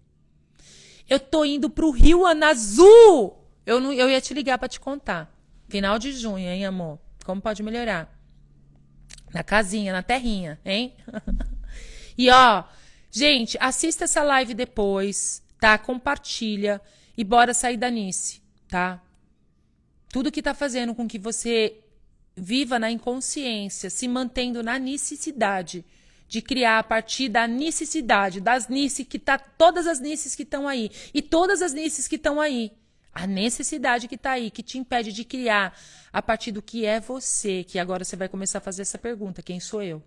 Eu 1.09 1.21
tô 1.21 1.45
indo 1.45 1.71
pro 1.71 1.93
Rio 1.93 2.27
Anazul! 2.27 3.39
Eu, 3.65 3.79
não, 3.79 3.93
eu 3.93 4.11
ia 4.11 4.21
te 4.21 4.35
ligar 4.35 4.59
para 4.59 4.67
te 4.67 4.81
contar. 4.81 5.33
Final 5.69 5.97
de 5.97 6.11
junho, 6.11 6.49
hein, 6.49 6.67
amor? 6.67 6.99
Como 7.25 7.41
pode 7.41 7.63
melhorar? 7.63 8.13
Na 9.33 9.45
casinha, 9.45 9.93
na 9.93 10.03
terrinha, 10.03 10.59
hein? 10.65 10.97
e 12.19 12.31
ó, 12.31 12.65
gente, 13.13 13.57
assista 13.61 14.07
essa 14.07 14.25
live 14.25 14.55
depois, 14.55 15.41
tá? 15.61 15.79
Compartilha 15.79 16.83
e 17.17 17.23
bora 17.23 17.55
sair 17.55 17.77
da 17.77 17.89
Nice, 17.89 18.43
tá? 18.67 19.01
Tudo 20.09 20.33
que 20.33 20.43
tá 20.43 20.53
fazendo 20.53 20.97
com 20.97 21.07
que 21.07 21.17
você 21.17 21.85
viva 22.41 22.79
na 22.79 22.91
inconsciência, 22.91 23.91
se 23.91 24.09
mantendo 24.09 24.63
na 24.63 24.79
necessidade 24.79 25.85
de 26.27 26.41
criar 26.41 26.79
a 26.79 26.83
partir 26.83 27.29
da 27.29 27.47
necessidade, 27.47 28.41
das 28.41 28.69
nices 28.69 29.07
que 29.07 29.19
tá 29.19 29.37
todas 29.37 29.87
as 29.87 30.01
nices 30.01 30.35
que 30.35 30.45
estão 30.45 30.67
aí 30.67 30.91
e 31.13 31.21
todas 31.21 31.61
as 31.61 31.73
nices 31.73 32.09
que 32.09 32.17
estão 32.17 32.41
aí 32.41 32.73
a 33.13 33.27
necessidade 33.27 34.07
que 34.09 34.15
está 34.15 34.33
aí, 34.33 34.51
que 34.51 34.63
te 34.63 34.79
impede 34.79 35.13
de 35.13 35.25
criar 35.25 35.77
a 36.13 36.23
partir 36.23 36.53
do 36.53 36.63
que 36.63 36.87
é 36.87 37.01
você, 37.01 37.65
que 37.65 37.79
agora 37.79 38.05
você 38.05 38.17
vai 38.17 38.29
começar 38.29 38.59
a 38.59 38.61
fazer 38.61 38.83
essa 38.83 38.99
pergunta: 38.99 39.43
quem 39.43 39.59
sou 39.59 39.83
eu? 39.83 40.03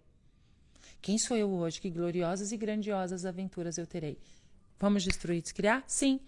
Quem 1.01 1.17
sou 1.17 1.35
eu 1.35 1.51
hoje? 1.51 1.81
Que 1.81 1.89
gloriosas 1.89 2.51
e 2.51 2.57
grandiosas 2.57 3.25
aventuras 3.25 3.77
eu 3.77 3.85
terei? 3.85 4.17
Vamos 4.79 5.03
destruir 5.03 5.39
e 5.39 5.41
descriar? 5.41 5.83
Sim. 5.85 6.19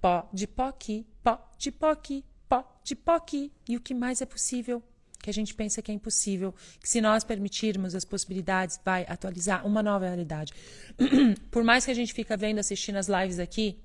Pó 0.00 0.28
de 0.32 0.46
pó 0.46 0.64
aqui, 0.64 1.06
pó 1.22 1.38
de 1.58 1.70
pó 1.70 1.90
aqui, 1.90 2.24
pó 2.52 2.80
de 2.84 2.94
pó 2.94 3.12
aqui. 3.12 3.50
E 3.66 3.76
o 3.76 3.80
que 3.80 3.94
mais 3.94 4.20
é 4.20 4.26
possível? 4.26 4.82
Que 5.22 5.30
a 5.30 5.32
gente 5.32 5.54
pensa 5.54 5.80
que 5.80 5.90
é 5.90 5.94
impossível, 5.94 6.52
que 6.80 6.88
se 6.88 7.00
nós 7.00 7.24
permitirmos 7.24 7.94
as 7.94 8.04
possibilidades, 8.04 8.78
vai 8.84 9.06
atualizar 9.08 9.64
uma 9.66 9.82
nova 9.82 10.04
realidade. 10.04 10.52
Por 11.50 11.62
mais 11.64 11.84
que 11.84 11.90
a 11.90 11.94
gente 11.94 12.12
fica 12.12 12.36
vendo, 12.36 12.58
assistindo 12.58 12.96
as 12.96 13.08
lives 13.08 13.38
aqui, 13.38 13.78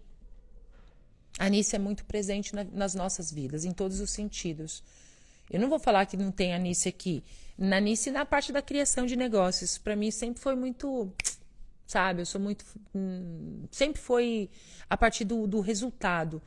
a 1.39 1.45
Anice 1.45 1.75
é 1.75 1.79
muito 1.79 2.03
presente 2.05 2.55
na, 2.55 2.63
nas 2.63 2.95
nossas 2.95 3.31
vidas, 3.31 3.63
em 3.63 3.71
todos 3.71 3.99
os 4.01 4.09
sentidos. 4.09 4.83
Eu 5.49 5.59
não 5.59 5.69
vou 5.69 5.79
falar 5.79 6.05
que 6.07 6.17
não 6.17 6.31
tem 6.31 6.53
Anice 6.53 6.89
aqui. 6.89 7.23
Na 7.57 7.77
Anice, 7.77 8.09
na 8.11 8.25
parte 8.25 8.51
da 8.51 8.61
criação 8.61 9.05
de 9.05 9.15
negócios, 9.15 9.77
para 9.77 9.95
mim 9.95 10.11
sempre 10.11 10.41
foi 10.41 10.55
muito. 10.55 11.13
Sabe, 11.85 12.23
eu 12.23 12.25
sou 12.25 12.41
muito. 12.41 12.65
Hum, 12.93 13.63
sempre 13.71 14.01
foi 14.01 14.49
a 14.89 14.97
partir 14.97 15.23
do, 15.23 15.47
do 15.47 15.61
resultado. 15.61 16.41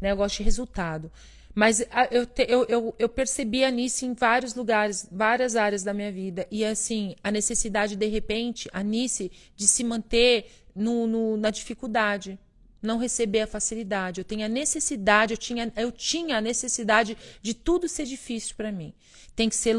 Né? 0.00 0.10
Eu 0.10 0.16
gosto 0.16 0.38
de 0.38 0.42
resultado. 0.42 1.10
Mas 1.54 1.80
eu, 2.10 2.26
eu, 2.48 2.64
eu, 2.66 2.94
eu, 2.98 3.08
percebi 3.08 3.62
a 3.62 3.70
Nice 3.70 4.06
em 4.06 4.14
vários 4.14 4.54
lugares, 4.54 5.06
várias 5.12 5.54
áreas 5.54 5.82
da 5.82 5.92
minha 5.92 6.10
vida. 6.10 6.46
E 6.50 6.64
assim, 6.64 7.14
a 7.22 7.30
necessidade, 7.30 7.94
de 7.94 8.06
repente, 8.06 8.70
a 8.72 8.82
Nice 8.82 9.30
de 9.54 9.66
se 9.66 9.84
manter 9.84 10.46
no, 10.74 11.06
no, 11.06 11.36
na 11.36 11.50
dificuldade 11.50 12.38
não 12.82 12.98
receber 12.98 13.42
a 13.42 13.46
facilidade. 13.46 14.20
Eu 14.20 14.24
tenho 14.24 14.44
a 14.44 14.48
necessidade, 14.48 15.34
eu 15.34 15.38
tinha, 15.38 15.72
eu 15.76 15.92
tinha 15.92 16.38
a 16.38 16.40
necessidade 16.40 17.16
de 17.40 17.54
tudo 17.54 17.88
ser 17.88 18.04
difícil 18.04 18.56
para 18.56 18.72
mim. 18.72 18.92
Tem 19.36 19.48
que 19.48 19.54
ser 19.54 19.76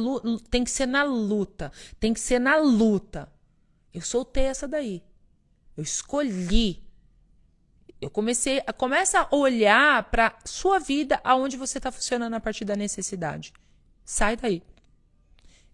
tem 0.49 0.63
que 0.63 0.71
ser 0.71 0.85
na 0.87 1.03
luta, 1.03 1.71
tem 1.99 2.13
que 2.13 2.19
ser 2.19 2.39
na 2.39 2.55
luta. 2.55 3.31
Eu 3.93 4.01
soltei 4.01 4.45
essa 4.45 4.67
daí. 4.67 5.03
Eu 5.75 5.83
escolhi. 5.83 6.82
Eu 8.03 8.09
comecei 8.09 8.61
a 8.65 8.73
começa 8.73 9.21
a 9.21 9.35
olhar 9.35 10.03
para 10.11 10.35
sua 10.45 10.79
vida 10.79 11.19
aonde 11.23 11.57
você 11.57 11.77
está 11.77 11.91
funcionando 11.91 12.33
a 12.33 12.39
partir 12.39 12.65
da 12.65 12.75
necessidade. 12.75 13.53
Sai 14.05 14.35
daí 14.35 14.61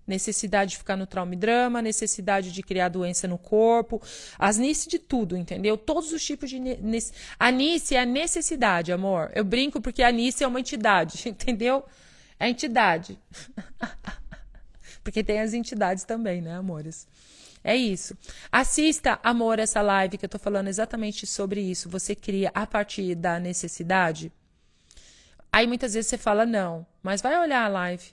necessidade 0.09 0.71
de 0.71 0.77
ficar 0.79 0.97
no 0.97 1.05
trauma 1.05 1.33
e 1.33 1.37
drama, 1.37 1.81
necessidade 1.81 2.51
de 2.51 2.63
criar 2.63 2.89
doença 2.89 3.27
no 3.27 3.37
corpo, 3.37 4.01
as 4.37 4.57
nice 4.57 4.89
de 4.89 4.97
tudo, 4.97 5.37
entendeu? 5.37 5.77
Todos 5.77 6.11
os 6.11 6.25
tipos 6.25 6.49
de. 6.49 6.59
A 7.39 7.51
nice 7.51 7.95
é 7.95 8.01
a 8.01 8.05
necessidade, 8.05 8.91
amor. 8.91 9.31
Eu 9.35 9.45
brinco 9.45 9.79
porque 9.79 10.01
a 10.01 10.11
nice 10.11 10.43
é 10.43 10.47
uma 10.47 10.59
entidade, 10.59 11.29
entendeu? 11.29 11.85
É 12.39 12.49
entidade. 12.49 13.19
porque 15.03 15.23
tem 15.23 15.39
as 15.39 15.53
entidades 15.53 16.03
também, 16.03 16.41
né, 16.41 16.55
amores? 16.55 17.07
É 17.63 17.75
isso. 17.75 18.17
Assista, 18.51 19.19
amor, 19.23 19.59
essa 19.59 19.81
live 19.81 20.17
que 20.17 20.25
eu 20.25 20.29
tô 20.29 20.39
falando 20.39 20.67
exatamente 20.67 21.27
sobre 21.27 21.61
isso. 21.61 21.89
Você 21.89 22.15
cria 22.15 22.51
a 22.53 22.65
partir 22.65 23.15
da 23.15 23.39
necessidade. 23.39 24.31
Aí 25.51 25.67
muitas 25.67 25.93
vezes 25.93 26.09
você 26.09 26.17
fala 26.17 26.45
não, 26.45 26.85
mas 27.01 27.21
vai 27.21 27.37
olhar 27.39 27.65
a 27.65 27.67
live, 27.67 28.11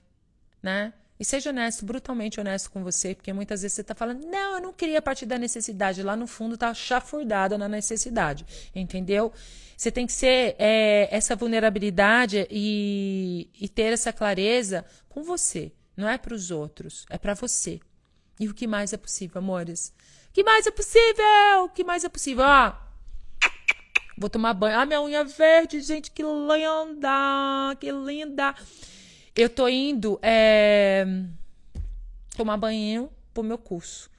né? 0.62 0.92
E 1.18 1.24
seja 1.24 1.50
honesto, 1.50 1.84
brutalmente 1.84 2.38
honesto 2.38 2.70
com 2.70 2.82
você, 2.82 3.14
porque 3.14 3.32
muitas 3.32 3.62
vezes 3.62 3.74
você 3.74 3.80
está 3.80 3.94
falando, 3.94 4.26
não, 4.26 4.56
eu 4.56 4.60
não 4.60 4.72
queria 4.72 5.00
partir 5.00 5.24
da 5.24 5.38
necessidade. 5.38 6.02
Lá 6.02 6.14
no 6.14 6.26
fundo 6.26 6.54
está 6.54 6.72
chafurdada 6.74 7.56
na 7.56 7.68
necessidade, 7.68 8.44
entendeu? 8.74 9.32
Você 9.76 9.90
tem 9.90 10.06
que 10.06 10.12
ser 10.12 10.56
é, 10.58 11.08
essa 11.10 11.34
vulnerabilidade 11.34 12.46
e, 12.50 13.48
e 13.58 13.68
ter 13.68 13.92
essa 13.92 14.12
clareza 14.12 14.84
com 15.08 15.22
você. 15.22 15.72
Não 15.96 16.08
é 16.08 16.18
para 16.18 16.34
os 16.34 16.50
outros, 16.50 17.06
é 17.08 17.16
para 17.16 17.32
você. 17.32 17.80
E 18.38 18.48
o 18.48 18.54
que 18.54 18.66
mais 18.66 18.92
é 18.92 18.96
possível, 18.96 19.38
amores? 19.38 19.92
O 20.28 20.32
que 20.32 20.44
mais 20.44 20.66
é 20.66 20.70
possível? 20.70 21.64
O 21.64 21.68
que 21.70 21.82
mais 21.82 22.04
é 22.04 22.08
possível? 22.08 22.44
Ó, 22.44 22.72
vou 24.18 24.28
tomar 24.28 24.52
banho. 24.52 24.78
Ah, 24.78 24.84
minha 24.84 25.00
unha 25.00 25.24
verde, 25.24 25.80
gente, 25.80 26.10
que 26.10 26.22
linda! 26.22 27.76
Que 27.80 27.90
linda! 27.90 28.54
Eu 29.34 29.50
tô 29.50 29.68
indo 29.68 30.18
é, 30.22 31.06
tomar 32.36 32.56
banho 32.56 33.10
pro 33.32 33.42
meu 33.42 33.58
curso. 33.58 34.10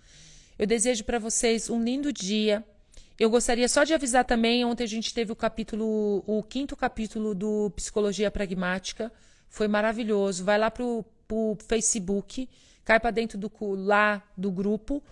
Eu 0.57 0.65
desejo 0.65 1.03
para 1.03 1.20
vocês 1.20 1.70
um 1.70 1.84
lindo 1.84 2.11
dia. 2.11 2.63
Eu 3.20 3.30
gostaria 3.30 3.68
só 3.68 3.84
de 3.84 3.95
avisar 3.95 4.26
também, 4.26 4.63
ontem 4.63 4.84
a 4.84 4.88
gente 4.88 5.11
teve 5.13 5.32
o 5.32 5.36
capítulo, 5.36 6.24
o 6.28 6.43
quinto 6.43 6.76
capítulo 6.76 7.34
do 7.34 7.72
Psicologia 7.76 8.30
Pragmática. 8.30 9.11
Foi 9.49 9.68
maravilhoso. 9.68 10.43
Vai 10.43 10.59
lá 10.59 10.70
pro, 10.70 11.03
pro 11.28 11.57
Facebook, 11.68 12.47
cai 12.88 13.01
para 13.01 13.11
dentro 13.11 13.38
do 13.38 13.51
lá 13.75 14.23
do 14.38 14.49
grupo, 14.49 15.03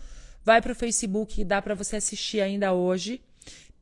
vai 0.46 0.62
pro 0.62 0.74
Facebook, 0.74 1.44
dá 1.44 1.62
para 1.62 1.76
você 1.76 1.98
assistir 1.98 2.40
ainda 2.40 2.72
hoje. 2.72 3.22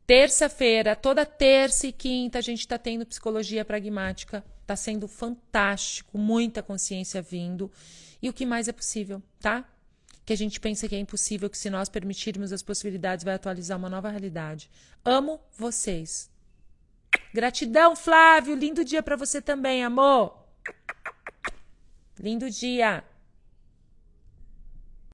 Terça-feira, 0.07 0.95
toda 0.95 1.23
terça 1.27 1.85
e 1.85 1.91
quinta, 1.91 2.39
a 2.39 2.41
gente 2.41 2.61
está 2.61 2.79
tendo 2.79 3.05
psicologia 3.05 3.63
pragmática. 3.63 4.43
Está 4.61 4.75
sendo 4.75 5.07
fantástico, 5.07 6.17
muita 6.17 6.63
consciência 6.63 7.21
vindo. 7.21 7.71
E 8.19 8.27
o 8.29 8.33
que 8.33 8.47
mais 8.47 8.67
é 8.67 8.71
possível, 8.71 9.21
tá? 9.39 9.63
Que 10.25 10.33
a 10.33 10.37
gente 10.37 10.59
pensa 10.59 10.87
que 10.87 10.95
é 10.95 10.99
impossível, 10.99 11.47
que 11.47 11.57
se 11.57 11.69
nós 11.69 11.87
permitirmos 11.87 12.51
as 12.51 12.63
possibilidades, 12.63 13.23
vai 13.23 13.35
atualizar 13.35 13.77
uma 13.77 13.89
nova 13.89 14.09
realidade. 14.09 14.71
Amo 15.05 15.39
vocês. 15.55 16.31
Gratidão, 17.31 17.95
Flávio. 17.95 18.55
Lindo 18.55 18.83
dia 18.83 19.03
para 19.03 19.15
você 19.15 19.39
também, 19.39 19.83
amor. 19.83 20.35
Lindo 22.19 22.49
dia. 22.49 23.03